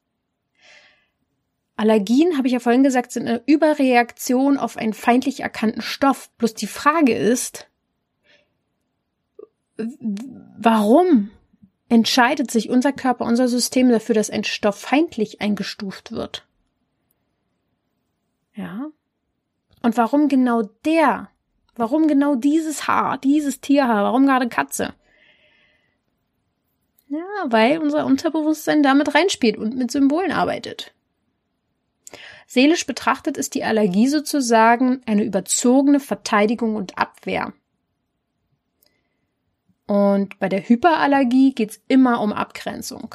Allergien, 1.76 2.38
habe 2.38 2.46
ich 2.46 2.54
ja 2.54 2.58
vorhin 2.58 2.82
gesagt, 2.82 3.12
sind 3.12 3.28
eine 3.28 3.42
Überreaktion 3.44 4.56
auf 4.56 4.78
einen 4.78 4.94
feindlich 4.94 5.40
erkannten 5.40 5.82
Stoff. 5.82 6.30
Bloß 6.38 6.54
die 6.54 6.66
Frage 6.66 7.14
ist, 7.14 7.68
warum 10.56 11.30
entscheidet 11.90 12.50
sich 12.50 12.70
unser 12.70 12.94
Körper, 12.94 13.26
unser 13.26 13.46
System 13.46 13.90
dafür, 13.90 14.14
dass 14.14 14.30
ein 14.30 14.44
Stoff 14.44 14.80
feindlich 14.80 15.42
eingestuft 15.42 16.12
wird? 16.12 16.46
Ja. 18.54 18.90
Und 19.83 19.97
warum 19.97 20.28
genau 20.28 20.62
der? 20.85 21.31
Warum 21.76 22.09
genau 22.09 22.35
dieses 22.35 22.87
Haar, 22.87 23.18
dieses 23.18 23.61
Tierhaar? 23.61 24.05
Warum 24.05 24.26
gerade 24.26 24.49
Katze? 24.49 24.95
Ja, 27.09 27.24
weil 27.47 27.78
unser 27.78 28.07
Unterbewusstsein 28.07 28.83
damit 28.83 29.14
reinspielt 29.14 29.57
und 29.57 29.76
mit 29.76 29.91
Symbolen 29.91 30.31
arbeitet. 30.31 30.95
Seelisch 32.47 32.87
betrachtet 32.87 33.37
ist 33.37 33.55
die 33.55 33.64
Allergie 33.64 34.09
sozusagen 34.09 35.03
eine 35.07 35.24
überzogene 35.24 36.01
Verteidigung 36.01 36.76
und 36.76 36.99
Abwehr. 36.99 37.53
Und 39.87 40.39
bei 40.39 40.49
der 40.49 40.68
Hyperallergie 40.68 41.53
geht's 41.53 41.81
immer 41.89 42.20
um 42.20 42.33
Abgrenzung. 42.33 43.14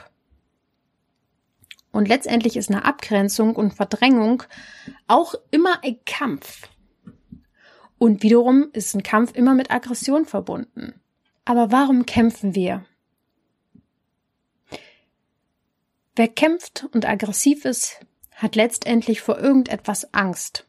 Und 1.95 2.09
letztendlich 2.09 2.57
ist 2.57 2.69
eine 2.69 2.83
Abgrenzung 2.83 3.55
und 3.55 3.73
Verdrängung 3.73 4.43
auch 5.07 5.33
immer 5.49 5.81
ein 5.81 5.97
Kampf. 6.05 6.67
Und 7.97 8.21
wiederum 8.21 8.67
ist 8.73 8.93
ein 8.95 9.01
Kampf 9.01 9.33
immer 9.33 9.53
mit 9.53 9.71
Aggression 9.71 10.25
verbunden. 10.25 10.99
Aber 11.45 11.71
warum 11.71 12.05
kämpfen 12.05 12.53
wir? 12.53 12.83
Wer 16.17 16.27
kämpft 16.27 16.85
und 16.91 17.07
aggressiv 17.07 17.63
ist, 17.63 18.01
hat 18.33 18.57
letztendlich 18.57 19.21
vor 19.21 19.39
irgendetwas 19.39 20.13
Angst. 20.13 20.67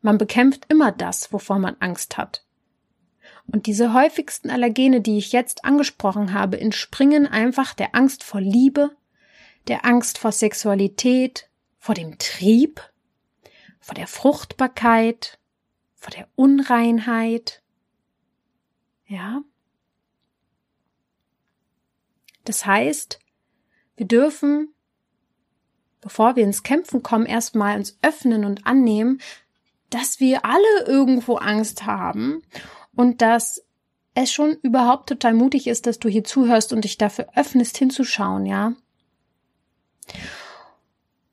Man 0.00 0.16
bekämpft 0.16 0.64
immer 0.70 0.90
das, 0.90 1.34
wovor 1.34 1.58
man 1.58 1.76
Angst 1.80 2.16
hat. 2.16 2.46
Und 3.46 3.66
diese 3.66 3.92
häufigsten 3.92 4.48
Allergene, 4.48 5.02
die 5.02 5.18
ich 5.18 5.32
jetzt 5.32 5.66
angesprochen 5.66 6.32
habe, 6.32 6.58
entspringen 6.58 7.26
einfach 7.26 7.74
der 7.74 7.94
Angst 7.94 8.24
vor 8.24 8.40
Liebe, 8.40 8.96
der 9.68 9.84
Angst 9.84 10.18
vor 10.18 10.32
Sexualität, 10.32 11.48
vor 11.78 11.94
dem 11.94 12.18
Trieb, 12.18 12.80
vor 13.80 13.94
der 13.94 14.06
Fruchtbarkeit, 14.06 15.38
vor 15.94 16.10
der 16.10 16.28
Unreinheit. 16.34 17.62
Ja? 19.06 19.42
Das 22.44 22.66
heißt, 22.66 23.20
wir 23.96 24.06
dürfen 24.06 24.74
bevor 26.02 26.36
wir 26.36 26.44
ins 26.44 26.62
Kämpfen 26.62 27.02
kommen, 27.02 27.24
erstmal 27.24 27.78
uns 27.78 27.96
öffnen 28.02 28.44
und 28.44 28.66
annehmen, 28.66 29.22
dass 29.88 30.20
wir 30.20 30.44
alle 30.44 30.84
irgendwo 30.86 31.36
Angst 31.36 31.86
haben 31.86 32.42
und 32.94 33.22
dass 33.22 33.64
es 34.14 34.30
schon 34.30 34.52
überhaupt 34.62 35.08
total 35.08 35.32
mutig 35.32 35.66
ist, 35.66 35.86
dass 35.86 35.98
du 35.98 36.10
hier 36.10 36.24
zuhörst 36.24 36.74
und 36.74 36.84
dich 36.84 36.98
dafür 36.98 37.28
öffnest 37.34 37.78
hinzuschauen, 37.78 38.44
ja. 38.44 38.74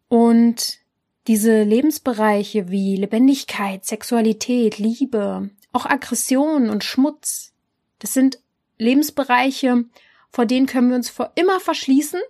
Und 0.08 0.80
diese 1.28 1.64
Lebensbereiche 1.64 2.70
wie 2.70 2.96
Lebendigkeit, 2.96 3.86
Sexualität, 3.86 4.80
Liebe, 4.80 5.50
auch 5.72 5.86
Aggression 5.86 6.70
und 6.70 6.84
Schmutz, 6.84 7.54
das 8.00 8.14
sind 8.14 8.40
Lebensbereiche, 8.78 9.86
vor 10.32 10.46
denen 10.46 10.66
können 10.66 10.90
wir 10.90 10.96
uns 10.96 11.10
vor 11.10 11.32
immer 11.36 11.60
verschließen 11.60 12.22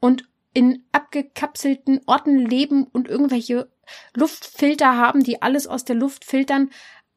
und 0.00 0.24
in 0.54 0.84
abgekapselten 0.92 2.00
Orten 2.06 2.38
leben 2.38 2.84
und 2.84 3.08
irgendwelche 3.08 3.70
Luftfilter 4.14 4.96
haben, 4.96 5.22
die 5.22 5.42
alles 5.42 5.66
aus 5.66 5.84
der 5.84 5.96
Luft 5.96 6.24
filtern. 6.24 6.70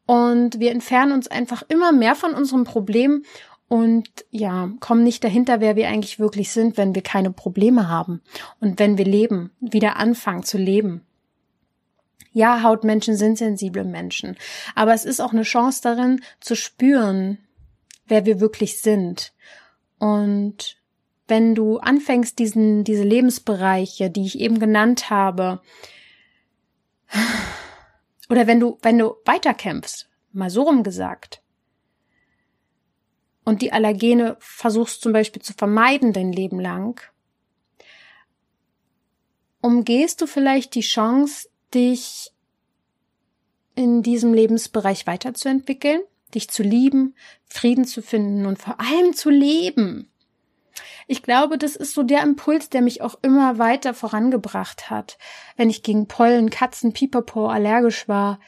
Und 0.06 0.60
wir 0.60 0.72
entfernen 0.72 1.12
uns 1.12 1.28
einfach 1.28 1.64
immer 1.68 1.92
mehr 1.92 2.16
von 2.16 2.34
unserem 2.34 2.64
Problem 2.64 3.24
und 3.68 4.08
ja, 4.30 4.70
kommen 4.80 5.04
nicht 5.04 5.24
dahinter, 5.24 5.60
wer 5.60 5.76
wir 5.76 5.88
eigentlich 5.88 6.20
wirklich 6.20 6.52
sind, 6.52 6.78
wenn 6.78 6.94
wir 6.94 7.02
keine 7.02 7.32
Probleme 7.32 7.90
haben 7.90 8.22
und 8.60 8.80
wenn 8.80 8.98
wir 8.98 9.06
leben, 9.06 9.52
wieder 9.60 9.98
anfangen 9.98 10.44
zu 10.44 10.58
leben. 10.58 11.06
Ja, 12.32 12.64
Hautmenschen 12.64 13.16
sind 13.16 13.38
sensible 13.38 13.86
Menschen, 13.86 14.36
aber 14.76 14.94
es 14.94 15.06
ist 15.06 15.22
auch 15.22 15.32
eine 15.32 15.44
Chance 15.44 15.82
darin 15.82 16.22
zu 16.40 16.56
spüren, 16.56 17.40
wer 18.08 18.26
wir 18.26 18.40
wirklich 18.40 18.82
sind 18.82 19.34
und 20.00 20.78
wenn 21.28 21.56
du 21.56 21.78
anfängst, 21.78 22.38
diesen, 22.38 22.84
diese 22.84 23.04
Lebensbereiche, 23.04 24.10
die 24.10 24.26
ich 24.26 24.40
eben 24.40 24.60
genannt 24.60 25.10
habe, 25.10 25.62
oder 28.30 28.48
wenn 28.48 28.60
du, 28.60 28.78
wenn 28.82 28.98
du 28.98 29.16
weiterkämpfst, 29.26 30.10
mal 30.34 30.50
so 30.50 30.64
rum 30.64 30.84
gesagt, 30.84 31.42
und 33.46 33.62
die 33.62 33.72
Allergene 33.72 34.36
versuchst 34.40 35.02
zum 35.02 35.14
Beispiel 35.14 35.42
zu 35.42 35.54
vermeiden 35.54 36.12
dein 36.12 36.34
Leben 36.34 36.60
lang, 36.60 37.02
umgehst 39.62 40.22
du 40.22 40.28
vielleicht 40.28 40.76
die 40.76 40.82
Chance, 40.82 41.48
dich 41.74 42.32
in 43.76 44.04
diesem 44.04 44.34
Lebensbereich 44.34 45.08
weiterzuentwickeln, 45.08 46.02
dich 46.34 46.50
zu 46.50 46.64
lieben, 46.64 47.16
Frieden 47.46 47.86
zu 47.86 48.02
finden 48.02 48.46
und 48.46 48.60
vor 48.60 48.80
allem 48.80 49.14
zu 49.14 49.30
leben 49.30 50.10
ich 51.08 51.22
glaube, 51.22 51.58
das 51.58 51.76
ist 51.76 51.94
so 51.94 52.04
der 52.04 52.24
Impuls, 52.24 52.70
der 52.70 52.82
mich 52.82 53.02
auch 53.02 53.16
immer 53.22 53.60
weiter 53.60 53.94
vorangebracht 53.94 54.90
hat. 54.90 55.18
Wenn 55.56 55.70
ich 55.70 55.84
gegen 55.84 56.08
Pollen, 56.08 56.50
Katzen, 56.50 56.94
Pipapo 56.94 57.48
allergisch 57.48 58.08
war, 58.08 58.40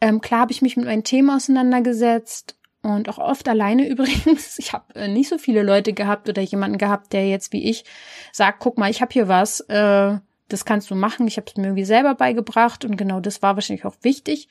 ähm, 0.00 0.20
klar 0.20 0.40
habe 0.40 0.52
ich 0.52 0.62
mich 0.62 0.76
mit 0.76 0.86
meinem 0.86 1.04
Thema 1.04 1.36
auseinandergesetzt 1.36 2.56
und 2.82 3.08
auch 3.08 3.18
oft 3.18 3.48
alleine 3.48 3.88
übrigens. 3.88 4.58
Ich 4.58 4.72
habe 4.72 4.94
äh, 4.94 5.08
nicht 5.08 5.28
so 5.28 5.38
viele 5.38 5.62
Leute 5.62 5.92
gehabt 5.92 6.28
oder 6.28 6.42
jemanden 6.42 6.78
gehabt, 6.78 7.12
der 7.12 7.28
jetzt 7.28 7.52
wie 7.52 7.68
ich 7.68 7.84
sagt, 8.32 8.60
guck 8.60 8.78
mal, 8.78 8.90
ich 8.90 9.00
habe 9.00 9.12
hier 9.12 9.28
was, 9.28 9.60
äh, 9.60 10.18
das 10.48 10.64
kannst 10.64 10.90
du 10.90 10.94
machen. 10.94 11.26
Ich 11.26 11.36
habe 11.36 11.46
es 11.48 11.56
mir 11.56 11.64
irgendwie 11.64 11.84
selber 11.84 12.14
beigebracht 12.14 12.84
und 12.84 12.96
genau 12.96 13.20
das 13.20 13.42
war 13.42 13.54
wahrscheinlich 13.54 13.86
auch 13.86 13.96
wichtig. 14.02 14.48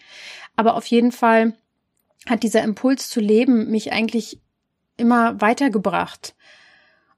Aber 0.56 0.76
auf 0.76 0.86
jeden 0.88 1.12
Fall 1.12 1.54
hat 2.28 2.44
dieser 2.44 2.64
Impuls 2.64 3.10
zu 3.10 3.20
leben 3.20 3.70
mich 3.70 3.92
eigentlich 3.92 4.40
immer 4.98 5.40
weitergebracht. 5.42 6.36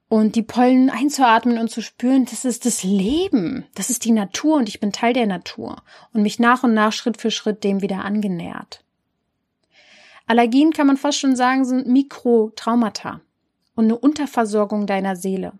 Und 0.09 0.35
die 0.35 0.43
Pollen 0.43 0.91
einzuatmen 0.91 1.57
und 1.57 1.71
zu 1.71 1.81
spüren, 1.81 2.25
das 2.25 2.45
ist 2.45 2.65
das 2.65 2.83
Leben, 2.83 3.65
das 3.73 3.89
ist 3.89 4.05
die 4.05 4.11
Natur 4.11 4.57
und 4.57 4.69
ich 4.69 4.79
bin 4.79 4.91
Teil 4.91 5.13
der 5.13 5.25
Natur 5.25 5.81
und 6.13 6.21
mich 6.21 6.37
nach 6.37 6.63
und 6.63 6.75
nach 6.75 6.93
Schritt 6.93 7.19
für 7.19 7.31
Schritt 7.31 7.63
dem 7.63 7.81
wieder 7.81 8.05
angenähert. 8.05 8.82
Allergien 10.25 10.71
kann 10.71 10.87
man 10.87 10.97
fast 10.97 11.19
schon 11.19 11.35
sagen, 11.35 11.65
sind 11.65 11.87
Mikrotraumata 11.87 13.21
und 13.75 13.85
eine 13.85 13.97
Unterversorgung 13.97 14.87
deiner 14.87 15.15
Seele. 15.15 15.53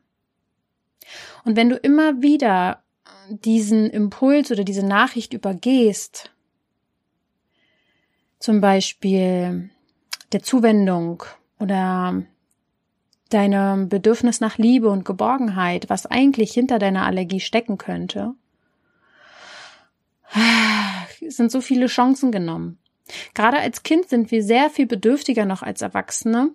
Und 1.43 1.55
wenn 1.55 1.69
du 1.69 1.75
immer 1.75 2.21
wieder 2.21 2.83
diesen 3.29 3.89
Impuls 3.89 4.51
oder 4.51 4.63
diese 4.63 4.85
Nachricht 4.85 5.33
übergehst, 5.33 6.31
zum 8.39 8.61
Beispiel 8.61 9.69
der 10.31 10.43
Zuwendung 10.43 11.23
oder 11.59 12.23
deinem 13.29 13.89
Bedürfnis 13.89 14.41
nach 14.41 14.57
Liebe 14.57 14.89
und 14.89 15.05
Geborgenheit, 15.05 15.89
was 15.89 16.05
eigentlich 16.05 16.51
hinter 16.53 16.79
deiner 16.79 17.05
Allergie 17.05 17.39
stecken 17.39 17.77
könnte, 17.77 18.35
sind 21.27 21.51
so 21.51 21.61
viele 21.61 21.87
Chancen 21.87 22.31
genommen. 22.31 22.79
Gerade 23.33 23.57
als 23.59 23.83
Kind 23.83 24.09
sind 24.09 24.31
wir 24.31 24.43
sehr 24.43 24.69
viel 24.69 24.85
bedürftiger 24.85 25.45
noch 25.45 25.61
als 25.61 25.81
Erwachsene. 25.81 26.51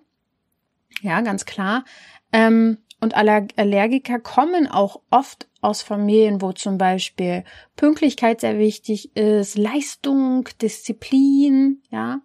Ja, 1.01 1.21
ganz 1.21 1.45
klar. 1.45 1.85
Ähm, 2.31 2.79
und 3.01 3.15
Allergiker 3.15 4.19
kommen 4.19 4.67
auch 4.67 5.01
oft 5.09 5.47
aus 5.61 5.81
Familien, 5.81 6.41
wo 6.41 6.51
zum 6.51 6.77
Beispiel 6.77 7.43
Pünktlichkeit 7.75 8.41
sehr 8.41 8.57
wichtig 8.57 9.15
ist, 9.15 9.57
Leistung, 9.57 10.49
Disziplin, 10.61 11.81
ja, 11.89 12.21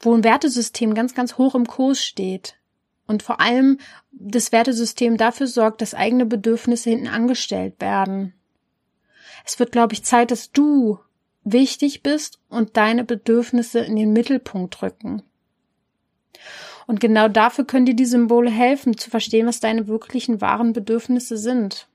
wo 0.00 0.14
ein 0.14 0.24
Wertesystem 0.24 0.94
ganz, 0.94 1.14
ganz 1.14 1.38
hoch 1.38 1.54
im 1.54 1.66
Kurs 1.66 2.02
steht 2.02 2.56
und 3.06 3.22
vor 3.22 3.40
allem 3.40 3.78
das 4.12 4.52
Wertesystem 4.52 5.16
dafür 5.16 5.46
sorgt, 5.46 5.80
dass 5.82 5.94
eigene 5.94 6.26
Bedürfnisse 6.26 6.90
hinten 6.90 7.08
angestellt 7.08 7.80
werden. 7.80 8.34
Es 9.44 9.58
wird, 9.58 9.72
glaube 9.72 9.94
ich, 9.94 10.04
Zeit, 10.04 10.30
dass 10.30 10.52
du 10.52 10.98
wichtig 11.44 12.02
bist 12.02 12.38
und 12.48 12.76
deine 12.76 13.04
Bedürfnisse 13.04 13.80
in 13.80 13.96
den 13.96 14.12
Mittelpunkt 14.12 14.82
rücken. 14.82 15.22
Und 16.86 17.00
genau 17.00 17.28
dafür 17.28 17.64
können 17.64 17.86
dir 17.86 17.94
die 17.94 18.06
Symbole 18.06 18.50
helfen, 18.50 18.96
zu 18.96 19.10
verstehen, 19.10 19.46
was 19.46 19.60
deine 19.60 19.86
wirklichen 19.86 20.40
wahren 20.40 20.72
Bedürfnisse 20.72 21.36
sind. 21.36 21.86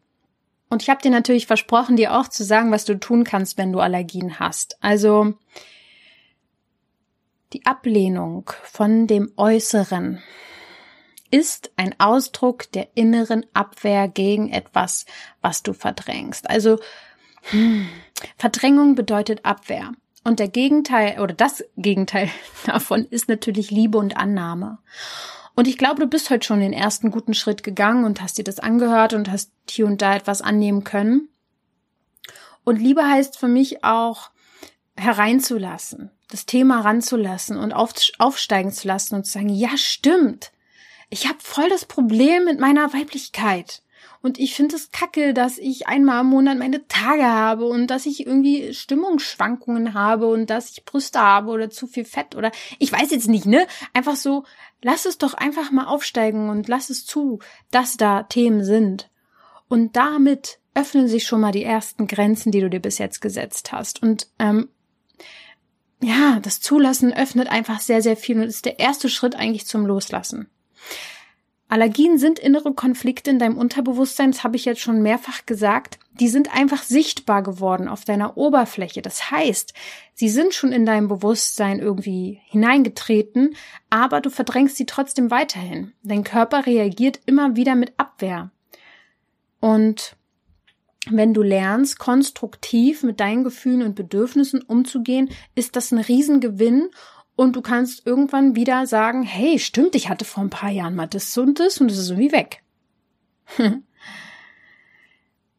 Und 0.69 0.81
ich 0.81 0.89
habe 0.89 1.01
dir 1.01 1.11
natürlich 1.11 1.47
versprochen, 1.47 1.95
dir 1.95 2.17
auch 2.17 2.27
zu 2.27 2.43
sagen, 2.43 2.71
was 2.71 2.85
du 2.85 2.99
tun 2.99 3.23
kannst, 3.23 3.57
wenn 3.57 3.71
du 3.71 3.79
Allergien 3.79 4.39
hast. 4.39 4.77
Also 4.81 5.33
die 7.53 7.65
Ablehnung 7.65 8.49
von 8.63 9.07
dem 9.07 9.31
Äußeren 9.37 10.21
ist 11.31 11.71
ein 11.75 11.95
Ausdruck 11.99 12.71
der 12.71 12.89
inneren 12.95 13.45
Abwehr 13.53 14.07
gegen 14.07 14.49
etwas, 14.51 15.05
was 15.41 15.63
du 15.63 15.73
verdrängst. 15.73 16.49
Also 16.49 16.79
hm, 17.51 17.87
Verdrängung 18.37 18.95
bedeutet 18.95 19.45
Abwehr. 19.45 19.91
Und 20.23 20.39
der 20.39 20.47
Gegenteil 20.47 21.19
oder 21.19 21.33
das 21.33 21.63
Gegenteil 21.77 22.29
davon 22.65 23.05
ist 23.05 23.29
natürlich 23.29 23.71
Liebe 23.71 23.97
und 23.97 24.17
Annahme. 24.17 24.79
Und 25.55 25.67
ich 25.67 25.77
glaube, 25.77 26.01
du 26.01 26.07
bist 26.07 26.29
heute 26.29 26.45
schon 26.45 26.59
den 26.59 26.73
ersten 26.73 27.11
guten 27.11 27.33
Schritt 27.33 27.63
gegangen 27.63 28.03
und 28.03 28.21
hast 28.21 28.37
dir 28.37 28.43
das 28.43 28.59
angehört 28.59 29.13
und 29.13 29.31
hast 29.31 29.51
hier 29.69 29.85
und 29.85 30.01
da 30.01 30.15
etwas 30.15 30.41
annehmen 30.41 30.83
können. 30.83 31.29
Und 32.63 32.81
Liebe 32.81 33.07
heißt 33.07 33.37
für 33.37 33.47
mich 33.47 33.83
auch 33.83 34.31
hereinzulassen 34.97 36.11
das 36.29 36.45
Thema 36.45 36.81
ranzulassen 36.81 37.57
und 37.57 37.73
auf, 37.73 37.93
aufsteigen 38.17 38.71
zu 38.71 38.87
lassen 38.87 39.15
und 39.15 39.25
zu 39.25 39.33
sagen, 39.33 39.49
ja, 39.49 39.77
stimmt. 39.77 40.51
Ich 41.09 41.27
habe 41.27 41.37
voll 41.39 41.69
das 41.69 41.85
Problem 41.85 42.45
mit 42.45 42.59
meiner 42.59 42.93
Weiblichkeit. 42.93 43.83
Und 44.25 44.39
ich 44.39 44.55
finde 44.55 44.75
es 44.75 44.89
kacke, 44.89 45.35
dass 45.35 45.59
ich 45.59 45.85
einmal 45.85 46.21
im 46.21 46.31
Monat 46.31 46.57
meine 46.57 46.87
Tage 46.87 47.25
habe 47.25 47.65
und 47.67 47.85
dass 47.85 48.07
ich 48.07 48.25
irgendwie 48.25 48.73
Stimmungsschwankungen 48.73 49.93
habe 49.93 50.25
und 50.25 50.49
dass 50.49 50.71
ich 50.71 50.83
Brüste 50.83 51.19
habe 51.19 51.51
oder 51.51 51.69
zu 51.69 51.85
viel 51.85 52.05
Fett 52.05 52.33
oder 52.33 52.51
ich 52.79 52.91
weiß 52.91 53.11
jetzt 53.11 53.27
nicht, 53.27 53.45
ne? 53.45 53.67
Einfach 53.93 54.15
so, 54.15 54.43
lass 54.81 55.05
es 55.05 55.19
doch 55.19 55.35
einfach 55.35 55.69
mal 55.69 55.85
aufsteigen 55.85 56.49
und 56.49 56.67
lass 56.67 56.89
es 56.89 57.05
zu, 57.05 57.37
dass 57.69 57.97
da 57.97 58.23
Themen 58.23 58.63
sind. 58.63 59.11
Und 59.67 59.95
damit 59.95 60.57
öffnen 60.73 61.07
sich 61.07 61.27
schon 61.27 61.41
mal 61.41 61.51
die 61.51 61.63
ersten 61.63 62.07
Grenzen, 62.07 62.51
die 62.51 62.61
du 62.61 62.69
dir 62.71 62.79
bis 62.79 62.97
jetzt 62.97 63.21
gesetzt 63.21 63.73
hast. 63.73 64.01
Und 64.01 64.27
ähm, 64.39 64.69
ja, 66.01 66.39
das 66.41 66.61
Zulassen 66.61 67.13
öffnet 67.13 67.47
einfach 67.47 67.79
sehr, 67.79 68.01
sehr 68.01 68.17
viel 68.17 68.37
und 68.37 68.47
ist 68.47 68.65
der 68.65 68.79
erste 68.79 69.07
Schritt 69.07 69.35
eigentlich 69.35 69.67
zum 69.67 69.85
Loslassen. 69.85 70.49
Allergien 71.67 72.19
sind 72.19 72.37
innere 72.37 72.73
Konflikte 72.73 73.31
in 73.31 73.39
deinem 73.39 73.57
Unterbewusstsein, 73.57 74.31
das 74.31 74.43
habe 74.43 74.55
ich 74.55 74.65
jetzt 74.65 74.81
schon 74.81 75.01
mehrfach 75.01 75.45
gesagt. 75.47 75.97
Die 76.19 76.27
sind 76.27 76.55
einfach 76.55 76.83
sichtbar 76.83 77.41
geworden 77.41 77.87
auf 77.87 78.05
deiner 78.05 78.37
Oberfläche. 78.37 79.01
Das 79.01 79.31
heißt, 79.31 79.73
sie 80.13 80.29
sind 80.29 80.53
schon 80.53 80.71
in 80.71 80.85
deinem 80.85 81.07
Bewusstsein 81.07 81.79
irgendwie 81.79 82.39
hineingetreten, 82.45 83.55
aber 83.89 84.21
du 84.21 84.29
verdrängst 84.29 84.77
sie 84.77 84.85
trotzdem 84.85 85.31
weiterhin. 85.31 85.93
Dein 86.03 86.23
Körper 86.23 86.67
reagiert 86.67 87.19
immer 87.25 87.55
wieder 87.55 87.75
mit 87.75 87.93
Abwehr. 87.97 88.51
Und 89.59 90.15
wenn 91.09 91.33
du 91.33 91.41
lernst, 91.41 91.99
konstruktiv 91.99 93.03
mit 93.03 93.19
deinen 93.19 93.43
Gefühlen 93.43 93.83
und 93.83 93.95
Bedürfnissen 93.95 94.61
umzugehen, 94.61 95.29
ist 95.55 95.75
das 95.75 95.91
ein 95.91 95.99
Riesengewinn 95.99 96.89
und 97.35 97.55
du 97.55 97.61
kannst 97.61 98.05
irgendwann 98.05 98.55
wieder 98.55 98.87
sagen, 98.87 99.23
hey, 99.23 99.59
stimmt, 99.59 99.95
ich 99.95 100.09
hatte 100.09 100.25
vor 100.25 100.43
ein 100.43 100.49
paar 100.49 100.71
Jahren 100.71 100.95
mal 100.95 101.07
das 101.07 101.37
und 101.37 101.59
das 101.59 101.79
und 101.81 101.91
es 101.91 101.97
ist 101.97 102.09
irgendwie 102.09 102.31
weg. 102.31 102.63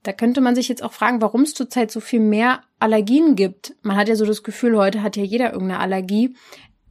da 0.02 0.12
könnte 0.12 0.40
man 0.40 0.54
sich 0.54 0.68
jetzt 0.68 0.82
auch 0.82 0.92
fragen, 0.92 1.20
warum 1.20 1.42
es 1.42 1.54
zurzeit 1.54 1.90
so 1.90 2.00
viel 2.00 2.20
mehr 2.20 2.62
Allergien 2.78 3.36
gibt. 3.36 3.74
Man 3.82 3.96
hat 3.96 4.08
ja 4.08 4.16
so 4.16 4.24
das 4.24 4.42
Gefühl, 4.42 4.76
heute 4.76 5.02
hat 5.02 5.16
ja 5.16 5.22
jeder 5.22 5.52
irgendeine 5.52 5.80
Allergie. 5.80 6.34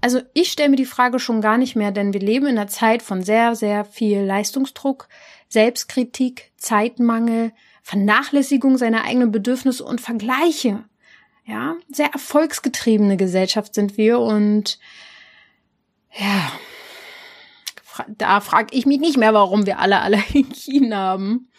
Also 0.02 0.22
ich 0.34 0.52
stelle 0.52 0.70
mir 0.70 0.76
die 0.76 0.86
Frage 0.86 1.20
schon 1.20 1.42
gar 1.42 1.58
nicht 1.58 1.76
mehr, 1.76 1.92
denn 1.92 2.14
wir 2.14 2.20
leben 2.20 2.46
in 2.46 2.58
einer 2.58 2.68
Zeit 2.68 3.02
von 3.02 3.24
sehr, 3.24 3.56
sehr 3.56 3.86
viel 3.86 4.22
Leistungsdruck, 4.22 5.08
Selbstkritik, 5.50 6.52
Zeitmangel, 6.58 7.54
Vernachlässigung 7.82 8.78
seiner 8.78 9.04
eigenen 9.04 9.32
Bedürfnisse 9.32 9.84
und 9.84 10.02
Vergleiche. 10.02 10.84
Ja, 11.46 11.76
sehr 11.90 12.12
erfolgsgetriebene 12.12 13.18
Gesellschaft 13.18 13.76
sind 13.76 13.98
wir 13.98 14.20
und 14.20 14.80
ja, 16.12 16.52
da 18.08 18.42
frage 18.42 18.76
ich 18.76 18.86
mich 18.86 19.00
nicht 19.00 19.18
mehr, 19.18 19.34
warum 19.34 19.66
wir 19.66 19.80
alle 19.80 20.00
Allergien 20.00 20.96
haben. 20.96 21.50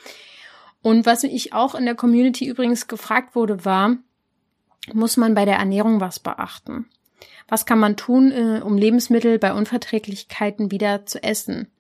Und 0.83 1.07
was 1.07 1.25
ich 1.25 1.53
auch 1.53 1.75
in 1.75 1.85
der 1.85 1.95
Community 1.95 2.47
übrigens 2.47 2.89
gefragt 2.89 3.35
wurde, 3.35 3.65
war, 3.65 3.97
muss 4.93 5.17
man 5.17 5.35
bei 5.35 5.45
der 5.45 5.57
Ernährung 5.57 6.01
was 6.01 6.21
beachten? 6.21 6.89
Was 7.49 7.67
kann 7.67 7.79
man 7.79 7.97
tun, 7.97 8.33
äh, 8.33 8.61
um 8.63 8.77
Lebensmittel 8.77 9.39
bei 9.39 9.53
Unverträglichkeiten 9.53 10.71
wieder 10.71 11.07
zu 11.07 11.23
essen? 11.23 11.71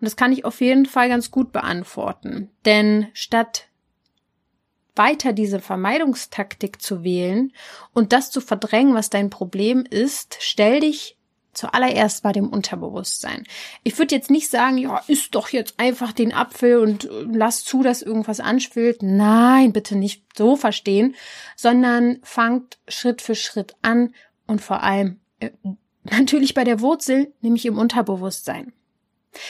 Und 0.00 0.04
das 0.04 0.16
kann 0.16 0.32
ich 0.32 0.44
auf 0.44 0.60
jeden 0.60 0.86
Fall 0.86 1.08
ganz 1.08 1.30
gut 1.30 1.52
beantworten. 1.52 2.50
Denn 2.64 3.08
statt 3.14 3.65
weiter 4.96 5.32
diese 5.32 5.60
Vermeidungstaktik 5.60 6.80
zu 6.80 7.04
wählen 7.04 7.52
und 7.92 8.12
das 8.12 8.30
zu 8.30 8.40
verdrängen, 8.40 8.94
was 8.94 9.10
dein 9.10 9.30
Problem 9.30 9.84
ist, 9.88 10.38
stell 10.40 10.80
dich 10.80 11.16
zuallererst 11.56 12.22
bei 12.22 12.32
dem 12.32 12.48
Unterbewusstsein. 12.48 13.44
Ich 13.82 13.98
würde 13.98 14.14
jetzt 14.14 14.30
nicht 14.30 14.50
sagen, 14.50 14.78
ja, 14.78 15.02
isst 15.08 15.34
doch 15.34 15.48
jetzt 15.48 15.80
einfach 15.80 16.12
den 16.12 16.32
Apfel 16.32 16.78
und 16.78 17.06
äh, 17.06 17.08
lass 17.32 17.64
zu, 17.64 17.82
dass 17.82 18.02
irgendwas 18.02 18.40
anschwillt. 18.40 19.02
Nein, 19.02 19.72
bitte 19.72 19.96
nicht 19.96 20.24
so 20.36 20.56
verstehen, 20.56 21.14
sondern 21.56 22.18
fangt 22.22 22.78
Schritt 22.88 23.22
für 23.22 23.34
Schritt 23.34 23.74
an 23.82 24.14
und 24.46 24.60
vor 24.60 24.82
allem 24.82 25.20
äh, 25.40 25.50
natürlich 26.04 26.54
bei 26.54 26.64
der 26.64 26.80
Wurzel, 26.80 27.32
nämlich 27.40 27.66
im 27.66 27.78
Unterbewusstsein. 27.78 28.72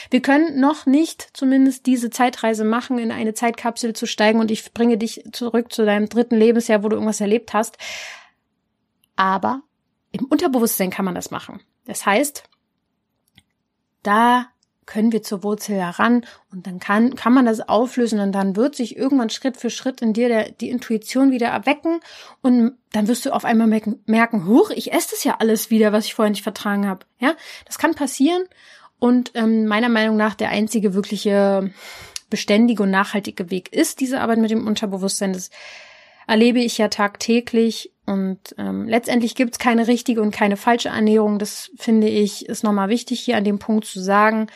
Wir 0.09 0.21
können 0.21 0.59
noch 0.59 0.85
nicht 0.85 1.29
zumindest 1.33 1.85
diese 1.85 2.09
Zeitreise 2.09 2.63
machen, 2.63 2.99
in 2.99 3.11
eine 3.11 3.33
Zeitkapsel 3.33 3.93
zu 3.93 4.05
steigen 4.05 4.39
und 4.39 4.51
ich 4.51 4.73
bringe 4.73 4.97
dich 4.97 5.23
zurück 5.31 5.71
zu 5.71 5.85
deinem 5.85 6.09
dritten 6.09 6.35
Lebensjahr, 6.35 6.83
wo 6.83 6.89
du 6.89 6.95
irgendwas 6.95 7.21
erlebt 7.21 7.53
hast. 7.53 7.77
Aber 9.15 9.61
im 10.11 10.25
Unterbewusstsein 10.25 10.89
kann 10.89 11.05
man 11.05 11.15
das 11.15 11.31
machen. 11.31 11.61
Das 11.85 12.05
heißt, 12.05 12.43
da 14.03 14.47
können 14.87 15.11
wir 15.11 15.21
zur 15.21 15.43
Wurzel 15.43 15.75
heran 15.75 16.25
und 16.49 16.65
dann 16.65 16.79
kann, 16.79 17.15
kann 17.15 17.33
man 17.33 17.45
das 17.45 17.67
auflösen 17.67 18.19
und 18.19 18.31
dann 18.31 18.55
wird 18.55 18.73
sich 18.73 18.97
irgendwann 18.97 19.29
Schritt 19.29 19.57
für 19.57 19.69
Schritt 19.69 20.01
in 20.01 20.13
dir 20.13 20.29
der, 20.29 20.51
die 20.51 20.69
Intuition 20.69 21.29
wieder 21.29 21.47
erwecken 21.47 21.99
und 22.41 22.77
dann 22.93 23.07
wirst 23.07 23.25
du 23.25 23.33
auf 23.33 23.43
einmal 23.43 23.67
merken, 23.67 24.01
merken, 24.05 24.47
huch, 24.47 24.69
ich 24.71 24.93
esse 24.93 25.09
das 25.11 25.25
ja 25.25 25.35
alles 25.39 25.69
wieder, 25.69 25.91
was 25.91 26.05
ich 26.05 26.15
vorher 26.15 26.31
nicht 26.31 26.43
vertragen 26.43 26.87
habe. 26.87 27.05
Ja, 27.19 27.35
das 27.65 27.77
kann 27.77 27.95
passieren 27.95 28.43
und 28.99 29.31
ähm, 29.35 29.67
meiner 29.67 29.89
Meinung 29.89 30.17
nach 30.17 30.35
der 30.35 30.49
einzige 30.49 30.93
wirkliche 30.93 31.71
beständige 32.29 32.83
und 32.83 32.91
nachhaltige 32.91 33.49
Weg 33.51 33.71
ist 33.73 33.99
diese 33.99 34.19
Arbeit 34.19 34.39
mit 34.39 34.51
dem 34.51 34.67
Unterbewusstsein. 34.67 35.33
Das 35.33 35.49
erlebe 36.27 36.59
ich 36.59 36.77
ja 36.77 36.89
tagtäglich 36.89 37.91
und 38.05 38.55
ähm, 38.57 38.87
letztendlich 38.87 39.35
gibt 39.35 39.53
es 39.53 39.59
keine 39.59 39.87
richtige 39.87 40.21
und 40.21 40.31
keine 40.31 40.57
falsche 40.57 40.89
Ernährung. 40.89 41.39
Das 41.39 41.71
finde 41.77 42.07
ich 42.07 42.47
ist 42.47 42.63
nochmal 42.63 42.89
wichtig 42.89 43.21
hier 43.21 43.37
an 43.37 43.43
dem 43.43 43.59
Punkt 43.59 43.85
zu 43.85 43.99
sagen. 44.01 44.47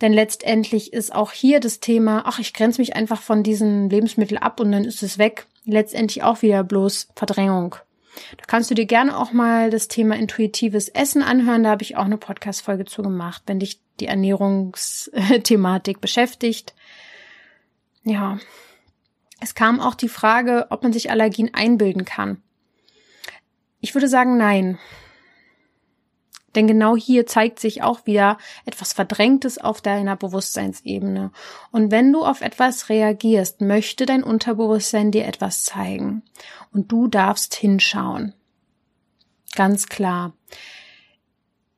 Denn 0.00 0.12
letztendlich 0.12 0.92
ist 0.92 1.14
auch 1.14 1.32
hier 1.32 1.58
das 1.58 1.80
Thema, 1.80 2.24
ach, 2.26 2.38
ich 2.38 2.52
grenze 2.52 2.80
mich 2.80 2.96
einfach 2.96 3.22
von 3.22 3.42
diesen 3.42 3.88
Lebensmitteln 3.88 4.42
ab 4.42 4.60
und 4.60 4.72
dann 4.72 4.84
ist 4.84 5.02
es 5.02 5.18
weg. 5.18 5.46
Letztendlich 5.64 6.22
auch 6.22 6.42
wieder 6.42 6.62
bloß 6.64 7.08
Verdrängung. 7.14 7.76
Da 8.36 8.44
kannst 8.46 8.70
du 8.70 8.74
dir 8.74 8.86
gerne 8.86 9.16
auch 9.16 9.32
mal 9.32 9.70
das 9.70 9.88
Thema 9.88 10.16
intuitives 10.16 10.88
Essen 10.88 11.22
anhören. 11.22 11.62
Da 11.64 11.70
habe 11.70 11.82
ich 11.82 11.96
auch 11.96 12.04
eine 12.04 12.18
Podcast-Folge 12.18 12.84
zu 12.84 13.02
gemacht, 13.02 13.42
wenn 13.46 13.58
dich 13.60 13.80
die 14.00 14.06
Ernährungsthematik 14.06 16.00
beschäftigt. 16.02 16.74
Ja. 18.04 18.38
Es 19.40 19.54
kam 19.54 19.80
auch 19.80 19.94
die 19.94 20.08
Frage, 20.08 20.66
ob 20.70 20.82
man 20.82 20.92
sich 20.92 21.10
Allergien 21.10 21.52
einbilden 21.52 22.04
kann. 22.04 22.42
Ich 23.80 23.94
würde 23.94 24.08
sagen, 24.08 24.36
nein. 24.38 24.78
Denn 26.56 26.66
genau 26.66 26.96
hier 26.96 27.26
zeigt 27.26 27.60
sich 27.60 27.82
auch 27.82 28.06
wieder 28.06 28.38
etwas 28.64 28.94
Verdrängtes 28.94 29.58
auf 29.58 29.82
deiner 29.82 30.16
Bewusstseinsebene. 30.16 31.30
Und 31.70 31.90
wenn 31.90 32.12
du 32.12 32.24
auf 32.24 32.40
etwas 32.40 32.88
reagierst, 32.88 33.60
möchte 33.60 34.06
dein 34.06 34.24
Unterbewusstsein 34.24 35.10
dir 35.10 35.26
etwas 35.26 35.62
zeigen. 35.64 36.22
Und 36.72 36.90
du 36.90 37.08
darfst 37.08 37.54
hinschauen. 37.54 38.34
Ganz 39.54 39.86
klar. 39.86 40.32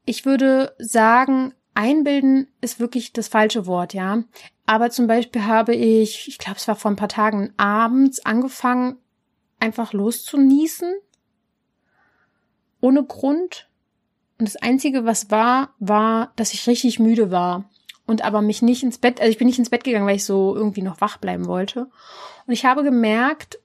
Ich 0.05 0.24
würde 0.24 0.74
sagen, 0.79 1.55
einbilden 1.74 2.49
ist 2.61 2.81
wirklich 2.81 3.12
das 3.12 3.29
falsche 3.29 3.66
Wort, 3.66 3.95
ja. 3.95 4.22
Aber 4.64 4.91
zum 4.91 5.07
Beispiel 5.07 5.45
habe 5.45 5.74
ich, 5.74 6.29
ich 6.29 6.39
glaube, 6.39 6.59
es 6.59 6.68
war 6.68 6.76
vor 6.76 6.91
ein 6.91 6.97
paar 6.97 7.09
Tagen 7.09 7.53
abends 7.57 8.24
angefangen, 8.24 8.99
einfach 9.59 9.93
loszunießen. 9.93 10.95
Ohne 12.81 13.05
Grund 13.05 13.68
und 14.39 14.47
das 14.47 14.57
Einzige, 14.57 15.05
was 15.05 15.30
war, 15.30 15.74
war, 15.80 16.32
dass 16.36 16.55
ich 16.55 16.66
richtig 16.66 16.99
müde 16.99 17.30
war. 17.30 17.64
Und 18.07 18.22
aber 18.22 18.41
mich 18.41 18.62
nicht 18.62 18.82
ins 18.82 18.99
Bett, 18.99 19.20
also 19.20 19.30
ich 19.30 19.39
bin 19.39 19.49
nicht 19.49 19.59
ins 19.59 19.70
Bett 19.70 19.84
gegangen, 19.84 20.07
weil 20.07 20.16
ich 20.16 20.24
so 20.24 20.55
irgendwie 20.57 20.82
noch 20.82 21.01
wach 21.01 21.18
bleiben 21.18 21.47
wollte. 21.47 21.89
Und 22.47 22.53
ich 22.53 22.64
habe 22.64 22.82
gemerkt, 22.82 23.59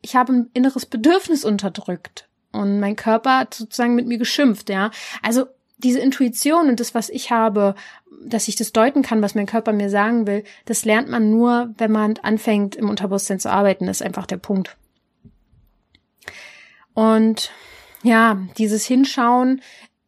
ich 0.00 0.16
habe 0.16 0.32
ein 0.32 0.50
inneres 0.54 0.86
Bedürfnis 0.86 1.44
unterdrückt. 1.44 2.28
Und 2.52 2.78
mein 2.78 2.96
Körper 2.96 3.38
hat 3.40 3.54
sozusagen 3.54 3.96
mit 3.96 4.06
mir 4.06 4.16
geschimpft, 4.16 4.70
ja. 4.70 4.90
Also 5.22 5.46
diese 5.78 5.98
Intuition 5.98 6.68
und 6.68 6.78
das, 6.78 6.94
was 6.94 7.10
ich 7.10 7.30
habe, 7.32 7.74
dass 8.24 8.48
ich 8.48 8.56
das 8.56 8.72
deuten 8.72 9.02
kann, 9.02 9.22
was 9.22 9.34
mein 9.34 9.46
Körper 9.46 9.72
mir 9.72 9.90
sagen 9.90 10.26
will, 10.26 10.44
das 10.66 10.84
lernt 10.84 11.08
man 11.10 11.30
nur, 11.30 11.74
wenn 11.76 11.90
man 11.90 12.16
anfängt, 12.22 12.76
im 12.76 12.88
Unterbewusstsein 12.88 13.40
zu 13.40 13.50
arbeiten, 13.50 13.86
das 13.86 14.00
ist 14.00 14.06
einfach 14.06 14.26
der 14.26 14.36
Punkt. 14.36 14.76
Und 16.94 17.50
ja, 18.04 18.38
dieses 18.58 18.86
Hinschauen 18.86 19.60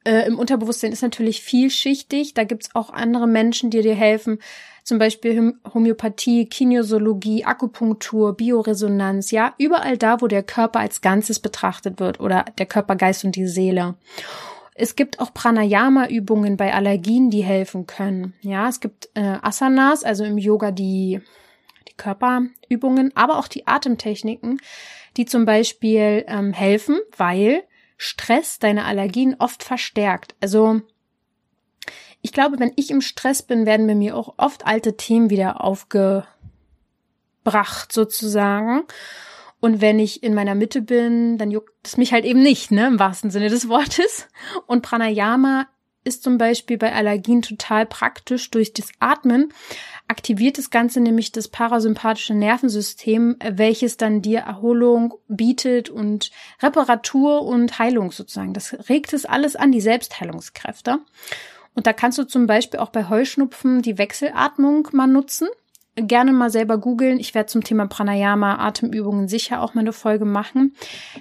äh, 0.04 0.26
im 0.26 0.38
Unterbewusstsein 0.38 0.92
ist 0.92 1.02
natürlich 1.02 1.42
vielschichtig. 1.42 2.34
Da 2.34 2.44
gibt's 2.44 2.70
auch 2.74 2.90
andere 2.90 3.26
Menschen, 3.26 3.70
die 3.70 3.82
dir 3.82 3.94
helfen. 3.94 4.38
Zum 4.84 4.98
Beispiel 4.98 5.54
Homöopathie, 5.74 6.46
Kinesiologie, 6.46 7.44
Akupunktur, 7.44 8.36
Bioresonanz, 8.36 9.32
ja, 9.32 9.52
überall 9.58 9.98
da, 9.98 10.20
wo 10.20 10.28
der 10.28 10.44
Körper 10.44 10.78
als 10.78 11.00
Ganzes 11.00 11.40
betrachtet 11.40 11.98
wird 11.98 12.20
oder 12.20 12.44
der 12.56 12.66
Körper, 12.66 12.94
Geist 12.94 13.24
und 13.24 13.34
die 13.34 13.48
Seele. 13.48 13.96
Es 14.76 14.94
gibt 14.94 15.18
auch 15.18 15.34
Pranayama-Übungen 15.34 16.56
bei 16.56 16.72
Allergien, 16.72 17.30
die 17.30 17.42
helfen 17.42 17.86
können. 17.86 18.34
Ja, 18.42 18.68
es 18.68 18.78
gibt 18.78 19.08
äh, 19.14 19.38
Asanas, 19.42 20.04
also 20.04 20.22
im 20.22 20.38
Yoga 20.38 20.70
die, 20.70 21.20
die 21.88 21.94
Körperübungen, 21.96 23.10
aber 23.16 23.38
auch 23.38 23.48
die 23.48 23.66
Atemtechniken, 23.66 24.60
die 25.16 25.24
zum 25.24 25.46
Beispiel 25.46 26.24
ähm, 26.28 26.52
helfen, 26.52 26.98
weil 27.16 27.62
Stress 27.96 28.58
deine 28.58 28.84
Allergien 28.84 29.36
oft 29.38 29.62
verstärkt. 29.62 30.34
Also 30.40 30.80
ich 32.22 32.32
glaube, 32.32 32.58
wenn 32.58 32.72
ich 32.76 32.90
im 32.90 33.00
Stress 33.00 33.42
bin, 33.42 33.66
werden 33.66 33.86
bei 33.86 33.94
mir 33.94 34.16
auch 34.16 34.34
oft 34.36 34.66
alte 34.66 34.96
Themen 34.96 35.30
wieder 35.30 35.62
aufgebracht 35.62 36.26
sozusagen. 37.90 38.82
Und 39.60 39.80
wenn 39.80 39.98
ich 39.98 40.22
in 40.22 40.34
meiner 40.34 40.54
Mitte 40.54 40.82
bin, 40.82 41.38
dann 41.38 41.50
juckt 41.50 41.72
es 41.84 41.96
mich 41.96 42.12
halt 42.12 42.24
eben 42.24 42.42
nicht, 42.42 42.70
ne, 42.70 42.86
im 42.86 42.98
wahrsten 42.98 43.30
Sinne 43.30 43.48
des 43.48 43.68
Wortes. 43.68 44.28
Und 44.66 44.82
Pranayama 44.82 45.66
ist 46.06 46.22
zum 46.22 46.38
Beispiel 46.38 46.78
bei 46.78 46.92
Allergien 46.92 47.42
total 47.42 47.84
praktisch 47.84 48.50
durch 48.50 48.72
das 48.72 48.90
Atmen. 49.00 49.52
Aktiviert 50.08 50.56
das 50.56 50.70
Ganze 50.70 51.00
nämlich 51.00 51.32
das 51.32 51.48
parasympathische 51.48 52.34
Nervensystem, 52.34 53.36
welches 53.42 53.96
dann 53.96 54.22
dir 54.22 54.40
Erholung 54.40 55.14
bietet 55.28 55.90
und 55.90 56.30
Reparatur 56.62 57.42
und 57.42 57.78
Heilung 57.78 58.12
sozusagen. 58.12 58.54
Das 58.54 58.88
regt 58.88 59.12
es 59.12 59.26
alles 59.26 59.56
an, 59.56 59.72
die 59.72 59.80
Selbstheilungskräfte. 59.80 60.98
Und 61.74 61.86
da 61.86 61.92
kannst 61.92 62.18
du 62.18 62.24
zum 62.24 62.46
Beispiel 62.46 62.80
auch 62.80 62.90
bei 62.90 63.08
Heuschnupfen 63.08 63.82
die 63.82 63.98
Wechselatmung 63.98 64.88
mal 64.92 65.06
nutzen 65.06 65.48
gerne 65.96 66.32
mal 66.32 66.50
selber 66.50 66.78
googeln. 66.78 67.18
Ich 67.18 67.34
werde 67.34 67.46
zum 67.46 67.64
Thema 67.64 67.86
Pranayama, 67.86 68.56
Atemübungen 68.56 69.28
sicher 69.28 69.62
auch 69.62 69.74
mal 69.74 69.80
eine 69.80 69.92
Folge 69.92 70.24
machen. 70.24 70.74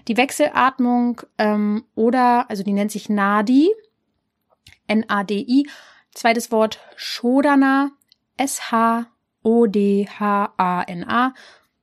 Die 0.08 0.18
Wechselatmung 0.18 1.22
ähm, 1.38 1.86
oder, 1.96 2.50
also 2.50 2.64
die 2.64 2.74
nennt 2.74 2.92
sich 2.92 3.10
Nadi, 3.10 3.72
N-A-D-I. 4.88 5.68
Zweites 6.14 6.52
Wort 6.52 6.80
Shodana, 6.96 7.92
S-H-O-D-H-A-N-A, 8.38 9.14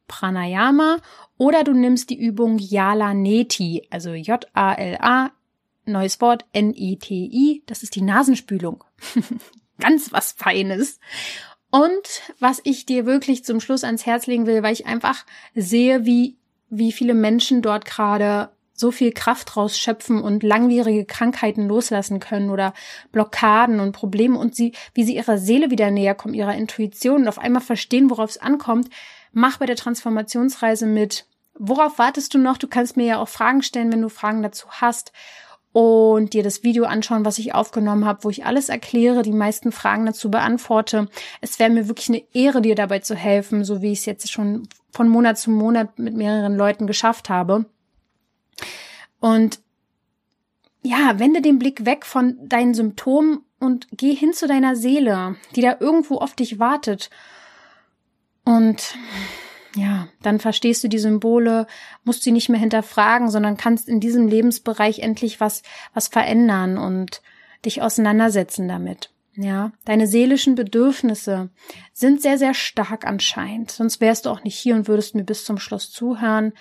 Pranayama. 0.09 0.99
Oder 1.39 1.65
du 1.65 1.73
nimmst 1.73 2.11
die 2.11 2.19
Übung 2.19 2.59
Yala 2.59 3.15
Neti, 3.15 3.87
also 3.91 4.15
J-A-L-A, 4.15 5.33
neues 5.85 6.21
Wort, 6.21 6.45
N-I-T-I. 6.53 7.63
Das 7.67 7.83
ist 7.83 7.95
die 7.95 8.03
Nasenspülung. 8.03 8.85
Ganz 9.79 10.13
was 10.13 10.33
Feines. 10.33 11.01
Und 11.71 12.23
was 12.39 12.61
ich 12.65 12.85
dir 12.85 13.07
wirklich 13.07 13.45
zum 13.45 13.61
Schluss 13.61 13.83
ans 13.83 14.05
Herz 14.05 14.27
legen 14.27 14.47
will, 14.47 14.63
weil 14.63 14.75
ich 14.75 14.87
einfach 14.87 15.25
sehe, 15.55 16.05
wie, 16.05 16.37
wie 16.69 16.93
viele 16.93 17.15
Menschen 17.15 17.63
dort 17.63 17.87
gerade 17.87 18.51
so 18.83 18.91
viel 18.91 19.13
Kraft 19.13 19.57
rausschöpfen 19.57 20.21
und 20.21 20.43
langwierige 20.43 21.07
Krankheiten 21.07 21.67
loslassen 21.67 22.21
können 22.21 22.51
oder 22.51 22.75
Blockaden 23.13 23.81
und 23.81 23.93
Probleme 23.93 24.39
und 24.39 24.55
sie, 24.55 24.73
wie 24.93 25.05
sie 25.05 25.17
ihrer 25.17 25.39
Seele 25.39 25.71
wieder 25.71 25.91
näher 25.91 26.15
kommen, 26.15 26.35
ihrer 26.35 26.55
Intuition 26.55 27.23
und 27.23 27.29
auf 27.29 27.39
einmal 27.39 27.63
verstehen, 27.63 28.11
worauf 28.11 28.29
es 28.29 28.39
ankommt. 28.39 28.91
Mach 29.33 29.57
bei 29.57 29.65
der 29.65 29.77
Transformationsreise 29.77 30.85
mit. 30.85 31.25
Worauf 31.59 31.99
wartest 31.99 32.35
du 32.35 32.39
noch? 32.39 32.59
Du 32.59 32.67
kannst 32.67 32.99
mir 32.99 33.07
ja 33.07 33.19
auch 33.19 33.29
Fragen 33.29 33.63
stellen, 33.63 33.91
wenn 33.93 34.03
du 34.03 34.11
Fragen 34.11 34.43
dazu 34.43 34.67
hast 34.69 35.13
und 35.73 36.35
dir 36.35 36.43
das 36.43 36.63
Video 36.63 36.85
anschauen, 36.85 37.25
was 37.25 37.39
ich 37.39 37.55
aufgenommen 37.55 38.05
habe, 38.05 38.25
wo 38.25 38.31
ich 38.31 38.45
alles 38.45 38.69
erkläre, 38.69 39.23
die 39.23 39.33
meisten 39.33 39.73
Fragen 39.73 40.05
dazu 40.05 40.31
beantworte. 40.31 41.09
Es 41.41 41.59
wäre 41.59 41.71
mir 41.71 41.89
wirklich 41.89 42.11
eine 42.11 42.23
Ehre, 42.35 42.61
dir 42.61 42.75
dabei 42.75 42.99
zu 42.99 43.15
helfen, 43.15 43.65
so 43.65 43.81
wie 43.81 43.93
ich 43.93 44.01
es 44.01 44.05
jetzt 44.05 44.31
schon 44.31 44.69
von 44.91 45.09
Monat 45.09 45.39
zu 45.39 45.51
Monat 45.51 45.99
mit 45.99 46.15
mehreren 46.15 46.57
Leuten 46.57 46.87
geschafft 46.87 47.31
habe. 47.31 47.65
Und 49.23 49.61
ja, 50.83 51.21
wende 51.21 51.41
den 51.41 51.61
Blick 51.61 51.87
weg 51.87 52.05
von 52.05 52.37
deinen 52.49 52.75
Symptomen 52.75 53.45
und 53.61 53.87
geh 53.93 54.15
hin 54.15 54.33
zu 54.33 54.49
deiner 54.49 54.75
Seele, 54.75 55.37
die 55.55 55.61
da 55.61 55.77
irgendwo 55.79 56.17
auf 56.17 56.35
dich 56.35 56.59
wartet. 56.59 57.09
Und 58.45 58.97
ja, 59.77 60.09
dann 60.23 60.41
verstehst 60.41 60.83
du 60.83 60.89
die 60.89 60.99
Symbole, 60.99 61.69
musst 62.03 62.25
sie 62.25 62.33
nicht 62.33 62.49
mehr 62.49 62.59
hinterfragen, 62.59 63.31
sondern 63.31 63.57
kannst 63.57 63.89
in 63.89 64.01
diesem 64.01 64.27
Lebensbereich 64.27 64.99
endlich 64.99 65.39
was, 65.39 65.63
was 65.95 66.09
verändern 66.09 66.77
und 66.77 67.23
dich 67.65 67.81
auseinandersetzen 67.81 68.67
damit. 68.67 69.11
Ja, 69.37 69.71
deine 69.85 70.09
seelischen 70.09 70.57
Bedürfnisse 70.57 71.51
sind 71.93 72.21
sehr, 72.21 72.39
sehr 72.39 72.55
stark 72.55 73.07
anscheinend. 73.07 73.71
Sonst 73.71 74.01
wärst 74.01 74.27
du 74.27 74.31
auch 74.31 74.43
nicht 74.43 74.59
hier 74.59 74.75
und 74.75 74.89
würdest 74.89 75.15
mir 75.15 75.25
bis 75.25 75.45
zum 75.45 75.59
Schluss 75.59 75.93
zuhören. 75.93 76.53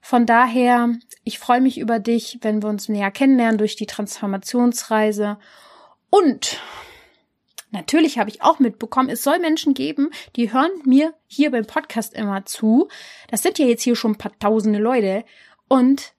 Von 0.00 0.26
daher, 0.26 0.94
ich 1.24 1.38
freue 1.38 1.60
mich 1.60 1.78
über 1.78 1.98
dich, 1.98 2.38
wenn 2.42 2.62
wir 2.62 2.68
uns 2.68 2.88
näher 2.88 3.10
kennenlernen 3.10 3.58
durch 3.58 3.76
die 3.76 3.86
Transformationsreise. 3.86 5.38
Und 6.08 6.60
Natürlich 7.72 8.18
habe 8.18 8.30
ich 8.30 8.42
auch 8.42 8.58
mitbekommen, 8.58 9.10
es 9.10 9.22
soll 9.22 9.38
Menschen 9.38 9.74
geben, 9.74 10.10
die 10.34 10.52
hören 10.52 10.72
mir 10.84 11.14
hier 11.28 11.52
beim 11.52 11.66
Podcast 11.66 12.14
immer 12.14 12.44
zu. 12.44 12.88
Das 13.28 13.42
sind 13.42 13.58
ja 13.58 13.66
jetzt 13.66 13.82
hier 13.82 13.94
schon 13.94 14.12
ein 14.12 14.18
paar 14.18 14.36
tausende 14.40 14.80
Leute. 14.80 15.24
Und 15.68 16.14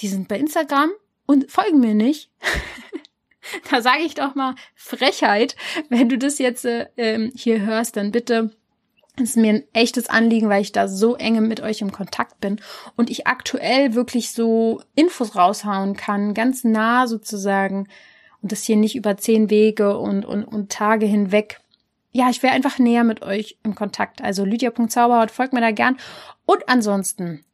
die 0.00 0.06
sind 0.06 0.28
bei 0.28 0.38
Instagram 0.38 0.92
und 1.26 1.50
folgen 1.50 1.80
mir 1.80 1.94
nicht. 1.94 2.30
da 3.70 3.82
sage 3.82 4.02
ich 4.02 4.14
doch 4.14 4.36
mal 4.36 4.54
Frechheit. 4.76 5.56
Wenn 5.88 6.08
du 6.08 6.18
das 6.18 6.38
jetzt 6.38 6.64
äh, 6.64 6.86
ähm, 6.96 7.32
hier 7.34 7.62
hörst, 7.62 7.96
dann 7.96 8.12
bitte 8.12 8.54
es 9.16 9.30
ist 9.30 9.36
mir 9.36 9.52
ein 9.52 9.64
echtes 9.74 10.08
Anliegen, 10.08 10.48
weil 10.48 10.62
ich 10.62 10.72
da 10.72 10.88
so 10.88 11.16
enge 11.16 11.42
mit 11.42 11.60
euch 11.60 11.82
im 11.82 11.92
Kontakt 11.92 12.40
bin 12.40 12.60
und 12.96 13.10
ich 13.10 13.26
aktuell 13.26 13.94
wirklich 13.94 14.32
so 14.32 14.82
Infos 14.94 15.36
raushauen 15.36 15.96
kann, 15.96 16.32
ganz 16.32 16.64
nah 16.64 17.06
sozusagen 17.06 17.88
und 18.40 18.52
das 18.52 18.64
hier 18.64 18.76
nicht 18.76 18.96
über 18.96 19.16
zehn 19.18 19.50
Wege 19.50 19.98
und, 19.98 20.24
und, 20.24 20.44
und 20.44 20.72
Tage 20.72 21.06
hinweg. 21.06 21.60
Ja, 22.10 22.30
ich 22.30 22.42
wäre 22.42 22.54
einfach 22.54 22.78
näher 22.78 23.04
mit 23.04 23.22
euch 23.22 23.58
im 23.62 23.74
Kontakt. 23.74 24.22
Also 24.22 24.44
lydia.zauberhaut, 24.44 25.30
folgt 25.30 25.52
mir 25.52 25.60
da 25.60 25.70
gern. 25.70 25.98
Und 26.46 26.68
ansonsten, 26.68 27.44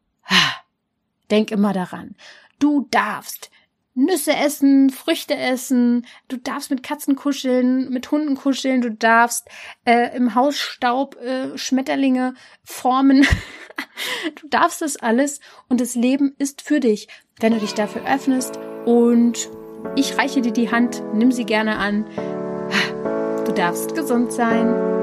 denk 1.30 1.50
immer 1.50 1.72
daran, 1.72 2.14
du 2.58 2.86
darfst 2.90 3.50
Nüsse 3.98 4.32
essen, 4.32 4.90
Früchte 4.90 5.36
essen, 5.36 6.06
du 6.28 6.36
darfst 6.36 6.70
mit 6.70 6.84
Katzen 6.84 7.16
kuscheln, 7.16 7.90
mit 7.90 8.12
Hunden 8.12 8.36
kuscheln, 8.36 8.80
du 8.80 8.92
darfst 8.92 9.48
äh, 9.84 10.16
im 10.16 10.36
Hausstaub 10.36 11.16
äh, 11.16 11.58
Schmetterlinge 11.58 12.34
formen. 12.62 13.26
du 14.40 14.46
darfst 14.48 14.82
das 14.82 14.96
alles 14.98 15.40
und 15.68 15.80
das 15.80 15.96
Leben 15.96 16.32
ist 16.38 16.62
für 16.62 16.78
dich, 16.78 17.08
wenn 17.40 17.52
du 17.52 17.58
dich 17.58 17.74
dafür 17.74 18.02
öffnest 18.06 18.56
und 18.86 19.48
ich 19.96 20.16
reiche 20.16 20.42
dir 20.42 20.52
die 20.52 20.70
Hand, 20.70 21.02
nimm 21.12 21.32
sie 21.32 21.44
gerne 21.44 21.78
an. 21.78 22.06
Du 23.46 23.52
darfst 23.52 23.96
gesund 23.96 24.32
sein. 24.32 24.97